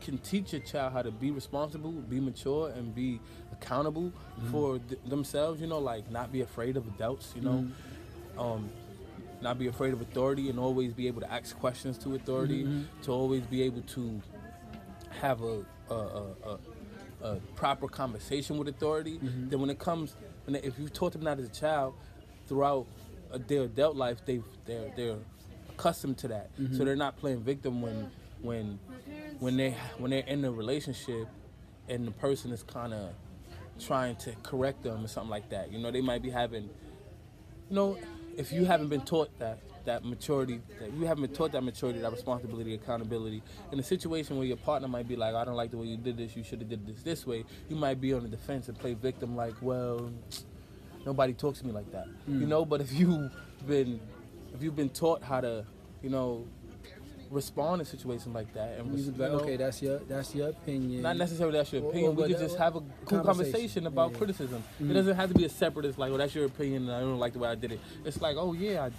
can 0.02 0.18
teach 0.20 0.54
your 0.54 0.62
child 0.62 0.94
how 0.94 1.02
to 1.02 1.12
be 1.12 1.32
responsible, 1.32 1.92
be 1.92 2.20
mature, 2.20 2.70
and 2.70 2.94
be 2.94 3.20
accountable 3.52 4.12
for 4.52 4.80
th- 4.80 5.00
themselves, 5.06 5.60
you 5.62 5.68
know, 5.68 5.80
like 5.80 6.10
not 6.12 6.32
be 6.32 6.42
afraid 6.42 6.78
of 6.78 6.88
adults, 6.88 7.34
you 7.36 7.42
know, 7.42 7.68
um, 8.38 8.70
not 9.42 9.58
be 9.60 9.68
afraid 9.68 9.94
of 9.94 10.02
authority, 10.02 10.50
and 10.50 10.60
always 10.60 10.94
be 10.94 11.08
able 11.08 11.22
to 11.22 11.32
ask 11.32 11.58
questions 11.60 11.98
to 12.00 12.16
authority, 12.16 12.64
Mhm. 12.64 12.86
to 13.04 13.12
always 13.12 13.44
be 13.48 13.62
able 13.64 13.82
to 13.82 14.22
have 15.22 15.42
a 15.42 15.66
a, 15.90 15.94
a, 15.94 16.60
a, 17.22 17.36
proper 17.56 17.88
conversation 17.90 18.58
with 18.58 18.70
authority, 18.70 19.20
Mhm. 19.20 19.50
then 19.50 19.60
when 19.60 19.70
it 19.70 19.78
comes, 19.78 20.16
when 20.46 20.54
they, 20.54 20.62
if 20.62 20.80
you've 20.80 20.94
taught 20.94 21.12
them 21.12 21.24
that 21.26 21.38
as 21.38 21.46
a 21.46 21.52
child, 21.52 21.94
throughout 22.48 22.86
uh, 23.34 23.38
their 23.48 23.64
adult 23.64 23.96
life, 23.98 24.24
they 24.26 24.42
they're 24.66 24.90
they're 24.96 25.18
accustomed 25.70 26.18
to 26.20 26.28
that, 26.30 26.50
Mhm. 26.58 26.78
so 26.78 26.86
they're 26.86 26.96
not 26.96 27.18
playing 27.18 27.42
victim 27.44 27.82
when 27.82 28.10
when 28.42 28.80
when 29.40 29.58
they 29.58 29.72
when 29.98 30.12
they're 30.12 30.28
in 30.28 30.46
a 30.46 30.52
relationship 30.52 31.28
and 31.90 32.08
the 32.08 32.12
person 32.12 32.52
is 32.54 32.64
kind 32.64 32.94
of 32.94 33.10
trying 33.80 34.16
to 34.16 34.32
correct 34.44 34.84
them 34.84 35.04
or 35.04 35.08
something 35.08 35.30
like 35.30 35.50
that. 35.50 35.72
You 35.74 35.80
know, 35.80 35.92
they 35.92 36.02
might 36.02 36.22
be 36.22 36.30
having, 36.30 36.64
you 37.70 37.76
know, 37.76 37.98
if 38.38 38.52
you 38.54 38.66
haven't 38.66 38.90
been 38.90 39.02
taught 39.02 39.30
that 39.40 39.60
that 39.86 40.06
maturity, 40.06 40.60
that 40.80 40.94
you 40.94 41.08
haven't 41.08 41.24
been 41.24 41.32
taught 41.32 41.52
that 41.52 41.64
maturity, 41.64 42.00
that 42.00 42.12
responsibility, 42.12 42.76
accountability, 42.76 43.42
in 43.72 43.80
a 43.80 43.84
situation 43.84 44.38
where 44.38 44.46
your 44.46 44.58
partner 44.58 44.88
might 44.88 45.08
be 45.08 45.16
like, 45.16 45.34
I 45.34 45.44
don't 45.44 45.56
like 45.56 45.72
the 45.72 45.78
way 45.78 45.88
you 45.88 45.98
did 45.98 46.18
this, 46.18 46.36
you 46.36 46.44
should 46.44 46.60
have 46.60 46.70
did 46.70 46.86
this 46.86 47.02
this 47.02 47.26
way, 47.26 47.44
you 47.68 47.76
might 47.76 48.00
be 48.00 48.14
on 48.14 48.22
the 48.22 48.30
defense 48.30 48.68
and 48.68 48.78
play 48.78 48.94
victim 48.94 49.36
like, 49.36 49.56
well, 49.60 50.12
nobody 51.06 51.34
talks 51.34 51.60
to 51.60 51.66
me 51.66 51.72
like 51.72 51.92
that. 51.92 52.08
You 52.28 52.46
Mm. 52.46 52.50
know, 52.50 52.66
but 52.66 52.80
if 52.82 52.94
you've 52.94 53.32
been 53.68 54.00
if 54.54 54.62
you've 54.62 54.76
been 54.76 54.90
taught 54.90 55.24
how 55.24 55.42
to, 55.42 55.66
you 56.04 56.10
know, 56.10 56.46
respond 57.32 57.80
in 57.82 57.86
situations 57.88 58.36
like 58.36 58.54
that 58.54 58.78
and 58.78 58.98
You 58.98 59.06
could 59.06 59.18
be 59.18 59.24
like, 59.24 59.32
okay, 59.42 59.56
that's 59.56 59.82
your 59.82 60.00
that's 60.00 60.36
your 60.36 60.50
opinion. 60.50 61.02
not 61.02 61.16
necessarily 61.18 61.58
that's 61.58 61.72
your 61.72 61.88
opinion. 61.88 62.12
or 62.12 62.14
we 62.14 62.28
could 62.28 62.40
just 62.40 62.58
have 62.58 62.76
a 62.76 62.82
cool 63.06 63.24
conversation. 63.24 63.88
about 63.88 64.12
Yeah. 64.12 64.18
criticism. 64.18 64.64
Mhm. 64.82 64.92
It 64.92 64.94
doesn't 64.94 65.16
have 65.16 65.30
to 65.30 65.36
be 65.36 65.46
a 65.46 65.50
separate. 65.50 65.86
It's 65.86 65.98
like, 65.98 66.10
well, 66.10 66.18
that's 66.20 66.36
your 66.36 66.46
opinion, 66.46 66.84
and 66.84 66.92
I 66.92 67.00
don't 67.00 67.20
like 67.20 67.34
the 67.34 67.40
way 67.40 67.50
I 67.50 67.56
did 67.56 67.72
it. 67.72 67.80
It's 68.06 68.22
like, 68.22 68.36
oh 68.38 68.54
yeah, 68.54 68.86
I, 68.86 68.92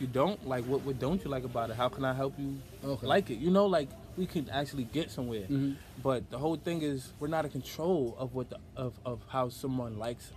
you 0.00 0.06
don't 0.06 0.46
like 0.46 0.64
what? 0.66 0.82
What 0.82 0.98
don't 0.98 1.22
you 1.24 1.30
like 1.30 1.44
about 1.44 1.70
it? 1.70 1.76
How 1.76 1.88
can 1.88 2.04
I 2.04 2.12
help 2.12 2.34
you 2.38 2.58
Okay. 2.84 3.06
like 3.06 3.30
it? 3.30 3.38
You 3.38 3.50
know, 3.50 3.66
like 3.66 3.88
we 4.18 4.26
can 4.26 4.48
actually 4.50 4.84
get 4.84 5.10
somewhere. 5.10 5.46
Mhm. 5.48 5.76
But 6.02 6.28
the 6.30 6.38
whole 6.38 6.56
thing 6.56 6.82
is, 6.82 7.12
we're 7.20 7.28
not 7.28 7.44
in 7.46 7.50
control 7.50 8.14
of 8.18 8.34
what 8.34 8.50
the, 8.50 8.58
of 8.76 8.92
of 9.06 9.20
how 9.28 9.48
someone 9.48 9.98
likes 9.98 10.30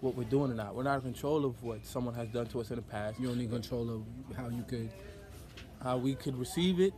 what 0.00 0.14
we're 0.16 0.24
doing 0.24 0.50
or 0.50 0.54
not. 0.54 0.74
We're 0.74 0.82
not 0.82 0.96
in 0.96 1.02
control 1.02 1.44
of 1.44 1.62
what 1.62 1.84
someone 1.86 2.14
has 2.14 2.28
done 2.28 2.46
to 2.46 2.60
us 2.60 2.70
in 2.70 2.76
the 2.76 2.82
past. 2.82 3.18
You 3.20 3.30
only 3.30 3.46
control 3.46 3.88
of 3.90 4.02
how 4.36 4.48
you 4.48 4.62
could. 4.66 4.90
How 5.84 5.98
we 5.98 6.14
could 6.14 6.36
receive 6.38 6.80
it, 6.80 6.94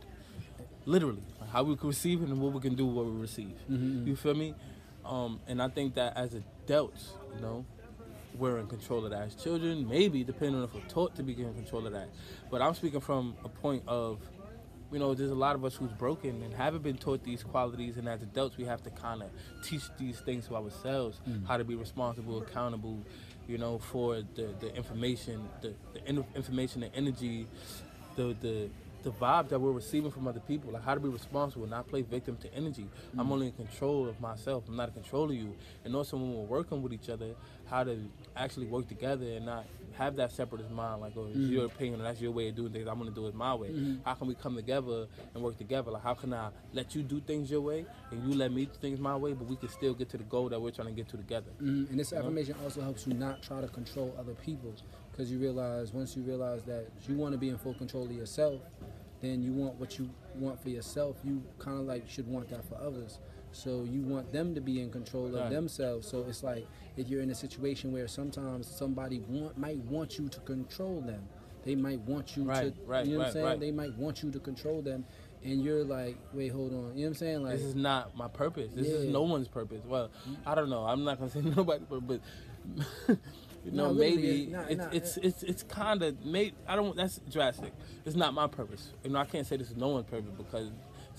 literally, 0.85 1.21
how 1.51 1.63
we 1.63 1.75
could 1.75 1.87
receive 1.89 2.21
it, 2.23 2.29
and 2.29 2.39
what 2.41 2.53
we 2.53 2.61
can 2.61 2.73
do 2.73 2.85
what 2.85 3.05
we 3.05 3.11
receive. 3.11 3.53
Mhm. 3.69 4.07
You 4.07 4.15
feel 4.15 4.33
me? 4.33 4.55
Um, 5.03 5.41
and 5.45 5.61
I 5.61 5.67
think 5.67 5.93
that 5.95 6.15
as 6.15 6.33
adults, 6.33 7.11
you 7.35 7.41
know, 7.41 7.65
we're 8.39 8.59
in 8.59 8.67
control 8.67 9.03
of 9.03 9.11
that. 9.11 9.23
As 9.23 9.35
children, 9.35 9.87
maybe 9.89 10.23
depending 10.23 10.55
on 10.55 10.63
if 10.63 10.73
we're 10.73 10.81
taught 10.87 11.15
to 11.17 11.23
be 11.23 11.33
in 11.33 11.53
control 11.53 11.85
of 11.85 11.91
that. 11.93 12.09
But 12.49 12.61
I'm 12.61 12.73
speaking 12.75 13.01
from 13.01 13.35
a 13.43 13.49
point 13.49 13.83
of, 13.87 14.19
you 14.91 14.99
know, 14.99 15.13
there's 15.13 15.31
a 15.31 15.35
lot 15.35 15.55
of 15.55 15.65
us 15.65 15.75
who's 15.75 15.91
broken 15.91 16.41
and 16.43 16.53
haven't 16.53 16.83
been 16.83 16.97
taught 16.97 17.23
these 17.23 17.43
qualities. 17.43 17.97
And 17.97 18.07
as 18.07 18.21
adults, 18.21 18.55
we 18.57 18.63
have 18.65 18.81
to 18.83 18.89
kind 18.91 19.21
of 19.21 19.29
teach 19.63 19.83
these 19.97 20.19
things 20.21 20.47
to 20.47 20.55
ourselves: 20.55 21.19
Mm. 21.27 21.45
how 21.45 21.57
to 21.57 21.65
be 21.65 21.75
responsible, 21.75 22.41
accountable, 22.41 22.99
you 23.49 23.57
know, 23.57 23.79
for 23.79 24.21
the 24.35 24.53
the 24.59 24.73
information, 24.75 25.49
the, 25.61 25.73
the 25.93 26.05
in- 26.07 26.25
information, 26.35 26.81
the 26.81 26.93
energy, 26.95 27.47
the 28.17 28.35
the 28.41 28.69
the 29.03 29.11
vibe 29.11 29.47
that 29.47 29.61
we're 29.61 29.71
receiving 29.71 30.11
from 30.11 30.27
other 30.27 30.39
people, 30.41 30.71
like 30.73 30.83
how 30.83 30.93
to 30.93 30.99
be 30.99 31.07
responsible, 31.07 31.65
not 31.67 31.87
play 31.87 32.01
victim 32.01 32.35
to 32.35 32.53
energy. 32.53 32.85
I'm 33.17 33.31
only 33.31 33.45
in 33.45 33.51
control 33.53 34.09
of 34.09 34.19
myself. 34.19 34.63
I'm 34.67 34.75
not 34.75 34.89
in 34.89 34.95
control 34.95 35.25
of 35.29 35.35
you. 35.35 35.53
And 35.85 35.95
also 35.95 36.17
when 36.17 36.33
we're 36.35 36.43
working 36.57 36.81
with 36.81 36.91
each 36.91 37.07
other, 37.09 37.35
how 37.69 37.85
to 37.85 37.97
actually 38.35 38.65
work 38.65 38.87
together 38.89 39.23
and 39.25 39.45
not 39.45 39.65
have 39.93 40.15
that 40.17 40.31
separatist 40.31 40.71
mind, 40.71 40.99
like, 41.01 41.13
oh, 41.15 41.27
it's 41.27 41.37
Mhm. 41.37 41.49
your 41.51 41.65
opinion, 41.67 42.01
that's 42.01 42.19
your 42.19 42.31
way 42.31 42.49
of 42.49 42.55
doing 42.55 42.73
things. 42.73 42.87
I'm 42.87 42.97
gonna 42.97 43.11
do 43.11 43.27
it 43.27 43.35
my 43.35 43.53
way. 43.55 43.69
Mhm. 43.69 43.99
How 44.03 44.15
can 44.15 44.27
we 44.27 44.35
come 44.35 44.55
together 44.55 45.07
and 45.33 45.41
work 45.43 45.57
together? 45.57 45.91
Like, 45.91 46.03
how 46.03 46.15
can 46.15 46.33
I 46.33 46.49
let 46.73 46.93
you 46.93 47.01
do 47.03 47.21
things 47.21 47.49
your 47.49 47.61
way 47.61 47.85
and 48.11 48.27
you 48.27 48.35
let 48.37 48.51
me 48.51 48.65
do 48.65 48.71
things 48.81 48.99
my 48.99 49.15
way, 49.15 49.31
but 49.33 49.47
we 49.47 49.55
can 49.55 49.69
still 49.69 49.93
get 49.93 50.09
to 50.09 50.17
the 50.17 50.23
goal 50.25 50.49
that 50.49 50.59
we're 50.61 50.71
trying 50.71 50.87
to 50.89 50.93
get 50.93 51.07
to 51.09 51.17
together. 51.17 51.51
And 51.59 51.87
this 51.97 52.11
You 52.11 52.17
know? 52.17 52.23
affirmation 52.25 52.55
also 52.63 52.81
helps 52.81 53.07
you 53.07 53.13
not 53.13 53.41
try 53.41 53.61
to 53.61 53.67
control 53.69 54.13
other 54.19 54.33
people 54.33 54.73
because 55.17 55.31
you 55.31 55.39
realize 55.39 55.93
once 55.93 56.15
you 56.15 56.21
realize 56.21 56.61
that 56.63 56.87
you 57.07 57.15
want 57.15 57.31
to 57.31 57.39
be 57.39 57.49
in 57.49 57.57
full 57.57 57.73
control 57.73 58.05
of 58.05 58.11
yourself, 58.11 58.61
then 59.19 59.41
you 59.41 59.51
want 59.51 59.73
what 59.75 59.97
you 59.97 60.07
want 60.35 60.61
for 60.61 60.69
yourself. 60.69 61.17
You 61.23 61.41
kind 61.57 61.79
of 61.79 61.85
like 61.85 62.07
should 62.07 62.27
want 62.27 62.49
that 62.49 62.63
for 62.69 62.75
others. 62.75 63.17
So 63.51 63.83
you 63.89 64.01
want 64.01 64.31
them 64.31 64.53
to 64.53 64.61
be 64.61 64.79
in 64.79 64.91
control 64.91 65.35
of 65.35 65.49
themselves. 65.49 66.07
So 66.07 66.23
it's 66.29 66.43
like 66.43 66.67
if 66.97 67.07
you're 67.07 67.21
in 67.21 67.31
a 67.31 67.35
situation 67.35 67.91
where 67.91 68.07
sometimes 68.07 68.67
somebody 68.67 69.19
want, 69.27 69.57
might 69.57 69.77
want 69.77 70.19
you 70.19 70.29
to 70.29 70.39
control 70.41 71.01
them. 71.01 71.23
They 71.65 71.73
might 71.73 71.99
want 72.01 72.37
you 72.37 72.43
Right, 72.43 72.75
to, 72.75 72.81
right, 72.85 73.05
you 73.05 73.13
know 73.13 73.19
what 73.19 73.27
I'm 73.27 73.33
saying? 73.33 73.45
right. 73.45 73.59
They 73.59 73.71
might 73.71 73.97
want 73.97 74.23
you 74.23 74.31
to 74.31 74.39
control 74.39 74.81
them, 74.81 75.03
and 75.43 75.61
you're 75.61 75.83
like, 75.83 76.15
wait, 76.31 76.49
hold 76.49 76.71
on. 76.71 76.75
You 76.75 76.79
know 76.79 76.89
what 76.91 77.07
I'm 77.07 77.13
saying? 77.15 77.43
Like, 77.43 77.53
this 77.53 77.63
is 77.63 77.75
not 77.75 78.15
my 78.15 78.29
purpose. 78.29 78.71
This 78.73 78.87
is 78.87 79.09
no 79.09 79.23
one's 79.23 79.49
purpose. 79.49 79.81
Well, 79.85 80.09
mm. 80.29 80.37
I 80.45 80.55
don't 80.55 80.69
know. 80.69 80.85
I'm 80.85 81.03
not 81.03 81.19
gonna 81.19 81.31
say 81.31 81.41
nobody, 81.57 81.83
but, 81.89 82.07
but 82.07 82.21
you 83.67 83.73
know, 83.73 83.87
No, 83.87 83.93
maybe 83.93 84.53
it's 84.69 84.85
it's, 84.93 85.17
it's 85.17 85.17
it's 85.17 85.43
it's 85.43 85.63
kind 85.63 86.01
of 86.01 86.25
maybe 86.25 86.55
I 86.67 86.75
don't. 86.75 86.95
That's 86.95 87.19
drastic. 87.29 87.73
It's 88.05 88.15
not 88.15 88.33
my 88.33 88.47
purpose. 88.47 88.89
You 89.03 89.11
know, 89.11 89.19
I 89.19 89.25
can't 89.25 89.45
say 89.45 89.57
this 89.57 89.69
is 89.69 89.77
no 89.77 89.89
one's 89.89 90.05
purpose 90.09 90.31
because 90.37 90.69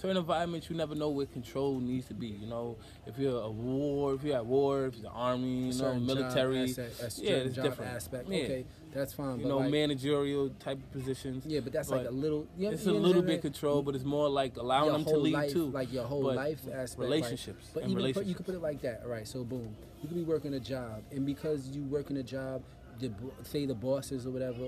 certain 0.01 0.17
environments 0.17 0.71
you 0.71 0.77
never 0.77 0.95
know 0.95 1.09
where 1.11 1.27
control 1.27 1.81
needs 1.81 2.07
to 2.07 2.15
be. 2.15 2.29
You 2.29 2.47
know, 2.47 2.77
if 3.07 3.19
you're 3.19 3.43
a 3.43 3.51
war, 3.51 4.15
if 4.15 4.23
you're 4.23 4.37
at 4.37 4.47
war, 4.47 4.87
if 4.87 4.95
you're 4.95 5.03
the 5.05 5.11
army, 5.11 5.71
you 5.73 5.83
know, 5.83 5.95
military, 5.95 6.63
asset- 6.71 7.19
a 7.21 7.23
yeah, 7.23 7.31
it's 7.33 7.55
different. 7.57 7.93
aspect. 7.93 8.29
Yeah. 8.29 8.43
Okay, 8.45 8.65
that's 8.95 9.13
fine. 9.13 9.37
you 9.39 9.43
but 9.43 9.49
know, 9.49 9.59
like, 9.59 9.71
managerial 9.71 10.51
type 10.61 10.79
of 10.79 10.93
positions. 10.93 11.45
yeah, 11.47 11.61
but 11.61 11.73
that's 11.73 11.91
like 11.91 12.07
a 12.07 12.11
little. 12.11 12.47
You 12.57 12.71
It's 12.71 12.87
you 12.87 12.93
a 12.93 12.95
little 12.95 13.23
bit 13.23 13.43
control, 13.43 13.83
but 13.83 13.95
it's 13.97 14.05
more 14.05 14.29
like 14.29 14.57
allowing 14.57 14.93
them 14.93 15.05
to 15.05 15.17
lead 15.17 15.33
life, 15.35 15.53
too. 15.53 15.67
like 15.71 15.93
your 15.93 16.05
whole 16.05 16.23
But 16.23 16.37
life 16.37 16.61
aspect, 16.73 16.99
relationships 17.01 17.67
Like, 17.67 17.75
but 17.75 17.83
even 17.85 17.93
put, 17.93 17.99
you 17.99 18.07
relationships. 18.07 18.37
could 18.37 18.47
put 18.47 18.55
it 18.55 18.63
like 18.63 18.81
that. 18.83 19.01
All 19.05 19.11
right, 19.11 19.27
so 19.27 19.43
boom, 19.45 19.75
you 20.03 20.09
could 20.09 20.17
be 20.17 20.23
working 20.25 20.55
a 20.55 20.61
job, 20.61 21.03
and 21.11 21.27
because 21.27 21.69
you 21.69 21.83
working 21.85 22.17
a 22.19 22.23
job, 22.23 22.63
the, 23.01 23.11
say 23.43 23.67
the 23.67 23.75
bosses 23.75 24.27
or 24.27 24.31
whatever, 24.31 24.67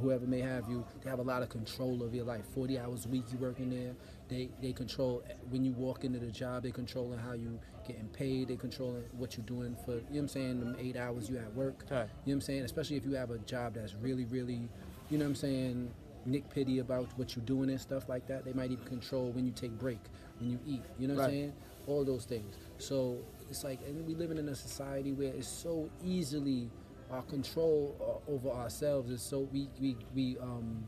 whoever 0.00 0.26
may 0.26 0.40
have 0.40 0.68
you, 0.68 0.84
they 1.02 1.10
have 1.10 1.18
a 1.20 1.22
lot 1.22 1.42
of 1.42 1.48
control 1.48 2.02
of 2.02 2.14
your 2.14 2.24
life. 2.24 2.44
Forty 2.54 2.78
hours 2.78 3.06
a 3.06 3.08
week 3.08 3.24
you 3.32 3.38
working 3.38 3.70
there, 3.70 3.94
they 4.28 4.48
they 4.60 4.72
control 4.72 5.22
when 5.50 5.64
you 5.64 5.72
walk 5.72 6.04
into 6.04 6.18
the 6.18 6.30
job. 6.30 6.62
They 6.62 6.70
controlling 6.70 7.18
how 7.18 7.32
you 7.32 7.58
getting 7.86 8.08
paid. 8.08 8.48
They 8.48 8.56
controlling 8.56 9.04
what 9.12 9.36
you're 9.36 9.46
doing 9.46 9.76
for 9.84 9.92
you 9.92 9.98
know 9.98 10.04
what 10.10 10.20
I'm 10.20 10.28
saying. 10.28 10.60
Them 10.60 10.76
eight 10.78 10.96
hours 10.96 11.28
you 11.28 11.36
at 11.38 11.52
work. 11.54 11.84
Right. 11.90 11.98
You 11.98 11.98
know 11.98 12.08
what 12.24 12.32
I'm 12.32 12.40
saying? 12.40 12.62
Especially 12.62 12.96
if 12.96 13.04
you 13.04 13.12
have 13.12 13.30
a 13.30 13.38
job 13.38 13.74
that's 13.74 13.94
really, 13.94 14.24
really, 14.24 14.68
you 15.10 15.18
know 15.18 15.24
what 15.24 15.30
I'm 15.30 15.34
saying, 15.34 15.90
nick 16.26 16.48
pity 16.50 16.78
about 16.78 17.06
what 17.16 17.36
you're 17.36 17.44
doing 17.44 17.70
and 17.70 17.80
stuff 17.80 18.08
like 18.08 18.26
that. 18.28 18.44
They 18.44 18.52
might 18.52 18.70
even 18.70 18.84
control 18.84 19.30
when 19.32 19.44
you 19.44 19.52
take 19.52 19.72
break, 19.78 20.00
when 20.38 20.50
you 20.50 20.58
eat. 20.66 20.82
You 20.98 21.08
know 21.08 21.14
what 21.14 21.24
I'm 21.24 21.30
saying? 21.30 21.52
All 21.86 22.04
those 22.04 22.24
things. 22.24 22.56
So 22.78 23.18
it's 23.50 23.62
like, 23.62 23.80
and 23.86 24.06
we 24.06 24.14
living 24.14 24.38
in 24.38 24.48
a 24.48 24.54
society 24.54 25.12
where 25.12 25.32
it's 25.34 25.48
so 25.48 25.90
easily 26.02 26.70
our 27.10 27.22
control 27.22 27.94
uh, 28.00 28.32
over 28.32 28.48
ourselves 28.48 29.10
is 29.10 29.22
so 29.22 29.40
we 29.52 29.68
we 29.80 29.96
we 30.14 30.38
um 30.38 30.82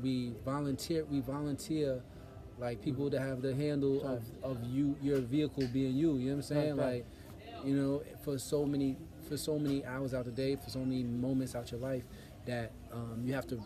we 0.00 0.32
volunteer 0.44 1.04
we 1.04 1.20
volunteer 1.20 2.02
like 2.58 2.80
people 2.82 3.10
to 3.10 3.18
have 3.20 3.42
the 3.42 3.54
handle 3.54 4.06
of, 4.06 4.22
of 4.42 4.58
you 4.64 4.96
your 5.02 5.18
vehicle 5.20 5.66
being 5.72 5.94
you 5.94 6.16
you 6.16 6.26
know 6.26 6.36
what 6.36 6.36
i'm 6.36 6.42
saying 6.42 6.76
Right, 6.76 6.84
right. 6.86 7.04
like 7.56 7.66
you 7.66 7.74
know 7.74 8.02
for 8.22 8.38
so 8.38 8.64
many 8.64 8.96
for 9.28 9.36
so 9.36 9.58
many 9.58 9.84
hours 9.84 10.14
out 10.14 10.20
of 10.26 10.36
the 10.36 10.42
day 10.42 10.56
for 10.56 10.70
so 10.70 10.80
many 10.80 11.02
moments 11.02 11.54
out 11.54 11.70
your 11.70 11.80
life 11.80 12.04
that 12.46 12.72
um, 12.92 13.22
you 13.24 13.32
have 13.34 13.46
to 13.48 13.60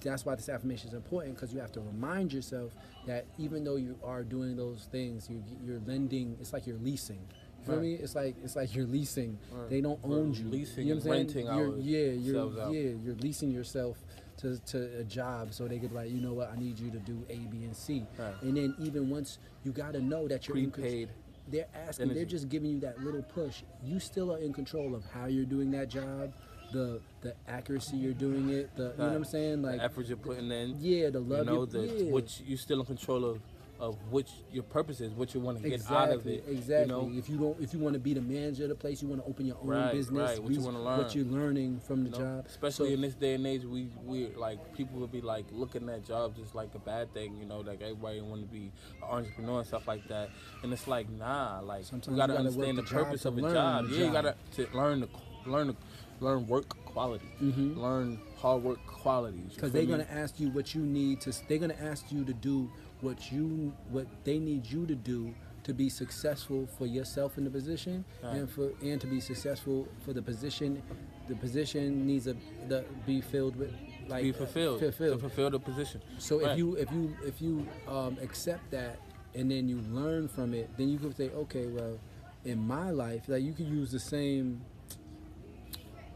that's 0.00 0.24
why 0.24 0.34
this 0.34 0.48
affirmation 0.48 0.88
is 0.88 0.94
important 0.94 1.34
because 1.34 1.52
you 1.52 1.60
have 1.60 1.70
to 1.72 1.80
remind 1.80 2.32
yourself 2.32 2.72
that 3.06 3.24
even 3.38 3.62
though 3.64 3.76
you 3.76 3.96
are 4.02 4.22
doing 4.24 4.56
those 4.56 4.88
things 4.90 5.28
you, 5.30 5.42
you're 5.64 5.80
lending 5.86 6.36
it's 6.40 6.52
like 6.52 6.66
you're 6.66 6.78
leasing 6.78 7.20
you 7.60 7.66
feel 7.66 7.74
Right. 7.76 7.82
me 7.82 7.94
it's 7.94 8.14
like 8.16 8.34
it's 8.42 8.56
like 8.56 8.74
you're 8.74 8.86
leasing 8.86 9.38
Right. 9.52 9.68
they 9.70 9.80
don't 9.80 10.02
We're 10.04 10.18
own 10.18 10.34
you 10.34 10.44
leasing 10.48 10.86
you 10.86 10.94
know 10.94 11.00
what 11.00 11.16
I'm 11.18 11.28
saying? 11.28 11.46
renting 11.46 11.46
You're- 11.58 11.80
yeah 11.82 12.12
you're 12.12 12.36
ourselves 12.36 12.58
out. 12.58 12.72
yeah 12.72 12.90
you're 13.04 13.14
leasing 13.16 13.50
yourself 13.52 13.98
to, 14.42 14.58
to 14.58 14.98
a 15.00 15.04
job 15.04 15.52
so 15.54 15.66
they 15.66 15.78
could 15.78 15.92
like 15.92 16.10
you 16.10 16.20
know 16.20 16.32
what 16.32 16.50
I 16.52 16.56
need 16.58 16.78
you 16.78 16.90
to 16.90 16.98
do 16.98 17.24
A 17.30 17.36
B 17.36 17.64
and 17.64 17.74
C 17.76 18.04
Right. 18.18 18.34
and 18.42 18.56
then 18.56 18.74
even 18.80 19.08
once 19.08 19.38
you 19.64 19.72
got 19.72 19.92
to 19.94 20.00
know 20.00 20.28
that 20.28 20.46
you're 20.48 20.56
Prepaid. 20.56 21.08
they're 21.48 21.66
asking 21.86 22.12
they're 22.14 22.24
just 22.24 22.48
giving 22.48 22.70
you 22.70 22.80
that 22.80 23.00
little 23.02 23.22
push 23.22 23.62
you 23.84 23.98
still 24.00 24.32
are 24.34 24.38
in 24.38 24.52
control 24.52 24.94
of 24.94 25.04
how 25.14 25.26
you're 25.26 25.44
doing 25.44 25.70
that 25.70 25.88
job 25.88 26.32
the 26.72 27.00
the 27.20 27.34
accuracy 27.48 27.96
you're 27.96 28.14
doing 28.14 28.48
it 28.50 28.74
the 28.76 28.82
you 28.84 28.88
know 28.98 29.06
what 29.08 29.16
I'm 29.16 29.24
saying 29.24 29.62
like 29.62 29.78
the 29.78 29.84
effort 29.84 30.06
you're 30.06 30.16
putting 30.16 30.50
in. 30.50 30.76
yeah 30.80 31.10
the 31.10 31.20
love 31.20 31.46
you 31.46 31.52
know, 31.52 31.60
you- 31.60 31.66
the 31.66 32.04
yeah. 32.04 32.10
which 32.10 32.40
you're 32.44 32.58
still 32.58 32.80
in 32.80 32.86
control 32.86 33.24
of, 33.24 33.38
of 33.82 33.96
which 34.12 34.30
your 34.52 34.62
purpose 34.62 35.00
is, 35.00 35.12
what 35.12 35.34
you 35.34 35.40
want 35.40 35.56
to 35.60 35.62
get 35.68 35.72
exactly, 35.74 35.96
out 35.96 36.10
of 36.12 36.26
it. 36.28 36.44
Exactly. 36.48 36.80
You 36.82 36.86
know, 36.86 37.10
If 37.18 37.28
you 37.28 37.36
don't, 37.36 37.60
if 37.60 37.74
you 37.74 37.80
want 37.80 37.94
to 37.94 37.98
be 37.98 38.14
the 38.14 38.20
manager 38.20 38.62
of 38.62 38.68
the 38.68 38.74
place, 38.76 39.02
you 39.02 39.08
want 39.08 39.20
to 39.24 39.28
open 39.28 39.44
your 39.44 39.56
own 39.60 39.66
Right, 39.66 39.92
business. 39.92 40.30
right, 40.30 40.38
what 40.42 40.52
you 40.52 40.60
want 40.60 40.76
to 40.76 40.82
learn. 40.82 40.98
What 40.98 41.14
you're 41.16 41.24
learning 41.24 41.80
from 41.80 42.04
the 42.04 42.10
you 42.10 42.24
know? 42.24 42.36
job. 42.36 42.46
especially 42.48 42.90
So- 42.90 42.94
in 42.94 43.00
this 43.00 43.14
day 43.14 43.34
and 43.34 43.44
age, 43.44 43.64
we 43.64 43.88
we 44.06 44.28
like 44.36 44.72
people 44.72 45.00
would 45.00 45.10
be 45.10 45.20
like 45.20 45.46
looking 45.50 45.88
at 45.88 46.06
jobs 46.06 46.38
as 46.38 46.54
like 46.54 46.72
a 46.76 46.78
bad 46.78 47.12
thing. 47.12 47.36
You 47.38 47.44
know, 47.44 47.58
like 47.60 47.82
everybody 47.82 48.20
want 48.20 48.42
to 48.42 48.46
be 48.46 48.70
an 49.02 49.08
entrepreneur 49.10 49.58
and 49.58 49.66
stuff 49.66 49.88
like 49.88 50.06
that. 50.06 50.30
And 50.62 50.72
it's 50.72 50.86
like 50.86 51.10
nah, 51.10 51.58
like 51.60 51.84
Sometimes 51.84 52.06
you 52.06 52.12
you 52.12 52.18
gotta 52.18 52.38
understand 52.38 52.78
the 52.78 52.82
the 52.82 52.88
purpose 52.88 53.24
of 53.24 53.36
a 53.36 53.40
job. 53.40 53.86
Yeah, 53.90 54.04
you 54.06 54.12
gotta 54.12 54.36
to 54.52 54.68
learn 54.74 55.00
the 55.00 55.08
learn 55.44 55.66
the, 55.66 55.76
learn 56.20 56.46
work 56.46 56.68
quality, 56.84 57.26
Mhm. 57.42 57.76
learn 57.76 58.20
hard 58.36 58.62
work 58.62 58.78
qualities. 58.86 59.54
because 59.54 59.72
they're 59.72 59.86
gonna 59.86 60.06
ask 60.08 60.38
you 60.38 60.50
what 60.50 60.72
you 60.72 60.82
need 60.82 61.20
to. 61.22 61.32
They're 61.48 61.58
gonna 61.58 61.74
ask 61.80 62.12
you 62.12 62.24
to 62.24 62.32
do 62.32 62.70
what 63.02 63.30
you 63.30 63.72
what 63.90 64.06
they 64.24 64.38
need 64.38 64.64
you 64.66 64.86
to 64.86 64.94
do 64.94 65.34
to 65.64 65.74
be 65.74 65.88
successful 65.88 66.66
for 66.78 66.86
yourself 66.86 67.38
in 67.38 67.44
the 67.44 67.50
position 67.50 68.04
Right. 68.22 68.34
and 68.36 68.50
for 68.50 68.70
and 68.82 69.00
to 69.00 69.06
be 69.06 69.20
successful 69.20 69.86
for 70.04 70.12
the 70.12 70.22
position. 70.22 70.82
The 71.28 71.36
position 71.36 72.04
needs 72.06 72.24
to 72.24 72.36
the, 72.68 72.84
be 73.06 73.20
filled 73.20 73.54
with 73.56 73.72
like 74.08 74.22
be 74.24 74.32
fulfilled, 74.32 74.80
fulfilled. 74.80 75.14
to 75.14 75.20
fulfill 75.20 75.50
the 75.50 75.60
position. 75.60 76.00
So 76.18 76.40
if 76.40 76.58
you 76.58 76.74
if 76.76 76.90
you 76.90 77.16
if 77.24 77.40
you 77.40 77.66
um, 77.88 78.18
accept 78.20 78.70
that 78.72 78.98
and 79.34 79.50
then 79.50 79.68
you 79.68 79.80
learn 79.90 80.26
from 80.28 80.52
it, 80.52 80.68
then 80.76 80.88
you 80.88 80.98
can 80.98 81.14
say, 81.14 81.30
okay, 81.30 81.66
well, 81.66 81.98
in 82.44 82.58
my 82.58 82.90
life, 82.90 83.22
like 83.28 83.42
you 83.42 83.52
can 83.52 83.66
use 83.66 83.90
the 83.92 84.00
same 84.00 84.62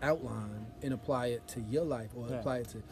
outline 0.03 0.67
and 0.83 0.93
apply 0.93 1.27
it 1.29 1.47
to 1.49 1.61
your 1.63 1.85
life 1.85 2.11
or 2.17 2.29
Yeah. 2.29 2.41
apply 2.41 2.59
it 2.59 2.69
to 2.71 2.83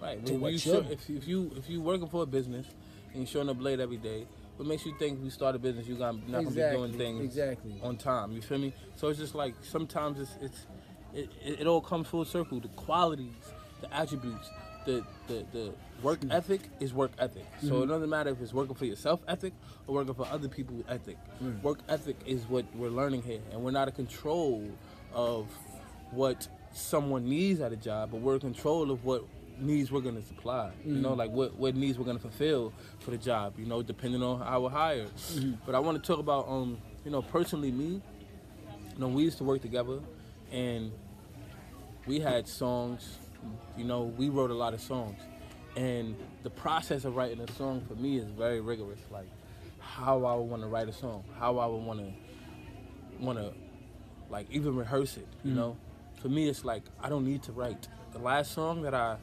Right. 0.00 0.24
to 0.26 0.32
When 0.34 0.40
what 0.42 0.52
you 0.66 0.74
if, 0.90 1.10
if 1.10 1.26
you 1.26 1.50
if 1.56 1.68
you 1.68 1.80
working 1.80 2.08
for 2.08 2.22
a 2.22 2.26
business 2.26 2.66
and 3.12 3.16
you're 3.22 3.26
showing 3.26 3.48
up 3.48 3.60
late 3.60 3.80
every 3.80 3.96
day, 3.96 4.26
what 4.56 4.66
makes 4.66 4.84
you 4.86 4.94
think 4.98 5.22
you 5.22 5.30
start 5.30 5.54
a 5.54 5.58
business 5.58 5.86
you're 5.86 5.98
not 5.98 6.14
gonna 6.26 6.50
be 6.50 6.54
doing 6.60 6.92
things 6.96 7.24
exactly. 7.24 7.78
on 7.82 7.96
time? 7.96 8.32
You 8.32 8.42
feel 8.42 8.58
me? 8.58 8.72
So 8.96 9.08
it's 9.08 9.18
just 9.18 9.34
like 9.34 9.54
sometimes 9.62 10.18
it's 10.20 10.34
it's 10.40 10.66
it, 11.14 11.30
it, 11.44 11.60
it 11.60 11.66
all 11.66 11.80
comes 11.80 12.06
full 12.08 12.24
circle. 12.24 12.60
The 12.60 12.68
qualities, 12.68 13.32
the 13.80 13.92
attributes, 13.94 14.50
the 14.84 15.04
the, 15.28 15.44
the 15.52 15.72
work 16.02 16.20
Mm. 16.20 16.32
ethic 16.32 16.60
is 16.80 16.92
work 16.92 17.12
ethic. 17.18 17.44
So 17.60 17.66
Mm-hmm. 17.66 17.82
it 17.84 17.86
doesn't 17.86 18.10
matter 18.10 18.30
if 18.30 18.40
it's 18.40 18.52
working 18.52 18.74
for 18.74 18.84
yourself 18.84 19.20
ethic 19.28 19.52
or 19.86 19.94
working 19.96 20.14
for 20.14 20.26
other 20.26 20.48
people 20.48 20.76
ethic. 20.88 21.16
Mm. 21.42 21.62
Work 21.62 21.78
ethic 21.88 22.16
is 22.26 22.44
what 22.48 22.64
we're 22.74 22.90
learning 22.90 23.22
here, 23.22 23.40
and 23.52 23.62
we're 23.62 23.70
not 23.72 23.88
in 23.88 23.94
control 23.94 24.64
of 25.12 25.46
what 26.10 26.46
someone 26.72 27.28
needs 27.28 27.60
at 27.60 27.72
a 27.72 27.76
job, 27.76 28.10
but 28.12 28.20
we're 28.20 28.34
in 28.34 28.40
control 28.40 28.90
of 28.90 29.04
what 29.04 29.24
needs 29.60 29.90
we're 29.90 30.00
gonna 30.00 30.22
supply. 30.22 30.70
You 30.84 30.94
know, 30.94 31.10
mm-hmm. 31.10 31.18
like 31.18 31.30
what, 31.30 31.56
what 31.56 31.74
needs 31.74 31.98
we're 31.98 32.04
gonna 32.04 32.18
fulfill 32.18 32.72
for 33.00 33.10
the 33.10 33.18
job. 33.18 33.54
You 33.58 33.66
know, 33.66 33.82
depending 33.82 34.22
on 34.22 34.42
our 34.42 34.68
hire. 34.68 35.06
Mm-hmm. 35.06 35.52
But 35.66 35.74
I 35.74 35.78
want 35.80 36.02
to 36.02 36.06
talk 36.06 36.20
about 36.20 36.48
um, 36.48 36.78
you 37.04 37.10
know, 37.10 37.22
personally 37.22 37.70
me. 37.70 38.02
You 38.94 38.98
know, 38.98 39.08
we 39.08 39.22
used 39.22 39.38
to 39.38 39.44
work 39.44 39.62
together, 39.62 40.00
and 40.52 40.92
we 42.06 42.20
had 42.20 42.48
songs. 42.48 43.18
You 43.76 43.84
know, 43.84 44.02
we 44.02 44.28
wrote 44.28 44.50
a 44.50 44.54
lot 44.54 44.74
of 44.74 44.80
songs, 44.80 45.20
and 45.76 46.16
the 46.42 46.50
process 46.50 47.04
of 47.04 47.16
writing 47.16 47.40
a 47.40 47.52
song 47.52 47.84
for 47.86 47.94
me 47.94 48.18
is 48.18 48.24
very 48.24 48.60
rigorous. 48.60 49.00
Like 49.10 49.28
how 49.78 50.24
I 50.24 50.34
would 50.34 50.48
want 50.48 50.62
to 50.62 50.68
write 50.68 50.88
a 50.88 50.92
song, 50.92 51.24
how 51.38 51.58
I 51.58 51.66
would 51.66 51.82
want 51.84 52.00
to 52.00 53.24
want 53.24 53.38
to 53.38 53.52
like 54.30 54.46
even 54.50 54.76
rehearse 54.76 55.16
it. 55.16 55.26
You 55.44 55.50
mm-hmm. 55.50 55.60
know, 55.60 55.76
for 56.20 56.28
me 56.28 56.48
it's 56.48 56.64
like 56.64 56.82
I 57.00 57.08
don't 57.08 57.24
need 57.24 57.42
to 57.44 57.52
write. 57.52 57.88
The 58.12 58.18
last 58.18 58.52
song 58.52 58.82
that 58.82 58.94
I 58.94 59.16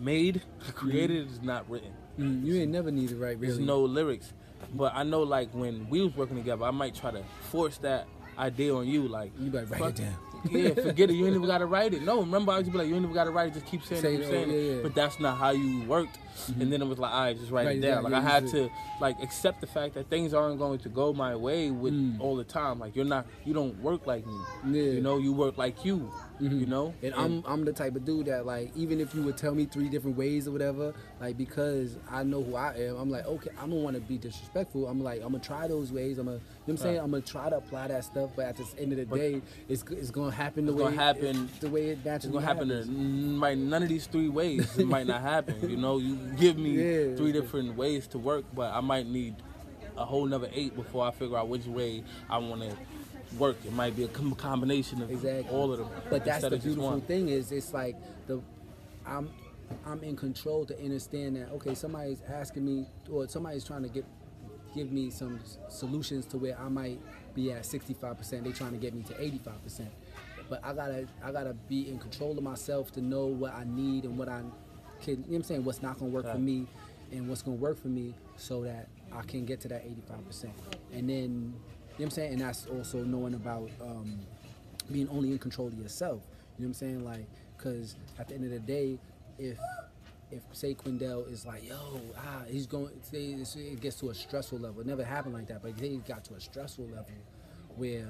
made, 0.00 0.42
created 0.74 1.30
is 1.30 1.42
not 1.42 1.68
written. 1.68 1.92
Mm, 2.18 2.44
you 2.44 2.60
ain't 2.60 2.70
never 2.70 2.90
need 2.90 3.10
to 3.10 3.16
write 3.16 3.40
There's 3.40 3.58
no 3.58 3.80
lyrics. 3.80 4.32
But 4.74 4.92
I 4.94 5.02
know 5.02 5.22
like 5.22 5.50
when 5.52 5.88
we 5.88 6.00
was 6.02 6.16
working 6.16 6.36
together, 6.36 6.64
I 6.64 6.70
might 6.70 6.94
try 6.94 7.10
to 7.10 7.22
force 7.50 7.78
that 7.78 8.06
idea 8.38 8.74
on 8.74 8.86
you. 8.88 9.06
Like 9.06 9.32
You 9.38 9.50
better 9.50 9.66
write 9.66 9.82
it 9.82 9.96
down. 9.96 10.16
yeah, 10.50 10.74
forget 10.74 11.10
it. 11.10 11.14
You 11.14 11.26
ain't 11.26 11.36
even 11.36 11.46
gotta 11.46 11.66
write 11.66 11.94
it. 11.94 12.02
No, 12.02 12.20
remember 12.20 12.52
I 12.52 12.58
used 12.58 12.66
to 12.66 12.72
be 12.72 12.78
like, 12.78 12.88
you 12.88 12.94
ain't 12.94 13.04
even 13.04 13.14
gotta 13.14 13.30
write 13.30 13.48
it. 13.48 13.54
Just 13.54 13.66
keep 13.66 13.84
saying 13.84 14.02
Say 14.02 14.14
it, 14.14 14.20
it, 14.20 14.22
keep 14.22 14.26
oh, 14.26 14.30
saying 14.30 14.50
yeah, 14.50 14.56
it. 14.56 14.76
yeah. 14.76 14.82
But 14.82 14.94
that's 14.94 15.20
not 15.20 15.36
how 15.38 15.50
you 15.50 15.82
worked. 15.84 16.18
And 16.60 16.72
then 16.72 16.82
it 16.82 16.86
was 16.86 16.98
like, 16.98 17.12
all 17.12 17.20
right, 17.22 17.38
just 17.38 17.50
write, 17.50 17.66
Write 17.66 17.76
it 17.76 17.84
it 17.84 17.88
down. 17.88 18.02
Like 18.04 18.12
I 18.12 18.20
had 18.20 18.46
to 18.48 18.70
like 19.00 19.16
accept 19.22 19.60
the 19.60 19.66
fact 19.66 19.94
that 19.94 20.08
things 20.10 20.34
aren't 20.34 20.58
going 20.58 20.78
to 20.80 20.88
go 20.88 21.12
my 21.12 21.34
way 21.36 21.70
with 21.70 21.92
Mm. 21.94 22.20
all 22.20 22.36
the 22.36 22.44
time. 22.44 22.78
Like 22.78 22.94
you're 22.96 23.04
not, 23.04 23.26
you 23.44 23.54
don't 23.54 23.78
work 23.80 24.06
like 24.06 24.26
me. 24.26 24.38
Yeah. 24.66 24.92
You 24.92 25.00
know, 25.00 25.18
you 25.18 25.32
work 25.32 25.56
like 25.58 25.84
you. 25.84 26.10
Mhm. 26.40 26.60
You 26.60 26.66
know, 26.66 26.92
And 27.02 27.14
I'm 27.14 27.42
I'm 27.46 27.64
the 27.64 27.72
type 27.72 27.96
of 27.96 28.04
dude 28.04 28.26
that 28.26 28.44
like 28.44 28.70
even 28.76 29.00
if 29.00 29.14
you 29.14 29.22
would 29.22 29.38
tell 29.38 29.54
me 29.54 29.64
three 29.64 29.88
different 29.88 30.18
ways 30.18 30.46
or 30.46 30.50
whatever, 30.50 30.92
like 31.18 31.38
because 31.38 31.96
I 32.10 32.24
know 32.24 32.42
who 32.42 32.56
I 32.56 32.74
am, 32.74 32.96
I'm 32.96 33.10
like 33.10 33.24
okay, 33.24 33.48
I'm 33.58 33.70
gonna 33.70 33.80
want 33.80 33.96
to 33.96 34.02
be 34.02 34.18
disrespectful. 34.18 34.86
I'm 34.86 35.02
like 35.02 35.22
I'm 35.22 35.32
gonna 35.32 35.38
try 35.42 35.66
those 35.66 35.92
ways. 35.92 36.18
I'm 36.18 36.26
gonna, 36.26 36.36
you 36.36 36.42
know 36.42 36.44
what 36.66 36.72
I'm 36.72 36.76
saying? 36.76 36.96
Right. 36.96 37.04
I'm 37.04 37.10
gonna 37.12 37.22
try 37.22 37.48
to 37.48 37.56
apply 37.56 37.88
that 37.88 38.04
stuff, 38.04 38.32
but 38.36 38.44
at 38.44 38.56
the 38.58 38.66
end 38.78 38.92
of 38.92 38.98
the 38.98 39.06
But- 39.06 39.16
day, 39.18 39.40
it's 39.70 39.82
it's 39.90 40.10
gonna 40.10 40.30
happen 40.30 40.66
the 40.66 40.74
way 40.74 40.82
gonna 40.84 40.96
happen- 40.96 41.48
the 41.60 41.70
way 41.70 41.86
it 41.88 42.04
naturally 42.04 42.16
It's 42.16 42.26
gonna 42.26 42.44
happen 42.44 43.38
might 43.38 43.56
none 43.56 43.82
of 43.82 43.88
these 43.88 44.06
three 44.06 44.28
ways. 44.28 44.76
It 44.78 44.86
might 44.86 45.06
not 45.06 45.22
happen. 45.22 45.54
You 45.70 45.78
know, 45.78 45.96
you 45.96 46.18
give 46.36 46.56
me 46.58 46.70
Yeah. 46.72 47.16
three 47.16 47.32
different 47.32 47.76
ways 47.76 48.06
to 48.08 48.18
work, 48.18 48.44
but 48.54 48.72
I 48.72 48.80
might 48.80 49.06
need 49.06 49.36
a 49.96 50.04
whole 50.04 50.26
nother 50.26 50.50
eight 50.52 50.74
before 50.76 51.06
I 51.06 51.10
figure 51.10 51.36
out 51.38 51.48
which 51.48 51.66
way 51.66 52.02
I 52.28 52.38
want 52.38 52.62
to 52.62 52.76
work. 53.38 53.56
It 53.64 53.72
might 53.72 53.96
be 53.96 54.04
a 54.04 54.08
combination 54.08 55.02
of 55.02 55.10
Exactly. 55.10 55.54
all 55.54 55.72
of 55.72 55.78
them. 55.78 55.88
But 56.10 56.24
that's 56.24 56.42
the 56.42 56.56
beautiful 56.58 57.00
thing 57.00 57.28
is 57.28 57.50
it's 57.52 57.72
like 57.72 57.96
the 58.26 58.40
I'm 59.06 59.30
I'm 59.84 60.02
in 60.04 60.14
control 60.16 60.64
to 60.66 60.78
understand 60.82 61.36
that 61.36 61.50
okay 61.52 61.74
somebody's 61.74 62.22
asking 62.28 62.64
me 62.64 62.86
or 63.10 63.26
somebody's 63.28 63.64
trying 63.64 63.82
to 63.82 63.88
get 63.88 64.04
give 64.74 64.92
me 64.92 65.10
some 65.10 65.40
solutions 65.68 66.26
to 66.26 66.36
where 66.38 66.58
I 66.58 66.68
might 66.68 67.00
be 67.34 67.50
at 67.52 67.62
65%. 67.64 68.44
They're 68.44 68.52
trying 68.52 68.72
to 68.72 68.78
get 68.78 68.94
me 68.94 69.02
to 69.04 69.14
85%. 69.14 69.88
But 70.48 70.62
I 70.64 70.72
gotta 70.74 71.08
I 71.24 71.32
gotta 71.32 71.54
be 71.54 71.88
in 71.88 71.98
control 71.98 72.36
of 72.36 72.44
myself 72.44 72.92
to 72.92 73.00
know 73.00 73.26
what 73.26 73.54
I 73.54 73.64
need 73.64 74.04
and 74.04 74.16
what 74.18 74.28
I 74.28 74.42
can 75.02 75.10
you 75.10 75.16
know 75.16 75.24
what 75.26 75.36
I'm 75.36 75.42
saying 75.44 75.64
what's 75.64 75.82
not 75.82 75.98
gonna 75.98 76.10
work 76.10 76.30
for 76.30 76.38
me 76.38 76.66
and 77.12 77.28
what's 77.28 77.42
gonna 77.42 77.56
work 77.56 77.80
for 77.80 77.88
me 77.88 78.14
so 78.36 78.62
that 78.64 78.88
I 79.12 79.22
can 79.22 79.44
get 79.44 79.60
to 79.60 79.68
that 79.68 79.84
85%. 79.86 80.50
And 80.92 81.08
then, 81.08 81.18
you 81.18 81.20
know 81.20 81.52
what 81.96 82.04
I'm 82.04 82.10
saying? 82.10 82.32
And 82.32 82.40
that's 82.42 82.66
also 82.66 83.04
knowing 83.04 83.34
about 83.34 83.70
um, 83.80 84.18
being 84.90 85.08
only 85.08 85.30
in 85.30 85.38
control 85.38 85.68
of 85.68 85.78
yourself. 85.78 86.22
You 86.58 86.64
know 86.64 86.68
what 86.68 86.68
I'm 86.68 86.74
saying? 86.74 87.04
Like, 87.04 87.26
cause 87.58 87.96
at 88.18 88.28
the 88.28 88.34
end 88.34 88.44
of 88.44 88.50
the 88.50 88.58
day, 88.58 88.98
if 89.38 89.58
if 90.30 90.42
say 90.52 90.74
Quindell 90.74 91.30
is 91.30 91.46
like, 91.46 91.68
yo, 91.68 92.00
ah, 92.18 92.42
he's 92.48 92.66
going, 92.66 92.90
say 93.02 93.26
it 93.26 93.80
gets 93.80 94.00
to 94.00 94.10
a 94.10 94.14
stressful 94.14 94.58
level. 94.58 94.80
It 94.80 94.86
never 94.86 95.04
happened 95.04 95.34
like 95.34 95.46
that, 95.48 95.62
but 95.62 95.78
say 95.78 95.86
it 95.86 96.06
got 96.06 96.24
to 96.24 96.34
a 96.34 96.40
stressful 96.40 96.86
level 96.86 97.14
where 97.76 98.08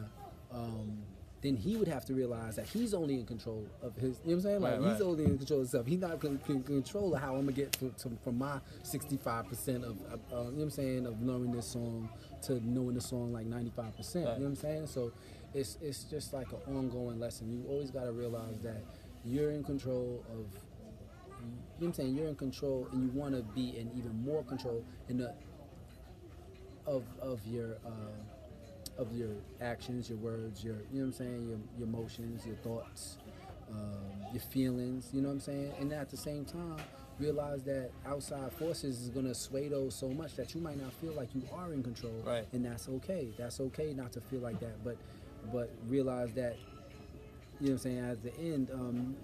um, 0.51 1.03
then 1.47 1.57
he 1.57 1.77
would 1.77 1.87
have 1.87 2.05
to 2.05 2.13
realize 2.13 2.57
that 2.57 2.67
he's 2.67 2.93
only 2.93 3.15
in 3.15 3.25
control 3.25 3.65
of 3.81 3.95
his. 3.95 4.03
You 4.03 4.09
know 4.11 4.19
what 4.25 4.33
I'm 4.33 4.41
saying? 4.43 4.61
Like 4.61 4.81
Right, 4.81 4.93
he's 4.93 5.01
only 5.01 5.25
in 5.25 5.39
control 5.39 5.61
of 5.61 5.67
himself. 5.67 5.87
He's 5.87 6.01
not 6.01 6.21
con- 6.21 6.39
control 6.65 7.15
of 7.15 7.23
how 7.23 7.37
I'm 7.37 7.43
gonna 7.43 7.53
get 7.53 7.73
to, 7.75 7.93
from 8.25 8.39
my 8.39 8.59
65 8.83 9.49
percent 9.49 9.85
of, 9.85 9.97
uh, 10.13 10.17
you 10.17 10.35
know 10.35 10.43
what 10.43 10.63
I'm 10.63 10.71
saying 10.71 11.07
of 11.07 11.23
learning 11.23 11.53
this 11.53 11.67
song 11.67 12.09
to 12.43 12.61
knowing 12.69 12.95
the 12.95 13.01
song 13.01 13.33
like 13.33 13.47
95 13.47 13.97
percent. 13.97 14.25
You 14.25 14.31
know 14.31 14.41
what 14.41 14.47
I'm 14.47 14.57
saying? 14.57 14.87
So 14.89 15.13
it's 15.55 15.79
it's 15.81 16.03
just 16.05 16.33
like 16.33 16.49
an 16.51 16.75
ongoing 16.75 17.21
lesson. 17.21 17.49
You 17.53 17.65
always 17.71 17.93
gotta 17.93 18.13
realize 18.13 18.61
that 18.63 18.83
you're 19.25 19.53
in 19.53 19.63
control 19.63 20.25
of 20.31 20.39
you 20.39 20.43
know 20.43 21.53
what 21.79 21.87
I'm 21.87 21.93
saying? 21.93 22.17
You're 22.17 22.29
in 22.29 22.35
control 22.35 22.89
and 22.93 23.05
you 23.05 23.11
want 23.11 23.35
to 23.37 23.43
be 23.55 23.77
in 23.79 23.91
even 23.97 24.21
more 24.25 24.43
control 24.43 24.85
in 25.09 25.19
the 25.19 25.33
of 26.87 27.05
of 27.21 27.41
your 27.47 27.77
uh, 27.87 27.91
of 28.99 29.13
your 29.15 29.31
actions, 29.61 30.09
your 30.09 30.19
words, 30.19 30.65
your 30.65 30.77
you 30.93 31.01
know 31.01 31.01
what 31.01 31.07
I'm 31.07 31.13
saying, 31.13 31.49
your 31.49 31.59
your 31.79 31.89
emotions, 31.89 32.47
your 32.47 32.57
thoughts, 32.57 33.19
um, 33.71 34.01
your 34.33 34.43
feelings. 34.43 35.11
You 35.13 35.23
know 35.23 35.29
what 35.29 35.35
I'm 35.35 35.41
saying? 35.41 35.73
And 35.81 35.93
at 35.93 36.11
the 36.11 36.17
same 36.17 36.45
time, 36.45 36.77
realize 37.19 37.63
that 37.65 37.91
outside 38.07 38.53
forces 38.53 39.01
is 39.03 39.09
gonna 39.11 39.35
sway 39.35 39.69
those 39.69 39.95
so 39.95 40.09
much 40.09 40.35
that 40.37 40.55
you 40.55 40.61
might 40.61 40.81
not 40.81 40.93
feel 40.95 41.13
like 41.13 41.35
you 41.35 41.43
are 41.53 41.73
in 41.73 41.83
control, 41.83 42.23
Right. 42.25 42.47
and 42.53 42.65
that's 42.65 42.89
okay. 42.89 43.33
That's 43.39 43.61
okay 43.61 43.93
not 43.95 44.13
to 44.13 44.21
feel 44.21 44.41
like 44.41 44.61
that, 44.61 44.83
but 44.85 44.97
but 45.53 45.71
realize 45.87 46.33
that 46.35 46.57
you 47.61 47.69
know 47.69 47.73
what 47.73 47.73
I'm 47.73 47.79
saying? 47.79 47.99
At 48.01 48.23
the 48.23 48.39
end, 48.39 48.71
um, 48.73 49.17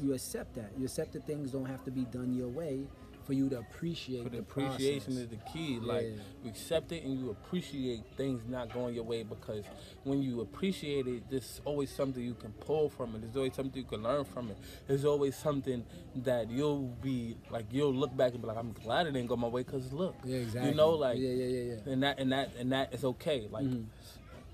you 0.00 0.14
accept 0.14 0.54
that. 0.54 0.70
You 0.78 0.84
accept 0.84 1.12
that 1.12 1.26
things 1.26 1.50
don't 1.50 1.66
have 1.66 1.84
to 1.84 1.90
be 1.90 2.04
done 2.06 2.34
your 2.34 2.48
way 2.48 2.86
for 3.24 3.32
you 3.32 3.48
to 3.48 3.58
appreciate 3.58 4.22
But 4.24 4.32
the 4.32 4.38
appreciation 4.38 5.14
process. 5.14 5.22
is 5.24 5.28
the 5.28 5.36
key. 5.52 5.78
Like 5.80 6.02
Yeah. 6.04 6.22
you 6.44 6.50
accept 6.50 6.92
it 6.92 7.04
and 7.04 7.18
you 7.18 7.30
appreciate 7.30 8.02
things 8.16 8.42
not 8.48 8.72
going 8.72 8.94
your 8.94 9.04
way 9.04 9.22
because 9.22 9.64
when 10.04 10.22
you 10.22 10.40
appreciate 10.40 11.06
it, 11.06 11.22
there's 11.30 11.60
always 11.64 11.90
something 11.90 12.22
you 12.22 12.34
can 12.34 12.52
pull 12.52 12.88
from 12.88 13.14
it. 13.14 13.22
There's 13.22 13.36
always 13.36 13.54
something 13.54 13.80
you 13.82 13.88
can 13.88 14.02
learn 14.02 14.24
from 14.24 14.50
it. 14.50 14.56
There's 14.86 15.04
always 15.04 15.36
something 15.36 15.84
that 16.16 16.50
you'll 16.50 16.88
be 17.02 17.36
like 17.50 17.66
you'll 17.70 17.94
look 17.94 18.16
back 18.16 18.32
and 18.32 18.42
be 18.42 18.48
like, 18.48 18.56
I'm 18.58 18.72
glad 18.72 19.06
it 19.06 19.12
didn't 19.12 19.28
go 19.28 19.36
my 19.36 19.48
way 19.48 19.62
because 19.62 19.92
look, 19.92 20.14
yeah, 20.24 20.38
exactly. 20.38 20.70
you 20.70 20.76
know, 20.76 20.90
like 20.90 21.18
yeah, 21.18 21.28
yeah, 21.30 21.44
yeah, 21.46 21.74
yeah. 21.86 21.92
and 21.92 22.02
that 22.02 22.18
and 22.18 22.32
that 22.32 22.50
and 22.58 22.72
that 22.72 22.92
is 22.92 23.04
okay. 23.04 23.48
Like 23.50 23.64
Mhm. 23.66 23.86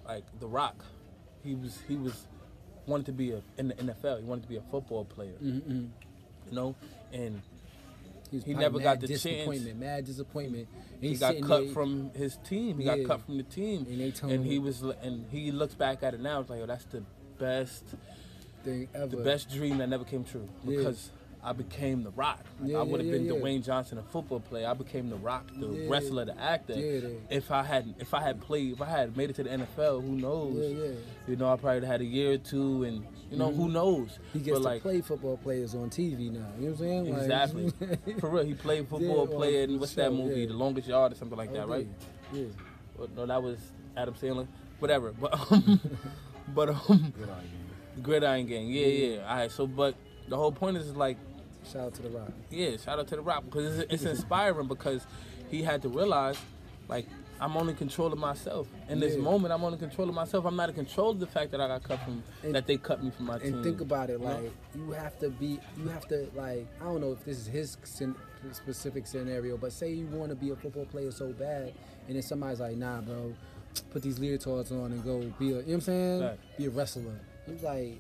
like 0.07 0.25
The 0.41 0.47
Rock, 0.49 0.85
he 1.43 1.55
was 1.55 1.79
he 1.89 1.97
was 1.97 2.27
wanted 2.87 3.07
to 3.07 3.13
be 3.13 3.33
a 3.33 3.43
in 3.59 3.69
the 3.69 3.75
NFL. 3.75 4.19
He 4.19 4.25
wanted 4.25 4.43
to 4.43 4.49
be 4.49 4.57
a 4.57 4.63
football 4.63 5.05
player. 5.05 5.35
Mm-hmm. 5.43 5.87
You 6.49 6.53
know, 6.55 6.75
and 7.13 7.43
was 8.37 8.45
He 8.45 8.55
never 8.55 8.79
got 8.79 9.01
the 9.01 9.07
disappointment, 9.07 9.65
chance. 9.67 9.81
Mad 9.81 10.05
disappointment. 10.05 10.69
And 11.01 11.11
he 11.11 11.17
got 11.17 11.41
cut 11.41 11.65
there, 11.65 11.73
from 11.73 12.11
his 12.15 12.37
team. 12.49 12.79
He 12.79 12.85
Yeah. 12.85 12.97
got 12.99 13.07
cut 13.07 13.27
from 13.27 13.37
the 13.39 13.43
team, 13.45 13.87
and 13.89 14.01
they 14.01 14.11
told 14.11 14.33
and 14.33 14.45
he 14.45 14.59
was 14.59 14.83
and 14.83 15.27
he 15.31 15.51
looks 15.53 15.75
back 15.75 16.03
at 16.03 16.15
it 16.15 16.21
now. 16.21 16.41
It's 16.41 16.51
like, 16.51 16.61
oh, 16.63 16.67
that's 16.67 16.85
the 16.87 17.03
best, 17.39 17.85
thing 18.65 18.89
ever. 18.95 19.07
the 19.07 19.23
best 19.23 19.51
dream 19.51 19.79
that 19.79 19.89
never 19.89 20.05
came 20.05 20.25
true 20.25 20.49
Yeah. 20.65 20.77
because 20.77 21.11
I 21.43 21.53
became 21.53 22.03
the 22.03 22.11
Rock. 22.11 22.45
Like, 22.61 22.73
Yeah, 22.73 22.79
I 22.79 22.83
would 22.83 22.99
have 22.99 23.07
yeah, 23.07 23.13
been 23.13 23.27
yeah, 23.27 23.33
yeah. 23.35 23.39
Dwayne 23.41 23.65
Johnson, 23.65 23.97
a 23.99 24.03
football 24.03 24.41
player. 24.41 24.67
I 24.67 24.75
became 24.75 25.09
the 25.09 25.17
Rock, 25.17 25.49
the 25.57 25.69
Yeah. 25.69 25.89
wrestler, 25.89 26.25
the 26.25 26.37
actor. 26.39 26.75
Yeah, 26.75 27.11
If 27.31 27.53
I 27.53 27.63
had 27.63 27.95
if 28.01 28.13
I 28.13 28.21
had 28.21 28.41
played, 28.41 28.73
if 28.73 28.83
I 28.83 28.87
had 28.87 29.17
made 29.17 29.31
it 29.31 29.37
to 29.37 29.45
the 29.45 29.51
NFL, 29.51 30.01
who 30.01 30.17
knows? 30.17 30.57
yeah, 30.57 30.85
yeah. 30.87 30.91
You 31.29 31.37
know, 31.37 31.53
I 31.53 31.57
probably 31.57 31.87
had 31.87 32.01
a 32.01 32.05
year 32.05 32.33
or 32.33 32.39
two, 32.39 32.83
and 32.83 33.07
you 33.31 33.37
know, 33.37 33.51
who 33.53 33.69
knows? 33.69 34.19
He 34.33 34.39
gets 34.41 34.59
but 34.59 34.63
like, 34.65 34.79
to 34.79 34.83
play 34.89 35.01
football 35.01 35.37
players 35.37 35.75
on 35.75 35.91
TV 35.91 36.31
now. 36.33 36.47
You 36.59 36.69
know 36.69 36.71
what 36.71 36.71
I'm 36.71 36.77
saying? 36.79 37.13
Like- 37.13 37.23
Exactly. 37.23 37.73
for 38.21 38.31
real, 38.31 38.45
he 38.45 38.55
played 38.55 38.89
football 38.89 39.29
Yeah, 39.29 39.37
player 39.37 39.63
in 39.65 39.79
what's 39.79 39.95
that 39.95 40.13
movie, 40.13 40.41
yeah. 40.43 40.47
The 40.49 40.55
Longest 40.55 40.89
Yard 40.89 41.13
or 41.13 41.15
something 41.15 41.37
like 41.39 41.53
that, 41.53 41.65
Oh, 41.65 41.69
right? 41.69 41.87
Yeah. 42.33 42.45
Well, 42.97 43.09
no, 43.17 43.27
that 43.27 43.43
was 43.43 43.59
Adam 43.97 44.15
Sandler. 44.15 44.47
Whatever. 44.79 45.13
But 45.13 45.35
um, 45.53 45.81
but 46.55 46.69
um, 46.71 47.13
Good 47.17 47.29
idea. 47.29 48.03
Gridiron 48.03 48.47
Gang. 48.47 48.69
Yeah, 48.69 48.87
yeah. 48.87 49.29
All 49.31 49.37
right. 49.37 49.51
So, 49.51 49.67
but 49.67 49.95
the 50.29 50.37
whole 50.37 50.53
point 50.53 50.77
is 50.77 50.95
like, 50.97 51.17
Shout 51.71 51.83
out 51.87 51.95
to 51.95 52.03
the 52.03 52.09
Rock. 52.11 52.31
yeah, 52.51 52.77
shout 52.77 52.99
out 52.99 53.09
to 53.09 53.17
the 53.17 53.23
Rock 53.23 53.45
because 53.45 53.79
it's, 53.81 53.93
it's 53.93 54.03
inspiring 54.19 54.69
because 54.69 55.07
he 55.51 55.63
had 55.63 55.83
to 55.83 55.89
realize, 55.89 56.39
like, 56.89 57.07
I'm 57.41 57.57
only 57.57 57.73
in 57.73 57.77
control 57.79 58.13
of 58.13 58.19
myself. 58.19 58.67
In 58.89 58.99
this 59.01 59.15
Yeah. 59.15 59.23
moment, 59.23 59.53
I'm 59.53 59.63
only 59.63 59.75
in 59.79 59.81
control 59.81 60.09
of 60.09 60.15
myself. 60.15 60.45
I'm 60.45 60.57
not 60.57 60.69
in 60.71 60.75
control 60.75 61.11
of 61.11 61.21
the 61.21 61.27
fact 61.27 61.51
that 61.53 61.61
I 61.61 61.69
got 61.69 61.83
cut 61.85 62.01
from 62.01 62.23
And- 62.43 62.55
that 62.55 62.67
they 62.67 62.77
cut 62.77 63.03
me 63.03 63.11
from 63.11 63.27
my 63.27 63.39
team. 63.39 63.55
And 63.55 63.65
think 63.65 63.81
about 63.81 64.11
it, 64.11 64.15
You 64.21 64.27
know? 64.27 64.35
like 64.35 64.53
you 64.75 64.91
have 64.93 65.19
to 65.21 65.31
be, 65.31 65.61
you 65.77 65.89
have 65.89 66.07
to 66.09 66.29
like, 66.35 66.67
I 66.81 66.85
don't 66.85 67.01
know 67.01 67.13
if 67.13 67.25
this 67.25 67.39
is 67.39 67.47
his 67.47 67.77
specific 68.53 69.07
scenario, 69.07 69.57
but 69.57 69.73
say 69.73 69.93
you 69.93 70.07
want 70.07 70.31
to 70.31 70.37
be 70.37 70.51
a 70.51 70.57
football 70.57 70.87
player 70.87 71.11
so 71.11 71.33
bad, 71.33 71.73
and 72.07 72.17
then 72.17 72.23
somebody's 72.23 72.61
like, 72.61 72.77
nah, 72.77 73.01
bro, 73.01 73.35
put 73.91 74.03
these 74.03 74.19
leotards 74.19 74.73
on 74.73 74.93
and 74.93 75.05
go 75.05 75.21
be 75.39 75.47
a, 75.47 75.49
you 75.49 75.53
know 75.55 75.59
what 75.63 75.75
I'm 75.75 75.81
saying? 75.83 76.21
Right. 76.23 76.39
Be 76.57 76.67
a 76.67 76.71
wrestler. 76.71 77.21
He's 77.47 77.63
like, 77.63 77.99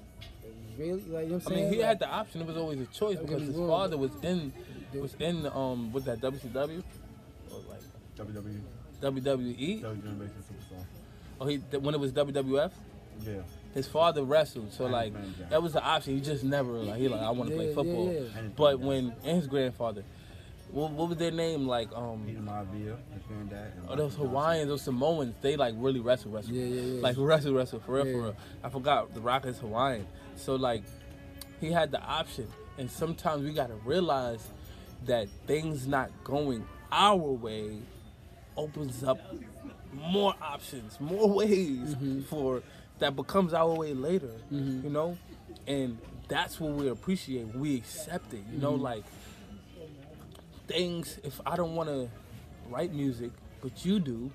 really? 0.79 0.92
Like, 1.03 1.05
you 1.05 1.11
know 1.11 1.20
what 1.20 1.29
I'm 1.31 1.35
I 1.35 1.38
saying? 1.57 1.64
mean, 1.64 1.72
he 1.74 1.79
Like, 1.79 1.87
had 1.88 1.98
the 2.01 2.09
option. 2.09 2.40
It 2.40 2.46
was 2.46 2.57
always 2.57 2.81
a 2.81 2.87
choice 2.87 3.18
because 3.18 3.42
his 3.42 3.57
father 3.57 3.96
was 3.96 4.11
in 4.22 4.53
was 4.94 5.14
in 5.20 5.46
um 5.46 5.92
was 5.92 6.05
that 6.05 6.20
WCW 6.20 6.83
or 7.53 7.61
like 7.68 7.81
WWE, 8.16 8.61
WWE 9.01 9.81
WWE 9.83 10.03
Generation 10.03 10.43
Superstar. 10.43 10.85
or 11.41 11.49
he 11.49 11.57
when 11.79 11.95
it 11.95 12.01
was 12.01 12.13
WWF. 12.13 12.73
Yeah. 13.25 13.35
His 13.75 13.87
father 13.87 14.23
wrestled, 14.25 14.73
so 14.73 14.85
And 14.85 14.93
like 14.93 15.13
that 15.51 15.63
was 15.63 15.73
the 15.75 15.83
option. 15.83 16.15
He 16.15 16.21
just 16.21 16.43
never 16.45 16.73
like 16.73 16.99
he 16.99 17.09
like 17.09 17.21
I 17.21 17.31
want 17.31 17.51
to 17.51 17.57
Yeah, 17.57 17.63
play 17.63 17.75
football. 17.75 18.13
yeah. 18.13 18.19
And 18.21 18.29
his 18.29 18.53
But 18.57 18.77
granddad. 18.81 18.87
when 18.87 19.13
and 19.25 19.37
his 19.37 19.47
grandfather, 19.47 20.05
what, 20.73 20.91
what 20.93 21.09
was 21.11 21.19
their 21.19 21.31
name? 21.31 21.67
Like 21.67 21.89
um, 21.95 22.23
Peter 22.27 22.41
Maivia, 22.41 22.97
his 23.13 23.23
granddad. 23.29 23.73
and 23.77 23.85
oh, 23.89 23.97
those 23.97 24.17
Rocky 24.17 24.29
Hawaiians, 24.29 24.69
those 24.69 24.83
Samoans, 24.83 25.35
they 25.43 25.57
like 25.57 25.75
really 25.77 26.01
wrestle, 26.01 26.31
wrestle. 26.33 26.53
Yeah, 26.55 26.65
yeah, 26.65 26.95
yeah. 26.95 27.01
Like 27.03 27.17
wrestle, 27.19 27.55
wrestle 27.55 27.81
for 27.81 27.93
real, 27.97 28.07
Yeah. 28.07 28.13
for 28.13 28.23
real. 28.23 28.37
I 28.65 28.69
forgot 28.71 29.15
the 29.15 29.21
Rock 29.21 29.47
is 29.47 29.59
Hawaiian, 29.59 30.07
so 30.37 30.55
like 30.57 30.83
he 31.61 31.71
had 31.73 31.91
the 31.91 32.01
option, 32.01 32.47
and 32.79 32.91
sometimes 32.91 33.45
we 33.45 33.53
gotta 33.53 33.75
realize 33.85 34.47
that 35.07 35.29
things 35.47 35.87
not 35.87 36.11
going 36.25 36.65
our 36.91 37.17
way 37.17 37.79
opens 38.59 39.03
up 39.05 39.18
more 39.94 40.35
options, 40.42 40.99
more 41.01 41.29
ways 41.40 41.94
Mm-hmm. 41.94 42.23
for 42.23 42.62
that 42.99 43.14
becomes 43.16 43.55
our 43.55 43.73
way 43.75 43.94
later. 43.94 44.33
You 44.51 44.90
know, 44.90 45.16
and 45.66 45.99
that's 46.29 46.59
what 46.61 46.73
we 46.73 46.88
appreciate. 46.88 47.47
We 47.55 47.77
accept 47.77 48.35
it. 48.35 48.42
You 48.53 48.59
know, 48.59 48.73
Mm-hmm. 48.73 48.83
like 48.83 49.05
things. 50.66 51.18
If 51.25 51.40
I 51.47 51.57
don't 51.57 51.75
want 51.75 51.88
to 51.88 52.09
write 52.68 52.92
music, 52.92 53.31
but 53.62 53.85
you 53.85 54.01
do. 54.01 54.31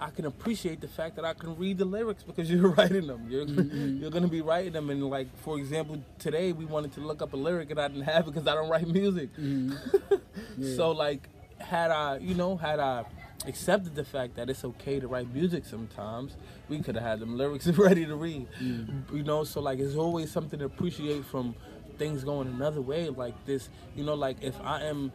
I 0.00 0.10
can 0.10 0.26
appreciate 0.26 0.80
the 0.80 0.86
fact 0.86 1.16
that 1.16 1.24
I 1.24 1.34
can 1.34 1.56
read 1.58 1.78
the 1.78 1.84
lyrics 1.84 2.22
because 2.22 2.48
you're 2.52 2.68
writing 2.68 3.06
them. 3.08 3.26
You're 3.28 3.46
Mm-hmm. 3.58 3.96
you're 4.00 4.10
gonna 4.10 4.28
be 4.28 4.42
writing 4.42 4.72
them, 4.74 4.90
and 4.90 5.02
like 5.10 5.26
for 5.38 5.58
example, 5.58 6.00
today 6.20 6.52
we 6.52 6.64
wanted 6.66 6.92
to 6.94 7.00
look 7.00 7.20
up 7.22 7.32
a 7.32 7.36
lyric 7.36 7.70
and 7.70 7.80
I 7.80 7.88
didn't 7.88 8.04
have 8.04 8.28
it 8.28 8.32
because 8.34 8.46
I 8.46 8.54
don't 8.54 8.68
write 8.68 8.86
music. 8.86 9.30
Mm-hmm. 9.36 10.14
Yeah. 10.58 10.76
So 10.76 10.92
like, 10.92 11.28
had 11.60 11.90
I, 11.90 12.18
you 12.18 12.34
know, 12.34 12.56
had 12.56 12.80
I 12.80 13.04
accepted 13.46 13.94
the 13.94 14.04
fact 14.04 14.36
that 14.36 14.50
it's 14.50 14.64
okay 14.64 15.00
to 15.00 15.06
write 15.08 15.32
music 15.32 15.64
sometimes, 15.64 16.36
we 16.68 16.80
could 16.80 16.94
have 16.94 17.04
had 17.04 17.20
them 17.20 17.36
lyrics 17.36 17.66
ready 17.78 18.06
to 18.06 18.16
read. 18.16 18.46
Mm. 18.60 19.12
You 19.12 19.22
know, 19.22 19.44
so 19.44 19.60
like, 19.60 19.78
it's 19.78 19.96
always 19.96 20.30
something 20.30 20.58
to 20.58 20.64
appreciate 20.64 21.24
from 21.24 21.54
things 21.98 22.24
going 22.24 22.48
another 22.48 22.80
way. 22.80 23.08
Like 23.08 23.44
this, 23.44 23.68
you 23.96 24.04
know, 24.04 24.14
like 24.14 24.38
if 24.42 24.58
I 24.62 24.84
am 24.84 25.12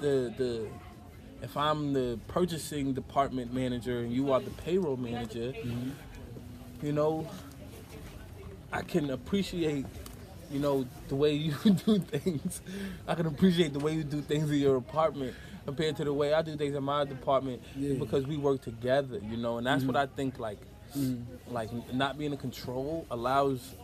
the 0.00 0.32
the 0.36 0.68
if 1.42 1.56
I'm 1.56 1.92
the 1.92 2.18
purchasing 2.28 2.94
department 2.94 3.52
manager 3.54 4.00
and 4.00 4.12
you 4.12 4.32
are 4.32 4.40
the 4.40 4.50
payroll 4.50 4.96
manager, 4.96 5.52
mm-hmm. 5.52 5.90
you 6.84 6.92
know, 6.92 7.28
I 8.72 8.82
can 8.82 9.10
appreciate, 9.10 9.86
you 10.50 10.58
know, 10.58 10.86
the 11.08 11.14
way 11.14 11.32
you 11.34 11.54
do 11.64 11.98
things. 11.98 12.60
I 13.06 13.14
can 13.14 13.26
appreciate 13.26 13.72
the 13.72 13.78
way 13.78 13.94
you 13.94 14.04
do 14.04 14.20
things 14.20 14.50
in 14.50 14.58
your 14.58 14.76
apartment 14.76 15.34
compared 15.68 15.94
to 15.96 16.04
the 16.04 16.12
way 16.14 16.32
I 16.32 16.40
do 16.40 16.56
things 16.56 16.74
in 16.74 16.82
my 16.82 17.04
department 17.04 17.62
Yeah. 17.76 17.94
because 17.98 18.26
we 18.26 18.38
work 18.38 18.62
together, 18.62 19.20
you 19.30 19.36
know, 19.36 19.58
and 19.58 19.66
that's 19.66 19.84
what 19.84 19.96
I 19.96 20.06
think 20.06 20.38
like 20.38 20.58
Mm. 20.96 21.24
like 21.50 21.68
not 21.92 22.16
being 22.18 22.32
in 22.32 22.38
control 22.38 23.04
allows 23.10 23.74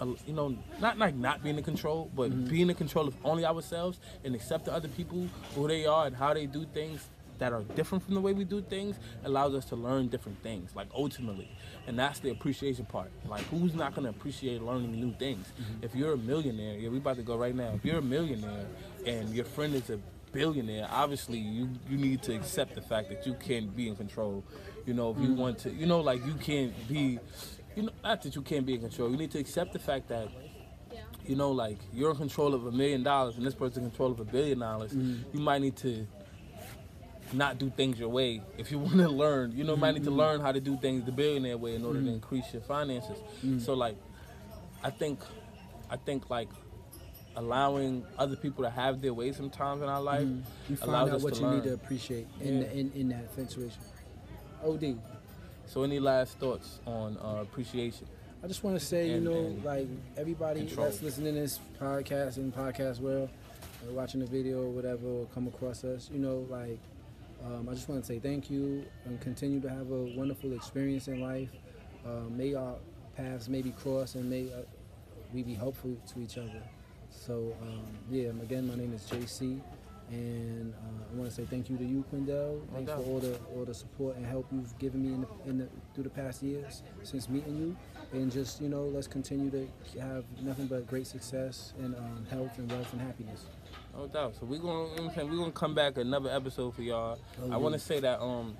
uh, 0.00 0.06
you 0.26 0.32
know 0.32 0.56
not 0.80 0.96
like 0.96 1.14
not 1.14 1.42
being 1.44 1.58
in 1.58 1.62
control 1.62 2.10
but 2.16 2.28
being 2.48 2.70
in 2.70 2.74
control 2.74 3.06
of 3.06 3.14
only 3.22 3.44
ourselves 3.44 4.00
and 4.24 4.34
accepting 4.34 4.72
other 4.72 4.88
people 4.88 5.28
who 5.54 5.68
they 5.68 5.84
are 5.84 6.06
and 6.06 6.16
how 6.16 6.32
they 6.32 6.46
do 6.46 6.64
things 6.72 7.10
that 7.38 7.52
are 7.52 7.60
different 7.78 8.02
from 8.02 8.14
the 8.14 8.20
way 8.26 8.32
we 8.32 8.44
do 8.44 8.62
things 8.62 8.96
allows 9.24 9.52
us 9.54 9.66
to 9.66 9.76
learn 9.76 10.08
different 10.08 10.42
things 10.42 10.70
like 10.74 10.88
ultimately. 10.94 11.50
And 11.86 11.98
that's 11.98 12.18
the 12.20 12.30
appreciation 12.30 12.86
part. 12.86 13.10
Like 13.28 13.42
who's 13.52 13.74
not 13.74 13.94
going 13.94 14.04
to 14.04 14.10
appreciate 14.16 14.62
learning 14.62 14.92
new 14.98 15.12
things? 15.24 15.44
If 15.82 15.94
you're 15.94 16.14
a 16.14 16.22
millionaire 16.32 16.78
yeah 16.78 16.88
we 16.88 16.96
about 16.96 17.16
to 17.16 17.22
go 17.22 17.36
right 17.36 17.54
now. 17.54 17.72
If 17.74 17.84
you're 17.84 17.98
a 17.98 18.08
millionaire 18.16 18.66
and 19.04 19.34
your 19.34 19.44
friend 19.44 19.74
is 19.74 19.90
a 19.90 19.98
billionaire, 20.34 20.88
obviously 20.90 21.38
you 21.38 21.70
you 21.88 21.96
need 21.96 22.22
to 22.24 22.34
accept 22.34 22.74
the 22.74 22.82
fact 22.82 23.08
that 23.08 23.26
you 23.26 23.34
can't 23.34 23.74
be 23.74 23.88
in 23.88 23.96
control. 23.96 24.44
You 24.84 24.92
know, 24.92 25.12
if 25.12 25.18
you 25.18 25.28
mm-hmm. 25.28 25.36
want 25.40 25.58
to, 25.60 25.70
you 25.70 25.86
know, 25.86 26.00
like 26.00 26.26
you 26.26 26.34
can't 26.34 26.74
be, 26.88 27.18
you 27.74 27.84
know, 27.84 27.92
not 28.02 28.20
that 28.22 28.34
you 28.34 28.42
can't 28.42 28.66
be 28.66 28.74
in 28.74 28.80
control. 28.80 29.10
You 29.10 29.16
need 29.16 29.30
to 29.30 29.38
accept 29.38 29.72
the 29.72 29.78
fact 29.78 30.08
that, 30.08 30.28
you 31.24 31.36
know, 31.36 31.52
like 31.52 31.78
you're 31.92 32.10
in 32.10 32.16
control 32.16 32.52
of 32.52 32.66
a 32.66 32.72
million 32.72 33.02
dollars 33.02 33.36
and 33.36 33.46
this 33.46 33.54
person's 33.54 33.78
in 33.78 33.90
control 33.90 34.10
of 34.12 34.20
a 34.20 34.24
billion 34.24 34.58
dollars. 34.58 34.92
Mm-hmm. 34.92 35.36
You 35.36 35.42
might 35.42 35.62
need 35.62 35.76
to 35.76 36.06
not 37.32 37.58
do 37.58 37.70
things 37.70 37.98
your 37.98 38.10
way 38.10 38.42
if 38.58 38.70
you 38.70 38.78
want 38.86 38.96
to 38.96 39.08
learn. 39.08 39.52
You 39.56 39.64
know, 39.64 39.76
might 39.76 39.94
need 39.94 40.04
to 40.04 40.10
mm-hmm. 40.10 40.18
learn 40.18 40.40
how 40.40 40.52
to 40.52 40.60
do 40.60 40.76
things 40.76 41.04
the 41.04 41.12
billionaire 41.12 41.56
way 41.56 41.76
in 41.76 41.84
order 41.84 42.02
to 42.02 42.08
increase 42.08 42.52
your 42.52 42.62
finances. 42.62 43.16
So 43.64 43.72
like, 43.72 43.96
I 44.82 44.90
think, 44.90 45.20
I 45.88 45.96
think 45.96 46.28
like 46.28 46.48
allowing 47.36 48.04
other 48.18 48.36
people 48.36 48.62
to 48.64 48.70
have 48.70 49.00
their 49.02 49.12
way 49.14 49.32
sometimes 49.32 49.82
in 49.82 49.88
our 49.88 50.00
life 50.02 50.26
You 50.68 50.76
find 50.76 50.90
allows 50.90 51.10
out 51.10 51.20
what 51.22 51.36
you 51.36 51.42
learn. 51.42 51.54
need 51.56 51.64
to 51.64 51.74
appreciate 51.74 52.26
in, 52.40 52.62
Yeah. 52.62 52.68
in 52.68 52.92
in 52.94 53.08
that 53.08 53.34
situation. 53.34 53.80
Od, 54.64 54.98
So 55.66 55.82
any 55.82 55.98
last 55.98 56.38
thoughts 56.38 56.80
on 56.86 57.16
uh, 57.18 57.42
appreciation? 57.42 58.06
I 58.42 58.46
just 58.46 58.62
want 58.62 58.78
to 58.78 58.84
say, 58.84 59.08
you 59.08 59.20
know, 59.20 59.56
like 59.64 59.88
everybody 60.16 60.60
control. 60.66 60.86
that's 60.86 61.02
listening 61.02 61.34
to 61.34 61.40
this 61.40 61.58
podcast 61.80 62.36
and 62.36 62.54
podcast 62.54 63.00
world, 63.00 63.30
or 63.86 63.92
watching 63.94 64.20
the 64.20 64.26
video 64.26 64.62
or 64.62 64.70
whatever, 64.70 65.06
or 65.06 65.26
come 65.34 65.46
across 65.48 65.82
us, 65.84 66.10
you 66.12 66.18
know, 66.18 66.46
like 66.50 66.78
um, 67.44 67.68
I 67.68 67.72
just 67.74 67.88
want 67.88 68.02
to 68.02 68.06
say 68.06 68.18
thank 68.18 68.50
you 68.50 68.84
and 69.06 69.20
continue 69.20 69.60
to 69.60 69.68
have 69.68 69.90
a 69.90 70.02
wonderful 70.16 70.52
experience 70.52 71.08
in 71.08 71.20
life. 71.20 71.50
Uh, 72.06 72.28
may 72.30 72.54
our 72.54 72.76
paths 73.16 73.48
maybe 73.48 73.70
cross 73.70 74.14
and 74.14 74.28
may 74.28 74.44
uh, 74.52 74.58
we 75.32 75.42
be 75.42 75.54
helpful 75.54 75.96
to 76.12 76.20
each 76.20 76.36
other. 76.38 76.62
So 77.14 77.54
um, 77.62 77.82
yeah, 78.10 78.28
again, 78.42 78.66
my 78.66 78.74
name 78.74 78.92
is 78.92 79.02
JC. 79.02 79.60
And 80.10 80.74
uh, 80.74 81.04
I 81.12 81.16
want 81.16 81.30
to 81.30 81.34
say 81.34 81.46
thank 81.48 81.70
you 81.70 81.78
to 81.78 81.84
you, 81.84 82.04
Quindell. 82.12 82.60
Thanks 82.74 82.92
for 82.92 82.98
all 82.98 83.20
the 83.20 83.38
all 83.56 83.64
the 83.64 83.72
support 83.72 84.16
and 84.16 84.26
help 84.26 84.46
you've 84.52 84.78
given 84.78 85.02
me 85.02 85.14
in 85.14 85.20
the, 85.22 85.28
in 85.50 85.58
the 85.58 85.68
through 85.94 86.04
the 86.04 86.10
past 86.10 86.42
years 86.42 86.82
since 87.02 87.28
meeting 87.30 87.56
you 87.56 87.76
and 88.12 88.30
just 88.30 88.60
you 88.60 88.68
know 88.68 88.84
let's 88.84 89.06
continue 89.06 89.50
to 89.50 90.00
have 90.00 90.24
nothing 90.42 90.66
but 90.66 90.86
great 90.86 91.06
success 91.06 91.72
and 91.78 91.94
um, 91.96 92.26
health 92.30 92.58
and 92.58 92.70
wealth 92.70 92.92
and 92.92 93.00
happiness 93.00 93.46
No 93.96 94.06
doubt. 94.06 94.34
So 94.38 94.44
we're 94.46 94.58
gonna, 94.60 94.90
you 94.90 94.96
know 94.96 95.04
I'm 95.08 95.14
saying, 95.14 95.30
we're 95.30 95.36
gonna 95.38 95.52
come 95.52 95.74
back 95.74 95.96
another 95.96 96.30
episode 96.30 96.74
for 96.74 96.82
y'all. 96.82 97.18
Oh, 97.42 97.50
I 97.52 97.56
want 97.56 97.72
to 97.74 97.78
say 97.78 97.98
that 98.00 98.20
um, 98.20 98.56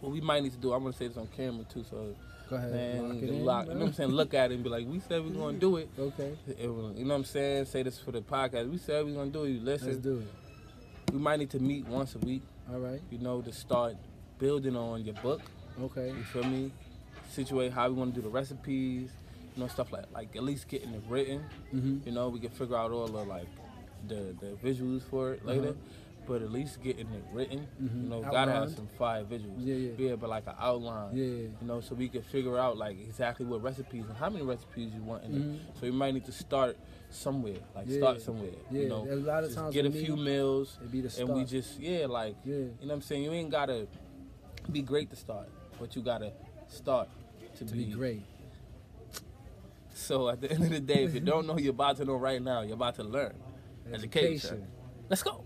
what 0.00 0.12
we 0.12 0.20
might 0.20 0.42
need 0.42 0.52
to 0.52 0.58
do. 0.58 0.72
I'm 0.74 0.82
gonna 0.82 0.92
say 0.92 1.08
this 1.08 1.16
on 1.16 1.26
camera 1.28 1.64
too. 1.72 1.84
So 1.88 2.14
go 2.50 2.56
ahead 2.56 2.72
man, 2.72 3.08
lock 3.08 3.22
it 3.22 3.32
lock, 3.32 3.66
you 3.66 3.72
know 3.74 3.78
what. 3.80 3.86
I'm 3.86 3.92
saying, 3.94 4.10
look 4.10 4.34
at 4.34 4.50
it 4.50 4.54
and 4.54 4.64
be 4.64 4.70
like, 4.70 4.86
we 4.86 5.00
said 5.00 5.24
we're 5.24 5.30
gonna 5.30 5.58
do 5.58 5.76
it. 5.76 5.88
okay 5.98 6.36
It 6.48 6.58
You 6.60 6.68
know 6.68 6.92
what 6.92 7.14
I'm 7.14 7.24
saying? 7.24 7.64
Say 7.66 7.82
this 7.84 7.98
for 7.98 8.12
the 8.12 8.20
podcast. 8.20 8.70
We 8.70 8.78
said 8.78 9.04
we're 9.04 9.14
gonna 9.14 9.30
do 9.30 9.44
it. 9.44 9.50
You 9.50 9.60
let's 9.62 9.84
listen. 9.84 10.02
do 10.02 10.18
it 10.18 11.12
We 11.14 11.18
might 11.20 11.38
need 11.38 11.50
to 11.50 11.60
meet 11.60 11.86
once 11.86 12.14
a 12.16 12.18
week. 12.18 12.42
all 12.70 12.78
right 12.80 13.00
You 13.10 13.18
know, 13.18 13.40
to 13.40 13.52
start 13.52 13.94
building 14.38 14.76
on 14.76 15.04
your 15.04 15.14
book. 15.14 15.40
okay 15.80 16.08
You 16.08 16.24
feel 16.24 16.44
me? 16.44 16.72
Situate 17.30 17.72
how 17.72 17.88
we 17.88 17.94
want 17.94 18.14
to 18.14 18.20
do 18.20 18.24
the 18.28 18.32
recipes. 18.32 19.10
You 19.54 19.62
know, 19.62 19.68
stuff 19.68 19.92
like 19.92 20.06
like 20.12 20.34
at 20.36 20.42
least 20.42 20.68
getting 20.68 20.92
it 20.94 21.02
written. 21.08 21.44
mm-hmm. 21.74 21.98
You 22.04 22.12
know, 22.12 22.28
we 22.28 22.40
can 22.40 22.50
figure 22.50 22.76
out 22.76 22.90
all 22.90 23.06
the 23.06 23.24
like 23.24 23.46
the 24.08 24.34
the 24.40 24.56
visuals 24.64 25.02
for 25.02 25.34
it 25.34 25.44
later. 25.46 25.68
Uh-huh. 25.70 25.99
But 26.30 26.42
at 26.42 26.52
least 26.52 26.80
getting 26.80 27.08
it 27.12 27.24
written, 27.32 27.66
Mhm. 27.82 28.04
you 28.04 28.08
know, 28.08 28.20
gotta 28.22 28.52
have 28.52 28.70
some 28.70 28.86
fire 28.96 29.24
visuals. 29.24 29.56
Yeah, 29.58 29.74
yeah. 29.74 29.90
Yeah, 29.98 30.14
but 30.14 30.30
like 30.30 30.46
an 30.46 30.54
outline. 30.60 31.16
Yeah, 31.16 31.24
yeah. 31.24 31.48
You 31.60 31.66
know, 31.66 31.80
so 31.80 31.96
we 31.96 32.08
can 32.08 32.22
figure 32.22 32.56
out 32.56 32.76
like 32.76 33.00
exactly 33.00 33.44
what 33.46 33.60
recipes 33.64 34.04
and 34.06 34.16
how 34.16 34.30
many 34.30 34.44
recipes 34.44 34.92
you 34.94 35.02
want 35.02 35.24
in 35.24 35.32
Mhm. 35.32 35.54
it. 35.56 35.60
So 35.74 35.80
we 35.82 35.90
might 35.90 36.14
need 36.14 36.24
to 36.26 36.30
start 36.32 36.76
somewhere. 37.08 37.56
Like 37.74 37.88
Yeah. 37.88 37.96
start 37.98 38.20
somewhere. 38.20 38.52
Yeah, 38.70 38.82
You 38.82 38.88
know, 38.90 39.08
a 39.10 39.16
lot 39.16 39.42
of 39.42 39.52
times 39.52 39.74
get 39.74 39.86
a 39.86 39.90
few 39.90 40.16
meals 40.16 40.78
be 40.88 41.00
and 41.18 41.28
we 41.34 41.44
just 41.44 41.80
yeah, 41.80 42.06
like 42.06 42.36
Yeah. 42.44 42.54
you 42.54 42.62
know 42.62 42.74
what 42.86 42.92
I'm 42.94 43.00
saying? 43.02 43.24
You 43.24 43.32
ain't 43.32 43.50
gotta 43.50 43.88
be 44.70 44.82
great 44.82 45.10
to 45.10 45.16
start, 45.16 45.48
but 45.80 45.96
you 45.96 46.02
gotta 46.02 46.32
start 46.68 47.08
to, 47.56 47.64
to 47.64 47.74
be 47.74 47.86
great 47.86 48.22
So 49.94 50.28
at 50.28 50.40
the 50.40 50.48
end 50.52 50.62
of 50.62 50.70
the 50.70 50.78
day, 50.80 51.02
if 51.02 51.12
you 51.12 51.20
don't 51.20 51.48
know, 51.48 51.58
you're 51.58 51.72
about 51.72 51.96
to 51.96 52.04
know 52.04 52.14
right 52.14 52.40
now. 52.40 52.60
You're 52.60 52.74
about 52.74 52.94
to 52.94 53.02
learn. 53.02 53.34
Education. 53.92 54.28
Education. 54.28 54.66
Let's 55.08 55.24
go. 55.24 55.42